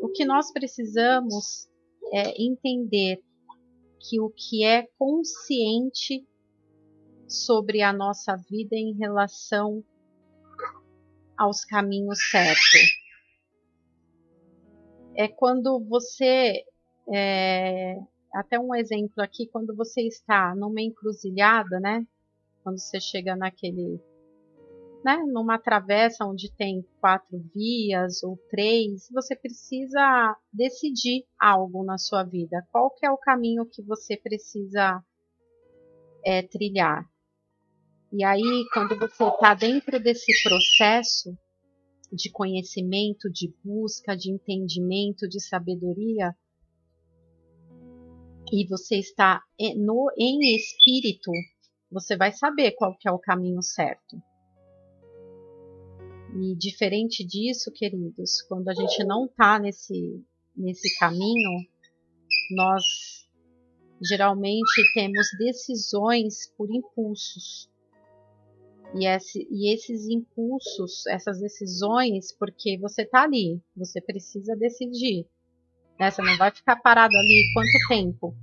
o 0.00 0.08
que 0.08 0.24
nós 0.24 0.52
precisamos 0.52 1.68
é 2.12 2.42
entender 2.42 3.22
que 3.98 4.20
o 4.20 4.30
que 4.30 4.64
é 4.64 4.86
consciente 4.98 6.26
sobre 7.28 7.82
a 7.82 7.92
nossa 7.92 8.36
vida 8.36 8.76
em 8.76 8.92
relação 8.94 9.84
aos 11.36 11.64
caminhos 11.64 12.18
certos. 12.30 12.80
É 15.14 15.28
quando 15.28 15.80
você 15.80 16.64
é, 17.12 17.98
até 18.36 18.58
um 18.60 18.74
exemplo 18.74 19.22
aqui, 19.22 19.46
quando 19.46 19.74
você 19.74 20.02
está 20.02 20.54
numa 20.54 20.82
encruzilhada, 20.82 21.80
né? 21.80 22.06
Quando 22.62 22.78
você 22.78 23.00
chega 23.00 23.34
naquele, 23.34 23.98
né? 25.02 25.16
Numa 25.26 25.58
travessa 25.58 26.24
onde 26.26 26.52
tem 26.54 26.84
quatro 27.00 27.38
vias 27.54 28.22
ou 28.22 28.36
três, 28.50 29.08
você 29.10 29.34
precisa 29.34 30.36
decidir 30.52 31.24
algo 31.40 31.82
na 31.82 31.96
sua 31.96 32.24
vida. 32.24 32.66
Qual 32.70 32.90
que 32.90 33.06
é 33.06 33.10
o 33.10 33.16
caminho 33.16 33.64
que 33.64 33.82
você 33.82 34.16
precisa 34.16 35.02
é, 36.24 36.42
trilhar? 36.42 37.08
E 38.12 38.22
aí, 38.22 38.64
quando 38.72 38.98
você 38.98 39.24
está 39.24 39.54
dentro 39.54 39.98
desse 39.98 40.32
processo 40.42 41.36
de 42.12 42.30
conhecimento, 42.30 43.30
de 43.32 43.52
busca, 43.64 44.16
de 44.16 44.30
entendimento, 44.30 45.28
de 45.28 45.40
sabedoria, 45.40 46.34
e 48.52 48.66
você 48.66 48.96
está 48.98 49.42
no, 49.76 50.10
em 50.16 50.56
espírito, 50.56 51.30
você 51.90 52.16
vai 52.16 52.32
saber 52.32 52.72
qual 52.72 52.96
que 52.96 53.08
é 53.08 53.12
o 53.12 53.18
caminho 53.18 53.62
certo. 53.62 54.16
E 56.38 56.54
diferente 56.54 57.24
disso, 57.24 57.72
queridos, 57.72 58.42
quando 58.42 58.68
a 58.68 58.74
gente 58.74 59.04
não 59.04 59.24
está 59.26 59.58
nesse, 59.58 60.22
nesse 60.54 60.98
caminho, 60.98 61.66
nós 62.54 62.82
geralmente 64.02 64.82
temos 64.94 65.26
decisões 65.38 66.52
por 66.56 66.70
impulsos. 66.70 67.70
E, 68.94 69.06
esse, 69.06 69.46
e 69.50 69.74
esses 69.74 70.06
impulsos, 70.08 71.06
essas 71.06 71.40
decisões, 71.40 72.32
porque 72.32 72.78
você 72.78 73.02
está 73.02 73.22
ali, 73.24 73.60
você 73.74 74.00
precisa 74.00 74.54
decidir. 74.56 75.26
Né? 75.98 76.10
Você 76.10 76.22
não 76.22 76.36
vai 76.36 76.50
ficar 76.50 76.76
parado 76.76 77.16
ali 77.16 77.44
quanto 77.54 77.88
tempo. 77.88 78.34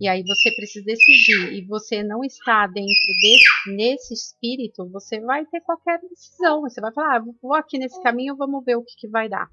E 0.00 0.08
aí 0.08 0.22
você 0.22 0.54
precisa 0.54 0.84
decidir. 0.84 1.54
E 1.54 1.64
você 1.64 2.02
não 2.02 2.22
está 2.22 2.66
dentro 2.66 2.86
desse 3.20 3.56
nesse 3.66 4.14
espírito, 4.14 4.88
você 4.90 5.20
vai 5.20 5.44
ter 5.46 5.60
qualquer 5.60 6.00
decisão. 6.00 6.62
Você 6.62 6.80
vai 6.80 6.92
falar, 6.92 7.16
ah, 7.16 7.24
vou 7.42 7.54
aqui 7.54 7.78
nesse 7.78 8.00
caminho, 8.02 8.36
vamos 8.36 8.64
ver 8.64 8.76
o 8.76 8.84
que, 8.84 8.94
que 8.96 9.08
vai 9.08 9.28
dar. 9.28 9.48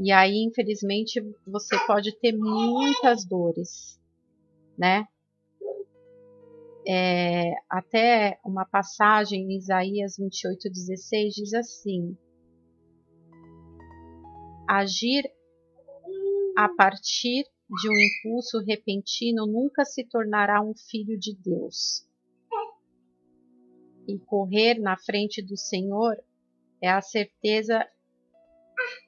E 0.00 0.10
aí, 0.10 0.42
infelizmente, 0.44 1.20
você 1.46 1.78
pode 1.86 2.12
ter 2.18 2.32
muitas 2.32 3.24
dores, 3.24 4.00
né? 4.76 5.06
É, 6.86 7.54
até 7.70 8.38
uma 8.44 8.66
passagem 8.66 9.42
em 9.42 9.56
Isaías 9.56 10.16
28,16 10.18 11.28
diz 11.34 11.54
assim: 11.54 12.16
Agir 14.68 15.24
a 16.56 16.68
partir 16.68 17.44
de 17.68 17.88
um 17.88 17.92
impulso 17.92 18.60
repentino 18.60 19.46
nunca 19.46 19.84
se 19.84 20.04
tornará 20.04 20.62
um 20.62 20.74
filho 20.74 21.18
de 21.18 21.34
Deus. 21.36 22.06
E 24.06 24.18
correr 24.18 24.78
na 24.78 24.96
frente 24.96 25.42
do 25.42 25.56
Senhor 25.56 26.16
é 26.80 26.88
a 26.88 27.00
certeza 27.00 27.86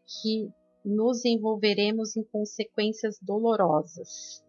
que 0.06 0.50
nos 0.84 1.24
envolveremos 1.24 2.16
em 2.16 2.24
consequências 2.24 3.18
dolorosas. 3.20 4.42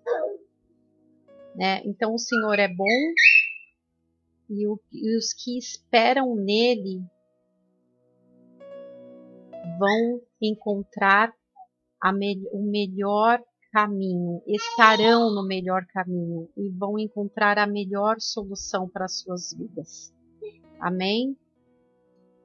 Né? 1.55 1.81
Então, 1.85 2.13
o 2.13 2.19
Senhor 2.19 2.59
é 2.59 2.67
bom 2.67 3.13
e, 4.49 4.67
o, 4.67 4.79
e 4.91 5.17
os 5.17 5.33
que 5.33 5.57
esperam 5.57 6.35
nele 6.35 7.01
vão 9.77 10.21
encontrar 10.41 11.33
me, 12.13 12.47
o 12.51 12.61
melhor 12.63 13.41
caminho, 13.71 14.41
estarão 14.47 15.33
no 15.33 15.45
melhor 15.45 15.85
caminho 15.87 16.49
e 16.55 16.69
vão 16.69 16.97
encontrar 16.97 17.57
a 17.57 17.67
melhor 17.67 18.17
solução 18.19 18.87
para 18.87 19.05
as 19.05 19.19
suas 19.19 19.53
vidas. 19.53 20.13
Amém? 20.79 21.37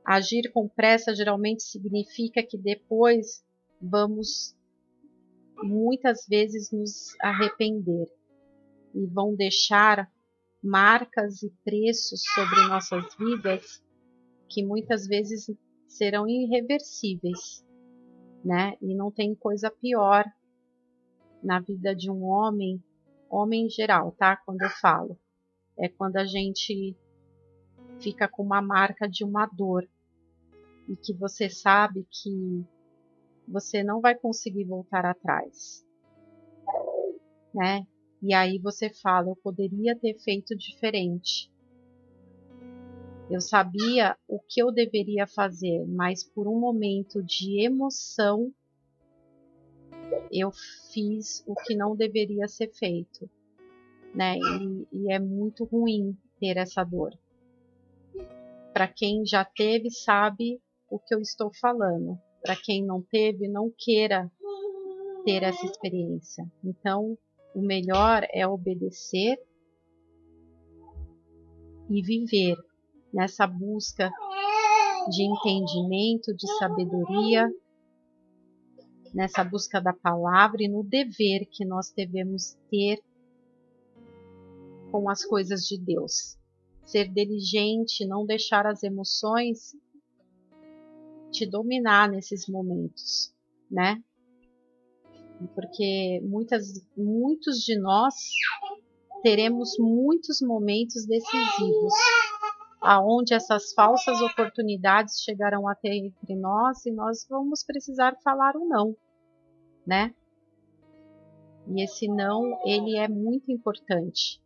Agir 0.05 0.51
com 0.53 0.69
pressa 0.69 1.15
geralmente 1.15 1.63
significa 1.63 2.43
que 2.43 2.59
depois 2.59 3.45
vamos 3.81 4.57
muitas 5.63 6.27
vezes 6.27 6.73
nos 6.73 7.15
arrepender 7.21 8.09
e 8.95 9.07
vão 9.07 9.35
deixar 9.35 10.11
marcas 10.63 11.43
e 11.43 11.51
preços 11.65 12.23
sobre 12.35 12.69
nossas 12.69 13.15
vidas 13.17 13.83
que 14.49 14.65
muitas 14.65 15.07
vezes 15.07 15.47
serão 15.89 16.29
irreversíveis, 16.29 17.65
né? 18.45 18.77
E 18.81 18.95
não 18.95 19.11
tem 19.11 19.35
coisa 19.35 19.71
pior 19.71 20.25
na 21.43 21.61
vida 21.61 21.95
de 21.95 22.11
um 22.11 22.23
homem, 22.25 22.83
homem 23.29 23.67
em 23.67 23.71
geral, 23.71 24.13
tá? 24.13 24.37
Quando 24.37 24.63
eu 24.63 24.71
falo, 24.71 25.19
é 25.79 25.89
quando 25.89 26.17
a 26.17 26.25
gente 26.25 26.97
fica 28.01 28.29
com 28.29 28.43
uma 28.43 28.61
marca 28.63 29.09
de 29.09 29.25
uma 29.25 29.47
dor 29.47 29.89
e 30.89 30.97
que 30.97 31.13
você 31.15 31.49
sabe 31.49 32.07
que 32.11 32.65
você 33.47 33.83
não 33.83 34.01
vai 34.01 34.15
conseguir 34.15 34.65
voltar 34.65 35.05
atrás, 35.05 35.85
né? 37.55 37.87
E 38.21 38.33
aí 38.35 38.59
você 38.59 38.89
fala, 38.91 39.29
eu 39.31 39.37
poderia 39.37 39.99
ter 39.99 40.19
feito 40.21 40.57
diferente. 40.57 41.52
Eu 43.33 43.41
sabia 43.41 44.15
o 44.29 44.39
que 44.39 44.63
eu 44.63 44.71
deveria 44.71 45.27
fazer, 45.27 45.87
mas 45.87 46.23
por 46.23 46.47
um 46.47 46.61
momento 46.61 47.23
de 47.23 47.65
emoção 47.65 48.53
eu 50.31 50.51
fiz 50.93 51.43
o 51.47 51.55
que 51.55 51.75
não 51.75 51.97
deveria 51.97 52.47
ser 52.47 52.71
feito, 52.75 53.31
né? 54.15 54.37
E, 54.37 54.87
e 54.93 55.11
é 55.11 55.19
muito 55.19 55.65
ruim 55.65 56.15
ter 56.39 56.59
essa 56.59 56.85
dor. 56.85 57.19
Para 58.75 58.87
quem 58.87 59.25
já 59.25 59.47
teve, 59.47 59.91
sabe 59.91 60.61
o 60.91 60.99
que 60.99 61.15
eu 61.15 61.21
estou 61.23 61.51
falando. 61.59 62.19
Para 62.43 62.55
quem 62.55 62.85
não 62.85 63.01
teve, 63.01 63.49
não 63.49 63.73
queira 63.75 64.31
ter 65.25 65.43
essa 65.43 65.65
experiência. 65.65 66.45
Então, 66.63 67.17
o 67.55 67.63
melhor 67.63 68.27
é 68.31 68.47
obedecer 68.47 69.39
e 71.89 72.03
viver 72.03 72.59
nessa 73.13 73.47
busca 73.47 74.11
de 75.11 75.23
entendimento, 75.23 76.35
de 76.35 76.47
sabedoria, 76.59 77.49
nessa 79.13 79.45
busca 79.45 79.81
da 79.81 79.93
palavra 79.93 80.63
e 80.63 80.69
no 80.69 80.83
dever 80.83 81.47
que 81.51 81.65
nós 81.65 81.93
devemos 81.95 82.57
ter 82.71 83.03
com 84.91 85.09
as 85.09 85.25
coisas 85.25 85.63
de 85.67 85.79
Deus. 85.79 86.39
Ser 86.85 87.09
diligente, 87.09 88.07
não 88.07 88.25
deixar 88.25 88.67
as 88.67 88.83
emoções 88.83 89.77
te 91.31 91.47
dominar 91.47 92.11
nesses 92.11 92.47
momentos, 92.47 93.35
né? 93.71 94.03
porque 95.55 96.21
muitas, 96.23 96.85
muitos 96.97 97.59
de 97.59 97.79
nós 97.79 98.15
teremos 99.23 99.77
muitos 99.79 100.41
momentos 100.41 101.07
decisivos 101.07 101.93
aonde 102.83 103.35
essas 103.35 103.73
falsas 103.73 104.21
oportunidades 104.21 105.23
chegarão 105.23 105.69
até 105.69 105.89
entre 105.95 106.35
nós 106.37 106.85
e 106.85 106.91
nós 106.91 107.27
vamos 107.29 107.65
precisar 107.65 108.17
falar 108.23 108.57
o 108.57 108.67
não, 108.67 108.97
né? 109.87 110.15
E 111.69 111.83
esse 111.83 112.09
não, 112.09 112.61
ele 112.65 112.97
é 112.99 113.09
muito 113.09 113.53
importante, 113.53 114.43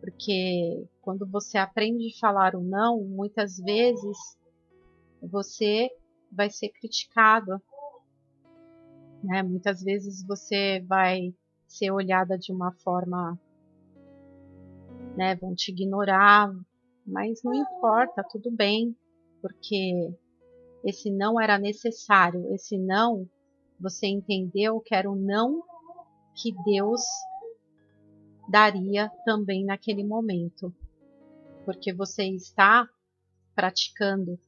porque 0.00 0.86
quando 1.02 1.26
você 1.26 1.58
aprende 1.58 2.06
a 2.06 2.20
falar 2.20 2.54
o 2.54 2.62
não, 2.62 3.02
muitas 3.02 3.56
vezes 3.58 4.16
você 5.20 5.90
vai 6.32 6.48
ser 6.48 6.68
criticado 6.68 7.60
né? 9.22 9.42
Muitas 9.42 9.82
vezes 9.82 10.24
você 10.26 10.80
vai 10.86 11.34
ser 11.66 11.90
olhada 11.90 12.38
de 12.38 12.52
uma 12.52 12.72
forma, 12.72 13.38
né? 15.16 15.34
Vão 15.36 15.54
te 15.54 15.70
ignorar, 15.70 16.50
mas 17.06 17.42
não 17.42 17.54
importa, 17.54 18.24
tudo 18.30 18.50
bem, 18.50 18.96
porque 19.40 20.14
esse 20.84 21.10
não 21.10 21.40
era 21.40 21.58
necessário, 21.58 22.52
esse 22.54 22.78
não 22.78 23.28
você 23.78 24.06
entendeu 24.06 24.80
que 24.80 24.94
era 24.94 25.10
o 25.10 25.16
não 25.16 25.62
que 26.34 26.52
Deus 26.64 27.00
daria 28.48 29.10
também 29.24 29.64
naquele 29.64 30.04
momento, 30.04 30.74
porque 31.64 31.92
você 31.92 32.24
está 32.24 32.88
praticando 33.54 34.38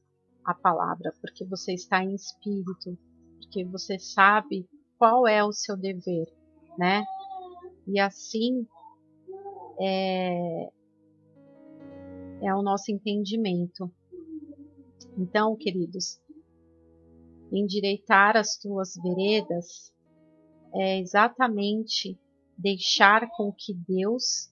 a 0.45 0.53
palavra, 0.53 1.13
porque 1.21 1.45
você 1.45 1.73
está 1.73 2.03
em 2.03 2.13
espírito, 2.13 2.97
porque 3.39 3.63
você 3.65 3.97
sabe 3.97 4.67
qual 4.97 5.27
é 5.27 5.43
o 5.43 5.51
seu 5.51 5.75
dever, 5.75 6.27
né? 6.77 7.03
E 7.87 7.99
assim 7.99 8.67
é, 9.79 10.71
é 12.43 12.53
o 12.53 12.61
nosso 12.61 12.91
entendimento. 12.91 13.91
Então, 15.17 15.55
queridos, 15.55 16.19
endireitar 17.51 18.35
as 18.35 18.57
tuas 18.57 18.95
veredas 18.95 19.93
é 20.73 20.99
exatamente 20.99 22.19
deixar 22.57 23.29
com 23.35 23.51
que 23.51 23.73
Deus 23.73 24.51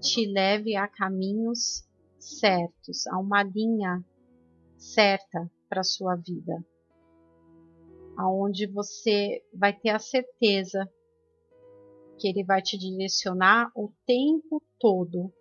te 0.00 0.26
leve 0.26 0.76
a 0.76 0.86
caminhos 0.86 1.86
certos, 2.18 3.06
a 3.06 3.18
uma 3.18 3.42
linha 3.42 4.04
certa 4.76 5.50
para 5.68 5.80
a 5.80 5.84
sua 5.84 6.14
vida 6.14 6.64
aonde 8.18 8.66
você 8.66 9.44
vai 9.54 9.72
ter 9.72 9.90
a 9.90 9.98
certeza 10.00 10.90
que 12.18 12.26
ele 12.26 12.42
vai 12.42 12.60
te 12.60 12.76
direcionar 12.76 13.70
o 13.76 13.92
tempo 14.04 14.60
todo. 14.80 15.32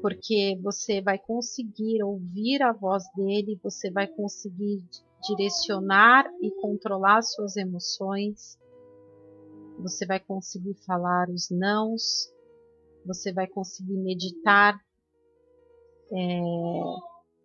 Porque 0.00 0.58
você 0.62 1.00
vai 1.02 1.18
conseguir 1.18 2.02
ouvir 2.02 2.62
a 2.62 2.72
voz 2.72 3.04
dele, 3.14 3.60
você 3.62 3.90
vai 3.90 4.06
conseguir 4.06 4.82
direcionar 5.22 6.24
e 6.40 6.50
controlar 6.60 7.22
suas 7.22 7.56
emoções, 7.56 8.58
você 9.78 10.06
vai 10.06 10.18
conseguir 10.20 10.74
falar 10.86 11.28
os 11.28 11.50
nãos, 11.50 12.32
você 13.04 13.32
vai 13.32 13.46
conseguir 13.46 13.96
meditar 13.96 14.80
é, 16.12 16.40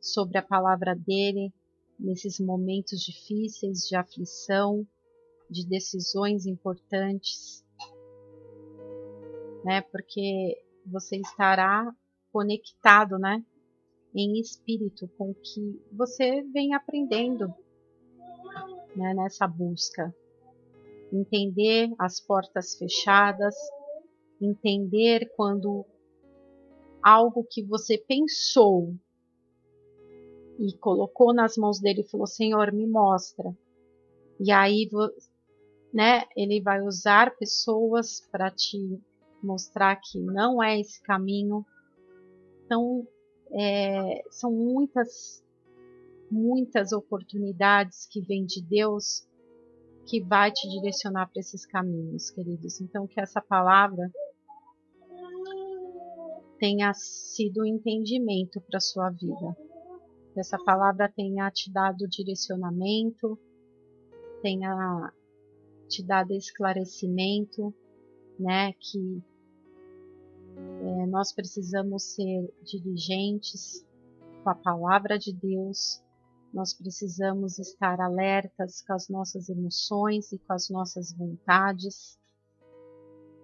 sobre 0.02 0.38
a 0.38 0.42
palavra 0.42 0.96
dele, 0.96 1.54
nesses 2.00 2.40
momentos 2.40 3.00
difíceis 3.02 3.88
de 3.88 3.96
aflição, 3.96 4.86
de 5.50 5.66
decisões 5.66 6.46
importantes, 6.46 7.64
né? 9.64 9.82
Porque 9.82 10.62
você 10.86 11.18
estará 11.18 11.94
conectado, 12.36 13.18
né? 13.18 13.42
Em 14.14 14.42
espírito 14.42 15.10
com 15.18 15.30
o 15.30 15.36
que 15.36 15.82
você 15.90 16.42
vem 16.42 16.74
aprendendo 16.74 17.48
né, 18.94 19.14
nessa 19.14 19.48
busca. 19.48 20.14
Entender 21.14 21.94
as 21.98 22.20
portas 22.20 22.76
fechadas, 22.76 23.56
entender 24.42 25.32
quando 25.38 25.86
algo 27.02 27.48
que 27.50 27.64
você 27.64 27.98
pensou 27.98 28.94
e 30.60 30.76
colocou 30.78 31.34
nas 31.34 31.56
mãos 31.56 31.80
dele 31.80 32.02
e 32.02 32.10
falou: 32.10 32.28
Senhor, 32.28 32.74
me 32.74 32.86
mostra. 32.86 33.58
E 34.42 34.52
aí, 34.52 34.90
né, 35.94 36.26
ele 36.36 36.62
vai 36.62 36.82
usar 36.82 37.38
pessoas 37.38 38.28
para 38.30 38.52
te 38.52 39.02
mostrar 39.42 39.96
que 39.96 40.20
não 40.20 40.62
é 40.62 40.78
esse 40.78 41.02
caminho. 41.02 41.66
Então, 42.66 43.08
é, 43.52 44.24
são 44.30 44.52
muitas, 44.52 45.44
muitas 46.30 46.92
oportunidades 46.92 48.08
que 48.08 48.22
vêm 48.22 48.46
de 48.46 48.62
Deus 48.62 49.28
que 50.06 50.22
vai 50.22 50.52
te 50.52 50.68
direcionar 50.70 51.28
para 51.28 51.40
esses 51.40 51.66
caminhos, 51.66 52.30
queridos. 52.30 52.80
Então, 52.80 53.08
que 53.08 53.20
essa 53.20 53.42
palavra 53.42 54.12
tenha 56.60 56.94
sido 56.94 57.62
um 57.62 57.66
entendimento 57.66 58.62
para 58.62 58.80
sua 58.80 59.10
vida. 59.10 59.56
Que 60.34 60.40
essa 60.40 60.58
palavra 60.58 61.10
tenha 61.10 61.50
te 61.50 61.72
dado 61.72 62.08
direcionamento, 62.08 63.40
tenha 64.42 65.12
te 65.88 66.04
dado 66.04 66.34
esclarecimento, 66.34 67.74
né? 68.40 68.74
Que 68.74 69.24
é, 70.58 71.06
nós 71.08 71.34
precisamos 71.34 72.04
ser 72.16 72.54
diligentes 72.64 73.86
com 74.44 74.50
a 74.50 74.56
palavra 74.56 75.18
de 75.18 75.34
Deus, 75.34 76.02
nós 76.54 76.74
precisamos 76.74 77.60
estar 77.60 78.00
alertas 78.00 78.82
com 78.82 78.94
as 78.94 79.10
nossas 79.10 79.50
emoções 79.50 80.32
e 80.32 80.38
com 80.38 80.54
as 80.54 80.70
nossas 80.70 81.12
vontades, 81.12 82.18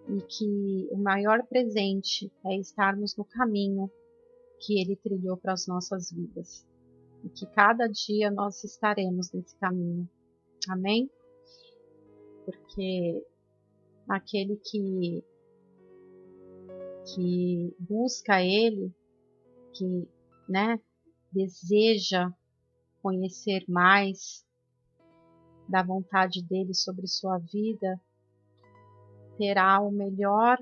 e 0.07 0.21
que 0.21 0.87
o 0.91 0.97
maior 0.97 1.43
presente 1.43 2.31
é 2.45 2.55
estarmos 2.57 3.15
no 3.15 3.25
caminho 3.25 3.91
que 4.59 4.79
Ele 4.79 4.95
trilhou 4.95 5.35
para 5.35 5.53
as 5.53 5.67
nossas 5.67 6.11
vidas, 6.11 6.65
e 7.23 7.29
que 7.29 7.45
cada 7.47 7.87
dia 7.87 8.31
nós 8.31 8.63
estaremos 8.63 9.31
nesse 9.31 9.55
caminho. 9.57 10.07
Amém? 10.69 11.09
Porque 12.45 13.25
aquele 14.07 14.55
que 14.57 15.23
que 17.13 17.75
busca 17.79 18.41
Ele, 18.41 18.93
que 19.73 20.07
né, 20.47 20.79
deseja 21.31 22.31
conhecer 23.01 23.63
mais 23.67 24.45
da 25.67 25.81
vontade 25.81 26.43
dele 26.43 26.73
sobre 26.73 27.07
sua 27.07 27.37
vida, 27.37 27.99
terá 29.37 29.79
o 29.79 29.91
melhor 29.91 30.57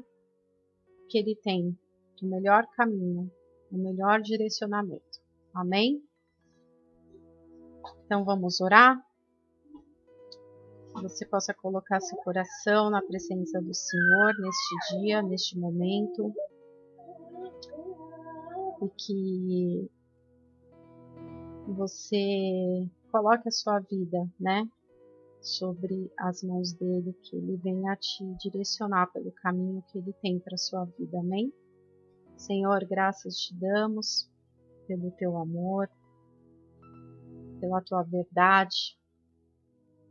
que 1.09 1.17
ele 1.17 1.35
tem, 1.35 1.77
o 2.21 2.25
melhor 2.27 2.65
caminho, 2.75 3.31
o 3.71 3.77
melhor 3.77 4.21
direcionamento. 4.21 5.19
Amém? 5.53 6.03
Então 8.05 8.23
vamos 8.23 8.61
orar? 8.61 9.03
Você 11.01 11.25
possa 11.25 11.53
colocar 11.53 12.01
seu 12.01 12.17
coração 12.17 12.89
na 12.89 13.01
presença 13.01 13.61
do 13.61 13.73
Senhor 13.73 14.37
neste 14.39 14.99
dia, 14.99 15.21
neste 15.21 15.57
momento. 15.57 16.33
E 18.81 18.89
que 18.89 19.91
você 21.67 22.87
coloque 23.11 23.47
a 23.47 23.51
sua 23.51 23.79
vida, 23.79 24.27
né, 24.39 24.67
sobre 25.41 26.11
as 26.17 26.43
mãos 26.43 26.73
dele, 26.73 27.13
que 27.23 27.35
ele 27.35 27.55
venha 27.57 27.95
te 27.95 28.23
direcionar 28.41 29.07
pelo 29.11 29.31
caminho 29.31 29.83
que 29.91 29.97
ele 29.97 30.13
tem 30.21 30.39
para 30.39 30.57
sua 30.57 30.85
vida. 30.97 31.19
Amém? 31.19 31.53
Senhor, 32.37 32.85
graças 32.85 33.35
te 33.35 33.53
damos 33.55 34.29
pelo 34.87 35.11
teu 35.11 35.37
amor, 35.37 35.89
pela 37.59 37.81
tua 37.81 38.03
verdade, 38.03 38.97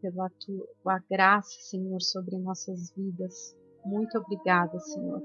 pela 0.01 0.31
tua 0.31 0.99
graça, 1.11 1.57
Senhor, 1.61 2.01
sobre 2.01 2.39
nossas 2.39 2.91
vidas. 2.95 3.57
Muito 3.85 4.19
obrigada, 4.19 4.79
Senhor. 4.81 5.23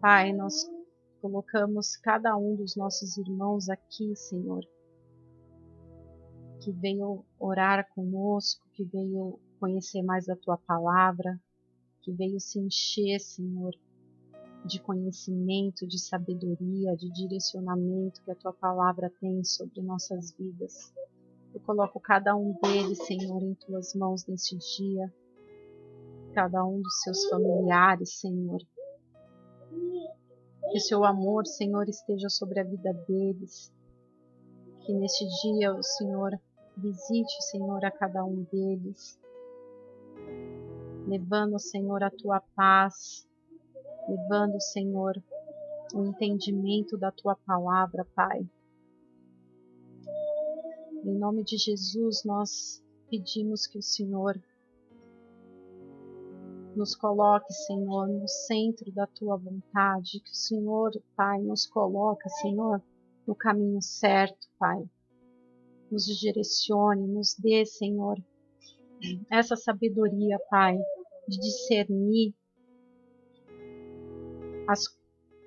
Pai, 0.00 0.32
nós 0.32 0.68
colocamos 1.20 1.96
cada 1.96 2.36
um 2.36 2.54
dos 2.54 2.76
nossos 2.76 3.16
irmãos 3.16 3.68
aqui, 3.68 4.14
Senhor, 4.14 4.64
que 6.60 6.72
veio 6.72 7.24
orar 7.38 7.88
conosco, 7.94 8.68
que 8.72 8.84
veio 8.84 9.38
conhecer 9.58 10.02
mais 10.02 10.26
da 10.26 10.36
tua 10.36 10.56
palavra, 10.56 11.40
que 12.02 12.12
veio 12.12 12.38
se 12.38 12.58
encher, 12.60 13.18
Senhor, 13.20 13.74
de 14.64 14.80
conhecimento, 14.80 15.86
de 15.86 15.98
sabedoria, 15.98 16.96
de 16.96 17.10
direcionamento 17.12 18.22
que 18.22 18.30
a 18.30 18.34
tua 18.34 18.52
palavra 18.52 19.12
tem 19.20 19.42
sobre 19.44 19.80
nossas 19.82 20.32
vidas. 20.32 20.92
Eu 21.56 21.60
coloco 21.62 21.98
cada 21.98 22.36
um 22.36 22.52
deles, 22.62 22.98
Senhor, 23.06 23.42
em 23.42 23.54
tuas 23.54 23.94
mãos 23.94 24.26
neste 24.26 24.58
dia, 24.58 25.10
cada 26.34 26.62
um 26.62 26.82
dos 26.82 27.00
seus 27.00 27.24
familiares, 27.30 28.20
Senhor. 28.20 28.60
Que 30.70 30.78
seu 30.78 31.02
amor, 31.02 31.46
Senhor, 31.46 31.88
esteja 31.88 32.28
sobre 32.28 32.60
a 32.60 32.62
vida 32.62 32.92
deles. 33.08 33.72
Que 34.82 34.92
neste 34.92 35.24
dia 35.40 35.74
o 35.74 35.82
Senhor 35.82 36.38
visite, 36.76 37.42
Senhor, 37.50 37.82
a 37.86 37.90
cada 37.90 38.22
um 38.22 38.44
deles, 38.52 39.18
levando, 41.08 41.58
Senhor, 41.58 42.02
a 42.02 42.10
tua 42.10 42.38
paz, 42.54 43.26
levando, 44.06 44.60
Senhor, 44.60 45.16
o 45.94 46.04
entendimento 46.04 46.98
da 46.98 47.10
tua 47.10 47.34
palavra, 47.34 48.06
Pai. 48.14 48.46
Em 51.06 51.14
nome 51.14 51.44
de 51.44 51.56
Jesus, 51.56 52.24
nós 52.24 52.82
pedimos 53.08 53.64
que 53.64 53.78
o 53.78 53.82
Senhor 53.82 54.36
nos 56.74 56.96
coloque, 56.96 57.52
Senhor, 57.52 58.08
no 58.08 58.26
centro 58.26 58.90
da 58.90 59.06
tua 59.06 59.36
vontade, 59.36 60.18
que 60.18 60.32
o 60.32 60.34
Senhor, 60.34 60.90
Pai, 61.14 61.40
nos 61.40 61.64
coloque, 61.64 62.28
Senhor, 62.40 62.82
no 63.24 63.36
caminho 63.36 63.80
certo, 63.80 64.48
Pai. 64.58 64.84
Nos 65.92 66.06
direcione, 66.06 67.06
nos 67.06 67.36
dê, 67.38 67.64
Senhor, 67.64 68.18
essa 69.30 69.54
sabedoria, 69.54 70.40
Pai, 70.50 70.76
de 71.28 71.38
discernir 71.38 72.34
as, 74.66 74.86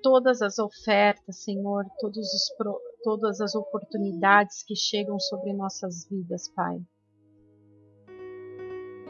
todas 0.02 0.40
as 0.40 0.58
ofertas, 0.58 1.44
Senhor, 1.44 1.84
todos 2.00 2.32
os, 2.32 2.48
todas 3.02 3.40
as 3.40 3.54
oportunidades 3.54 4.62
que 4.62 4.74
chegam 4.76 5.18
sobre 5.18 5.52
nossas 5.52 6.06
vidas, 6.08 6.48
Pai. 6.54 6.80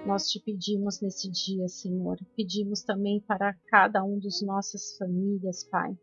Nós 0.07 0.29
te 0.29 0.41
pedimos 0.41 1.01
nesse 1.01 1.31
dia, 1.31 1.69
Senhor. 1.69 2.19
Pedimos 2.35 2.83
também 2.83 3.21
para 3.21 3.55
cada 3.69 4.03
um 4.03 4.19
dos 4.19 4.41
nossas 4.43 4.97
famílias, 4.97 5.65
Pai, 5.65 5.97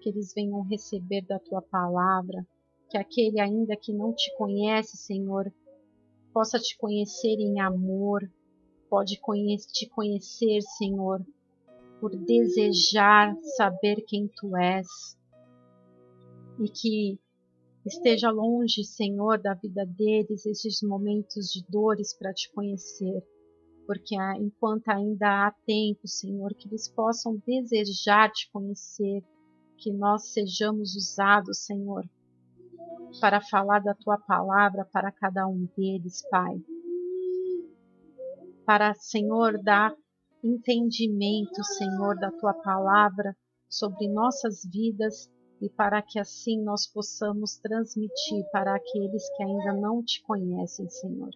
que 0.00 0.10
eles 0.10 0.32
venham 0.34 0.62
receber 0.62 1.22
da 1.22 1.38
tua 1.38 1.60
palavra, 1.60 2.46
que 2.88 2.96
aquele 2.96 3.40
ainda 3.40 3.76
que 3.76 3.92
não 3.92 4.14
te 4.14 4.34
conhece, 4.36 4.96
Senhor, 4.96 5.52
possa 6.32 6.58
te 6.58 6.76
conhecer 6.78 7.36
em 7.40 7.60
amor, 7.60 8.22
pode 8.88 9.18
te 9.72 9.88
conhecer, 9.88 10.62
Senhor, 10.78 11.24
por 12.00 12.14
desejar 12.16 13.34
saber 13.56 14.02
quem 14.06 14.28
tu 14.28 14.56
és 14.56 14.86
e 16.58 16.68
que 16.68 17.20
esteja 17.84 18.30
longe, 18.30 18.82
Senhor, 18.84 19.40
da 19.40 19.54
vida 19.54 19.84
deles 19.86 20.46
esses 20.46 20.80
momentos 20.82 21.52
de 21.52 21.64
dores 21.68 22.16
para 22.16 22.32
te 22.32 22.52
conhecer, 22.52 23.22
porque 23.86 24.16
enquanto 24.40 24.88
ainda 24.88 25.46
há 25.46 25.52
tempo, 25.64 26.06
Senhor, 26.08 26.52
que 26.54 26.68
eles 26.68 26.88
possam 26.88 27.40
desejar 27.46 28.30
te 28.32 28.50
conhecer, 28.50 29.22
que 29.78 29.92
nós 29.92 30.32
sejamos 30.32 30.96
usados, 30.96 31.64
Senhor, 31.64 32.04
para 33.20 33.40
falar 33.40 33.80
da 33.80 33.94
tua 33.94 34.18
palavra 34.18 34.84
para 34.84 35.12
cada 35.12 35.46
um 35.46 35.68
deles, 35.76 36.26
Pai. 36.30 36.60
Para, 38.64 38.94
Senhor, 38.94 39.62
dar 39.62 39.94
entendimento, 40.42 41.62
Senhor, 41.62 42.18
da 42.18 42.32
tua 42.32 42.54
palavra 42.54 43.36
sobre 43.68 44.08
nossas 44.08 44.64
vidas 44.64 45.30
e 45.60 45.68
para 45.70 46.02
que 46.02 46.18
assim 46.18 46.62
nós 46.62 46.86
possamos 46.86 47.56
transmitir 47.56 48.44
para 48.52 48.74
aqueles 48.74 49.28
que 49.36 49.42
ainda 49.42 49.72
não 49.72 50.02
te 50.02 50.22
conhecem, 50.22 50.88
Senhor. 50.88 51.30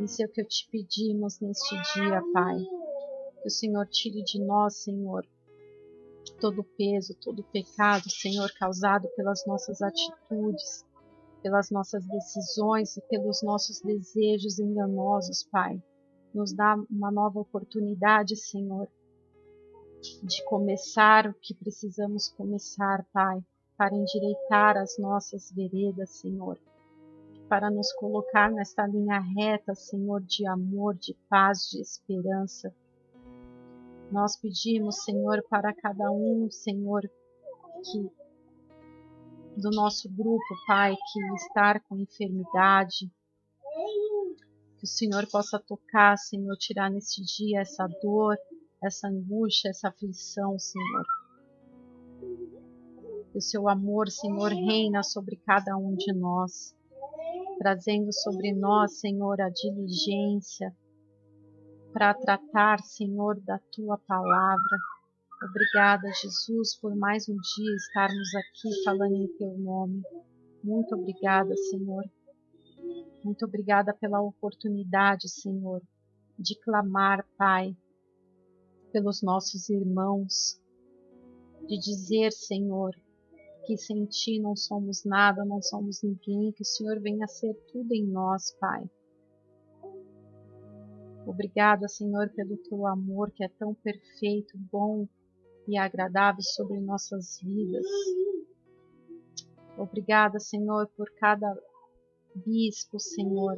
Isso 0.00 0.22
é 0.22 0.26
o 0.26 0.28
que 0.28 0.40
eu 0.40 0.46
te 0.46 0.68
pedimos 0.70 1.40
neste 1.40 1.74
dia, 1.94 2.22
Pai. 2.32 2.56
Que 3.42 3.48
o 3.48 3.50
Senhor 3.50 3.86
tire 3.88 4.22
de 4.22 4.40
nós, 4.44 4.76
Senhor, 4.76 5.26
todo 6.40 6.60
o 6.60 6.64
peso, 6.64 7.14
todo 7.20 7.40
o 7.40 7.50
pecado, 7.50 8.08
Senhor, 8.08 8.50
causado 8.58 9.08
pelas 9.16 9.44
nossas 9.46 9.82
atitudes, 9.82 10.84
pelas 11.42 11.70
nossas 11.70 12.06
decisões 12.06 12.96
e 12.96 13.00
pelos 13.02 13.42
nossos 13.42 13.80
desejos 13.80 14.58
enganosos, 14.58 15.42
Pai. 15.50 15.82
Nos 16.32 16.52
dá 16.52 16.76
uma 16.90 17.10
nova 17.10 17.40
oportunidade, 17.40 18.36
Senhor, 18.36 18.88
de 20.00 20.44
começar 20.44 21.26
o 21.26 21.34
que 21.34 21.54
precisamos 21.54 22.28
começar, 22.28 23.04
Pai, 23.12 23.42
para 23.76 23.94
endireitar 23.94 24.76
as 24.76 24.98
nossas 24.98 25.52
veredas, 25.52 26.10
Senhor, 26.10 26.58
para 27.48 27.70
nos 27.70 27.92
colocar 27.92 28.50
nesta 28.50 28.86
linha 28.86 29.18
reta, 29.18 29.74
Senhor, 29.74 30.20
de 30.22 30.46
amor, 30.46 30.94
de 30.94 31.14
paz, 31.28 31.68
de 31.70 31.80
esperança. 31.80 32.74
Nós 34.10 34.36
pedimos, 34.36 35.04
Senhor, 35.04 35.42
para 35.48 35.74
cada 35.74 36.10
um, 36.10 36.50
Senhor, 36.50 37.02
que 37.84 38.10
do 39.60 39.70
nosso 39.70 40.08
grupo, 40.08 40.54
Pai, 40.66 40.94
que 40.94 41.34
está 41.34 41.80
com 41.80 41.98
enfermidade, 41.98 43.10
Que 44.78 44.84
o 44.84 44.86
Senhor 44.86 45.26
possa 45.26 45.58
tocar, 45.58 46.16
Senhor, 46.16 46.56
tirar 46.56 46.88
neste 46.88 47.20
dia 47.22 47.62
essa 47.62 47.88
dor, 48.00 48.36
essa 48.82 49.08
angústia, 49.08 49.70
essa 49.70 49.88
aflição, 49.88 50.58
Senhor. 50.58 51.04
Que 53.32 53.38
o 53.38 53.40
seu 53.40 53.68
amor, 53.68 54.08
Senhor, 54.08 54.50
reina 54.50 55.02
sobre 55.02 55.36
cada 55.36 55.76
um 55.76 55.94
de 55.94 56.12
nós, 56.14 56.74
trazendo 57.58 58.12
sobre 58.12 58.52
nós, 58.54 59.00
Senhor, 59.00 59.40
a 59.40 59.50
diligência 59.50 60.74
para 61.92 62.14
tratar, 62.14 62.80
Senhor, 62.80 63.40
da 63.40 63.58
tua 63.72 63.98
palavra. 63.98 64.78
Obrigada, 65.50 66.10
Jesus, 66.12 66.76
por 66.80 66.94
mais 66.96 67.28
um 67.28 67.36
dia 67.36 67.76
estarmos 67.76 68.34
aqui 68.34 68.84
falando 68.84 69.14
em 69.14 69.28
teu 69.36 69.56
nome. 69.58 70.02
Muito 70.62 70.94
obrigada, 70.94 71.54
Senhor. 71.56 72.04
Muito 73.24 73.44
obrigada 73.44 73.92
pela 73.94 74.20
oportunidade, 74.20 75.28
Senhor, 75.28 75.82
de 76.38 76.58
clamar, 76.60 77.26
Pai, 77.36 77.76
pelos 78.92 79.22
nossos 79.22 79.68
irmãos, 79.68 80.60
de 81.66 81.78
dizer, 81.78 82.32
Senhor, 82.32 82.94
que 83.66 83.76
sem 83.76 84.06
Ti 84.06 84.40
não 84.40 84.56
somos 84.56 85.04
nada, 85.04 85.44
não 85.44 85.60
somos 85.60 86.02
ninguém, 86.02 86.52
que 86.52 86.62
o 86.62 86.66
Senhor 86.66 86.98
venha 87.00 87.26
ser 87.26 87.54
tudo 87.70 87.92
em 87.92 88.06
nós, 88.06 88.50
Pai. 88.58 88.88
Obrigada, 91.26 91.86
Senhor, 91.86 92.30
pelo 92.30 92.56
Teu 92.56 92.86
amor 92.86 93.30
que 93.30 93.44
é 93.44 93.48
tão 93.48 93.74
perfeito, 93.74 94.56
bom 94.72 95.06
e 95.66 95.76
agradável 95.76 96.42
sobre 96.42 96.80
nossas 96.80 97.38
vidas. 97.42 97.84
Obrigada, 99.76 100.40
Senhor, 100.40 100.88
por 100.96 101.10
cada 101.16 101.54
bispo, 102.34 102.98
Senhor, 102.98 103.56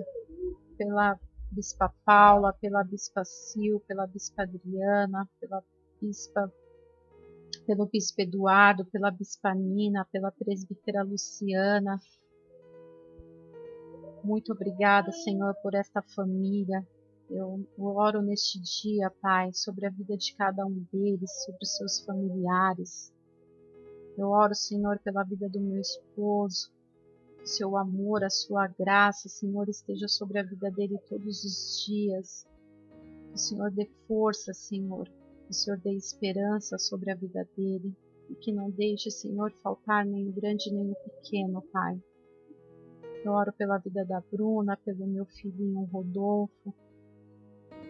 pela 0.77 1.19
Bispa 1.51 1.93
Paula, 2.05 2.53
pela 2.53 2.85
Bispa 2.85 3.25
Sil, 3.25 3.83
pela 3.87 4.07
Bispa 4.07 4.43
Adriana, 4.45 5.29
pela 5.41 5.63
Bispa, 6.01 6.53
pelo 7.67 7.87
Bispo 7.87 8.23
Eduardo, 8.23 8.85
pela 8.85 9.11
Bispa 9.11 9.53
Nina, 9.55 10.07
pela 10.13 10.31
Presbítera 10.31 11.03
Luciana. 11.03 12.01
Muito 14.23 14.53
obrigada, 14.53 15.11
Senhor, 15.11 15.55
por 15.63 15.75
esta 15.75 16.01
família. 16.15 16.87
Eu 17.29 17.65
oro 17.79 18.23
neste 18.23 18.61
dia, 18.61 19.11
Pai, 19.21 19.53
sobre 19.53 19.87
a 19.87 19.91
vida 19.91 20.17
de 20.17 20.35
cada 20.37 20.65
um 20.65 20.87
deles, 20.93 21.31
sobre 21.45 21.63
os 21.63 21.77
seus 21.77 22.01
familiares. 22.05 23.13
Eu 24.17 24.29
oro, 24.29 24.55
Senhor, 24.55 24.99
pela 25.01 25.25
vida 25.25 25.49
do 25.49 25.61
meu 25.61 25.81
esposo, 25.81 26.71
seu 27.47 27.77
amor, 27.77 28.23
a 28.23 28.31
sua 28.31 28.67
graça, 28.67 29.29
Senhor, 29.29 29.69
esteja 29.69 30.07
sobre 30.09 30.39
a 30.39 30.43
vida 30.43 30.71
dele 30.71 30.99
todos 31.09 31.45
os 31.45 31.85
dias. 31.87 32.47
O 33.33 33.39
Senhor 33.39 33.71
dê 33.71 33.89
força, 34.07 34.53
Senhor. 34.53 35.09
O 35.49 35.53
Senhor 35.53 35.79
dê 35.79 35.93
esperança 35.93 36.79
sobre 36.79 37.11
a 37.11 37.15
vida 37.15 37.49
dele. 37.57 37.95
E 38.29 38.35
que 38.35 38.53
não 38.53 38.71
deixe, 38.71 39.11
Senhor, 39.11 39.53
faltar 39.63 40.05
nem 40.05 40.29
o 40.29 40.33
grande 40.33 40.73
nem 40.73 40.93
o 40.93 40.95
pequeno, 40.95 41.63
Pai. 41.73 42.01
Eu 43.25 43.33
oro 43.33 43.53
pela 43.53 43.79
vida 43.79 44.05
da 44.05 44.21
Bruna, 44.21 44.77
pelo 44.77 45.07
meu 45.07 45.27
filhinho 45.27 45.89
Rodolfo. 45.93 46.75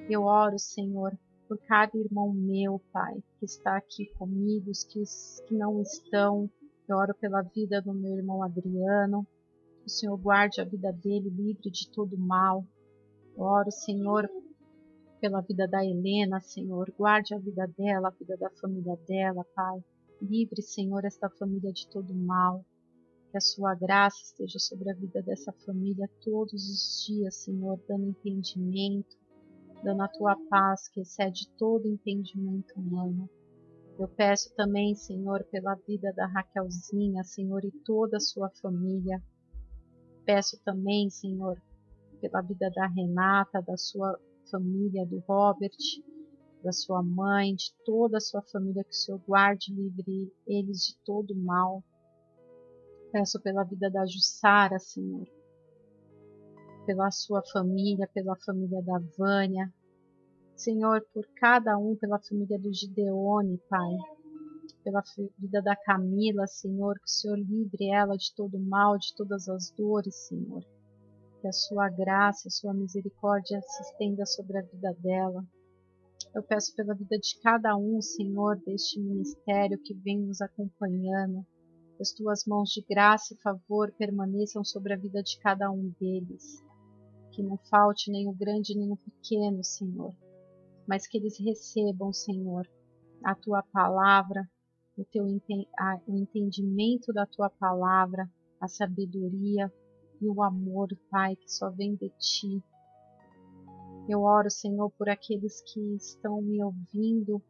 Eu 0.08 0.24
oro, 0.24 0.58
Senhor, 0.58 1.16
por 1.46 1.58
cada 1.58 1.96
irmão 1.98 2.32
meu, 2.32 2.80
Pai, 2.92 3.22
que 3.38 3.44
está 3.44 3.76
aqui 3.76 4.06
comigo, 4.18 4.70
os 4.70 4.84
que, 4.84 5.02
que 5.46 5.54
não 5.54 5.80
estão. 5.82 6.50
Eu 6.88 6.96
oro 6.96 7.14
pela 7.14 7.42
vida 7.42 7.80
do 7.80 7.92
meu 7.92 8.16
irmão 8.16 8.42
Adriano, 8.42 9.26
o 9.84 9.88
Senhor 9.88 10.16
guarde 10.16 10.60
a 10.60 10.64
vida 10.64 10.92
dele 10.92 11.30
livre 11.30 11.70
de 11.70 11.90
todo 11.90 12.16
mal. 12.16 12.64
Oro, 13.36 13.70
Senhor, 13.70 14.28
pela 15.20 15.40
vida 15.40 15.66
da 15.68 15.84
Helena, 15.84 16.40
Senhor. 16.40 16.92
Guarde 16.96 17.34
a 17.34 17.38
vida 17.38 17.66
dela, 17.76 18.08
a 18.08 18.10
vida 18.10 18.36
da 18.36 18.50
família 18.50 18.96
dela, 19.06 19.44
Pai. 19.54 19.82
Livre, 20.20 20.62
Senhor, 20.62 21.04
esta 21.04 21.28
família 21.30 21.72
de 21.72 21.88
todo 21.88 22.14
mal. 22.14 22.64
Que 23.30 23.36
a 23.36 23.40
sua 23.40 23.74
graça 23.74 24.22
esteja 24.22 24.58
sobre 24.58 24.90
a 24.90 24.94
vida 24.94 25.22
dessa 25.22 25.52
família 25.64 26.10
todos 26.22 26.68
os 26.68 27.04
dias, 27.06 27.36
Senhor, 27.36 27.78
dando 27.88 28.08
entendimento, 28.08 29.16
dando 29.84 30.02
a 30.02 30.08
tua 30.08 30.36
paz 30.48 30.88
que 30.88 31.00
excede 31.00 31.48
todo 31.56 31.86
entendimento 31.86 32.74
humano. 32.78 33.30
Eu 33.98 34.08
peço 34.08 34.52
também, 34.54 34.94
Senhor, 34.94 35.44
pela 35.44 35.74
vida 35.86 36.12
da 36.12 36.26
Raquelzinha, 36.26 37.22
Senhor, 37.22 37.64
e 37.64 37.70
toda 37.84 38.16
a 38.16 38.20
sua 38.20 38.48
família 38.48 39.22
peço 40.30 40.60
também, 40.64 41.10
Senhor, 41.10 41.60
pela 42.20 42.40
vida 42.40 42.70
da 42.70 42.86
Renata, 42.86 43.60
da 43.60 43.76
sua 43.76 44.16
família, 44.48 45.04
do 45.04 45.18
Robert, 45.26 45.76
da 46.62 46.70
sua 46.70 47.02
mãe, 47.02 47.56
de 47.56 47.74
toda 47.84 48.18
a 48.18 48.20
sua 48.20 48.40
família, 48.42 48.84
que 48.84 48.90
o 48.90 48.94
Senhor 48.94 49.20
guarde 49.26 49.74
livre 49.74 50.32
eles 50.46 50.86
de 50.86 50.96
todo 51.04 51.34
mal. 51.34 51.82
Peço 53.10 53.40
pela 53.40 53.64
vida 53.64 53.90
da 53.90 54.06
Jussara, 54.06 54.78
Senhor, 54.78 55.26
pela 56.86 57.10
sua 57.10 57.42
família, 57.52 58.08
pela 58.14 58.36
família 58.36 58.80
da 58.82 59.00
Vânia, 59.18 59.68
Senhor, 60.54 61.04
por 61.12 61.26
cada 61.34 61.76
um, 61.76 61.96
pela 61.96 62.20
família 62.20 62.56
do 62.56 62.72
Gideone, 62.72 63.58
Pai, 63.68 63.96
pela 64.82 65.02
vida 65.38 65.62
da 65.62 65.76
Camila, 65.76 66.46
Senhor, 66.46 66.94
que 66.98 67.06
o 67.06 67.08
Senhor 67.08 67.38
livre 67.38 67.90
ela 67.90 68.16
de 68.16 68.34
todo 68.34 68.58
mal, 68.58 68.98
de 68.98 69.14
todas 69.14 69.48
as 69.48 69.70
dores, 69.70 70.14
Senhor. 70.28 70.64
Que 71.40 71.48
a 71.48 71.52
sua 71.52 71.88
graça, 71.88 72.48
a 72.48 72.50
sua 72.50 72.74
misericórdia 72.74 73.60
se 73.62 73.82
estenda 73.82 74.26
sobre 74.26 74.58
a 74.58 74.62
vida 74.62 74.94
dela. 75.00 75.44
Eu 76.34 76.42
peço 76.42 76.74
pela 76.76 76.94
vida 76.94 77.18
de 77.18 77.40
cada 77.40 77.76
um, 77.76 78.00
Senhor, 78.00 78.60
deste 78.64 79.00
ministério 79.00 79.78
que 79.82 79.94
vem 79.94 80.18
nos 80.18 80.40
acompanhando. 80.40 81.44
Que 81.96 82.02
as 82.02 82.12
tuas 82.12 82.44
mãos 82.46 82.70
de 82.70 82.82
graça 82.82 83.34
e 83.34 83.42
favor 83.42 83.92
permaneçam 83.92 84.62
sobre 84.64 84.92
a 84.94 84.96
vida 84.96 85.22
de 85.22 85.38
cada 85.40 85.70
um 85.70 85.92
deles. 86.00 86.62
Que 87.32 87.42
não 87.42 87.56
falte 87.70 88.10
nem 88.10 88.28
o 88.28 88.32
grande 88.32 88.76
nem 88.76 88.90
o 88.90 88.96
pequeno, 88.96 89.62
Senhor, 89.64 90.14
mas 90.86 91.06
que 91.06 91.18
eles 91.18 91.38
recebam, 91.38 92.12
Senhor, 92.12 92.68
a 93.24 93.34
tua 93.34 93.62
palavra, 93.62 94.48
o 95.00 95.04
teu 95.06 95.24
a, 95.78 95.98
o 96.06 96.16
entendimento 96.16 97.12
da 97.12 97.24
tua 97.24 97.48
palavra, 97.48 98.30
a 98.60 98.68
sabedoria 98.68 99.72
e 100.20 100.28
o 100.28 100.42
amor, 100.42 100.88
Pai, 101.10 101.34
que 101.36 101.50
só 101.50 101.70
vem 101.70 101.94
de 101.94 102.10
ti. 102.18 102.62
Eu 104.06 104.22
oro, 104.22 104.50
Senhor, 104.50 104.90
por 104.90 105.08
aqueles 105.08 105.62
que 105.62 105.80
estão 105.94 106.42
me 106.42 106.62
ouvindo 106.62 107.42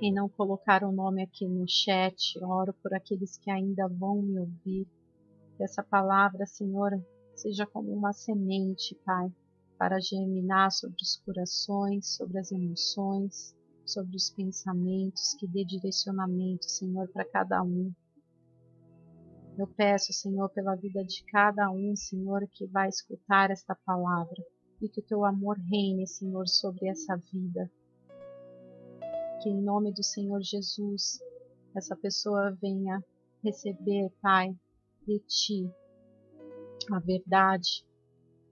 e 0.00 0.12
não 0.12 0.28
colocaram 0.28 0.90
o 0.90 0.94
nome 0.94 1.22
aqui 1.22 1.46
no 1.46 1.68
chat. 1.68 2.36
Eu 2.36 2.48
oro 2.48 2.72
por 2.82 2.94
aqueles 2.94 3.36
que 3.36 3.50
ainda 3.50 3.86
vão 3.88 4.22
me 4.22 4.38
ouvir. 4.38 4.86
Que 5.56 5.64
essa 5.64 5.82
palavra, 5.82 6.46
Senhor, 6.46 6.92
seja 7.34 7.66
como 7.66 7.92
uma 7.92 8.12
semente, 8.12 8.94
Pai, 9.04 9.30
para 9.78 10.00
germinar 10.00 10.70
sobre 10.70 10.96
os 11.02 11.16
corações, 11.16 12.16
sobre 12.16 12.38
as 12.38 12.50
emoções, 12.50 13.54
sobre 13.86 14.16
os 14.16 14.30
pensamentos, 14.30 15.34
que 15.34 15.46
dê 15.46 15.64
direcionamento, 15.64 16.68
Senhor, 16.68 17.08
para 17.08 17.24
cada 17.24 17.62
um. 17.62 17.92
Eu 19.56 19.66
peço, 19.66 20.12
Senhor, 20.12 20.50
pela 20.50 20.74
vida 20.74 21.02
de 21.04 21.24
cada 21.24 21.70
um, 21.70 21.94
Senhor, 21.96 22.46
que 22.52 22.66
vai 22.66 22.88
escutar 22.88 23.50
esta 23.50 23.74
palavra 23.74 24.44
e 24.82 24.88
que 24.88 25.00
o 25.00 25.04
teu 25.04 25.24
amor 25.24 25.56
reine, 25.70 26.06
Senhor, 26.06 26.46
sobre 26.46 26.88
essa 26.88 27.16
vida. 27.32 27.70
Que 29.42 29.48
em 29.48 29.62
nome 29.62 29.92
do 29.92 30.02
Senhor 30.02 30.42
Jesus, 30.42 31.18
essa 31.74 31.96
pessoa 31.96 32.56
venha 32.60 33.02
receber, 33.42 34.10
Pai, 34.20 34.54
de 35.06 35.18
ti 35.20 35.70
a 36.92 36.98
verdade 36.98 37.84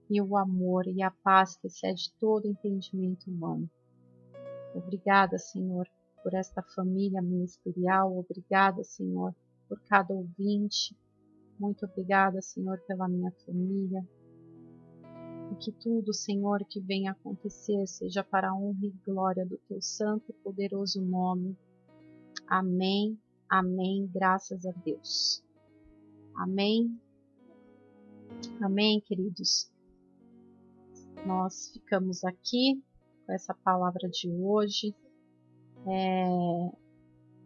e 0.09 0.21
o 0.21 0.37
amor 0.37 0.87
e 0.87 1.01
a 1.01 1.11
paz 1.11 1.57
que 1.57 1.67
excede 1.67 2.13
todo 2.19 2.47
entendimento 2.47 3.29
humano. 3.29 3.69
Obrigada, 4.75 5.37
Senhor, 5.37 5.87
por 6.21 6.33
esta 6.33 6.61
família 6.61 7.21
ministerial. 7.21 8.17
Obrigada, 8.17 8.83
Senhor, 8.83 9.33
por 9.69 9.79
cada 9.83 10.13
ouvinte. 10.13 10.95
Muito 11.57 11.85
obrigada, 11.85 12.41
Senhor, 12.41 12.77
pela 12.85 13.07
minha 13.07 13.31
família. 13.45 14.05
E 15.51 15.55
que 15.55 15.71
tudo, 15.71 16.13
Senhor, 16.13 16.65
que 16.65 16.81
venha 16.81 17.11
acontecer 17.11 17.87
seja 17.87 18.21
para 18.21 18.49
a 18.49 18.53
honra 18.53 18.85
e 18.85 18.93
glória 19.05 19.45
do 19.45 19.57
teu 19.69 19.81
santo 19.81 20.25
e 20.29 20.33
poderoso 20.33 21.01
nome. 21.01 21.57
Amém, 22.45 23.17
amém, 23.49 24.09
graças 24.13 24.65
a 24.65 24.71
Deus. 24.71 25.41
Amém, 26.35 26.99
amém, 28.59 28.99
queridos. 28.99 29.71
Nós 31.25 31.71
ficamos 31.71 32.25
aqui 32.25 32.83
com 33.25 33.33
essa 33.33 33.53
palavra 33.53 34.07
de 34.09 34.29
hoje. 34.29 34.95
É, 35.87 36.25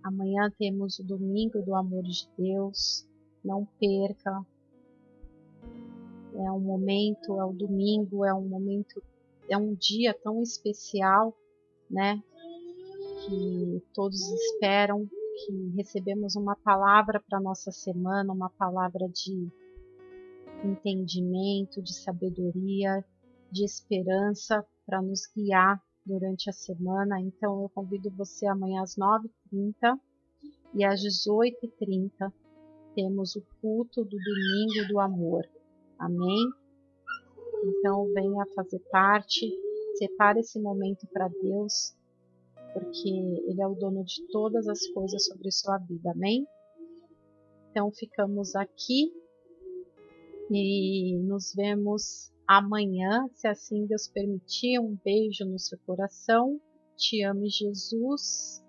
amanhã 0.03 0.51
temos 0.57 0.99
o 0.99 1.03
domingo 1.03 1.61
do 1.61 1.75
amor 1.75 2.03
de 2.03 2.27
Deus. 2.37 3.07
Não 3.43 3.65
perca. 3.79 4.45
é 6.35 6.51
um 6.51 6.59
momento, 6.59 7.39
é 7.39 7.45
o 7.45 7.53
domingo, 7.53 8.25
é 8.25 8.33
um 8.33 8.47
momento, 8.47 9.01
é 9.49 9.57
um 9.57 9.73
dia 9.73 10.13
tão 10.13 10.41
especial, 10.41 11.35
né? 11.89 12.21
Que 13.25 13.81
todos 13.93 14.21
esperam, 14.21 15.07
que 15.07 15.73
recebemos 15.75 16.35
uma 16.35 16.55
palavra 16.55 17.21
para 17.27 17.39
nossa 17.39 17.71
semana, 17.71 18.33
uma 18.33 18.49
palavra 18.49 19.07
de 19.07 19.49
entendimento, 20.63 21.81
de 21.81 21.93
sabedoria, 21.93 23.03
de 23.51 23.63
esperança 23.63 24.65
para 24.89 25.01
nos 25.03 25.27
guiar 25.35 25.79
durante 26.03 26.49
a 26.49 26.53
semana. 26.53 27.21
Então 27.21 27.61
eu 27.61 27.69
convido 27.69 28.09
você 28.09 28.47
amanhã 28.47 28.81
às 28.81 28.95
9h30 28.95 29.99
e 30.73 30.83
às 30.83 30.99
18h30 31.01 32.33
temos 32.95 33.35
o 33.35 33.43
culto 33.61 34.03
do 34.03 34.17
domingo 34.17 34.87
do 34.89 34.99
amor. 34.99 35.47
Amém? 35.99 36.49
Então 37.63 38.11
venha 38.13 38.43
fazer 38.55 38.79
parte, 38.91 39.47
separe 39.95 40.39
esse 40.39 40.59
momento 40.59 41.05
para 41.13 41.27
Deus, 41.27 41.95
porque 42.73 43.09
Ele 43.09 43.61
é 43.61 43.67
o 43.67 43.75
dono 43.75 44.03
de 44.03 44.25
todas 44.31 44.67
as 44.67 44.87
coisas 44.87 45.25
sobre 45.25 45.51
sua 45.51 45.77
vida. 45.77 46.11
Amém? 46.11 46.47
Então 47.69 47.91
ficamos 47.91 48.55
aqui 48.55 49.13
e 50.49 51.15
nos 51.19 51.53
vemos 51.53 52.31
amanhã, 52.49 53.27
se 53.35 53.47
assim 53.47 53.85
Deus 53.85 54.07
permitir. 54.07 54.79
Um 54.79 54.97
beijo 55.05 55.45
no 55.45 55.59
seu 55.59 55.77
coração. 55.85 56.59
Te 56.97 57.23
ame, 57.23 57.47
Jesus. 57.47 58.63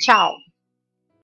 Tchau. 0.00 0.32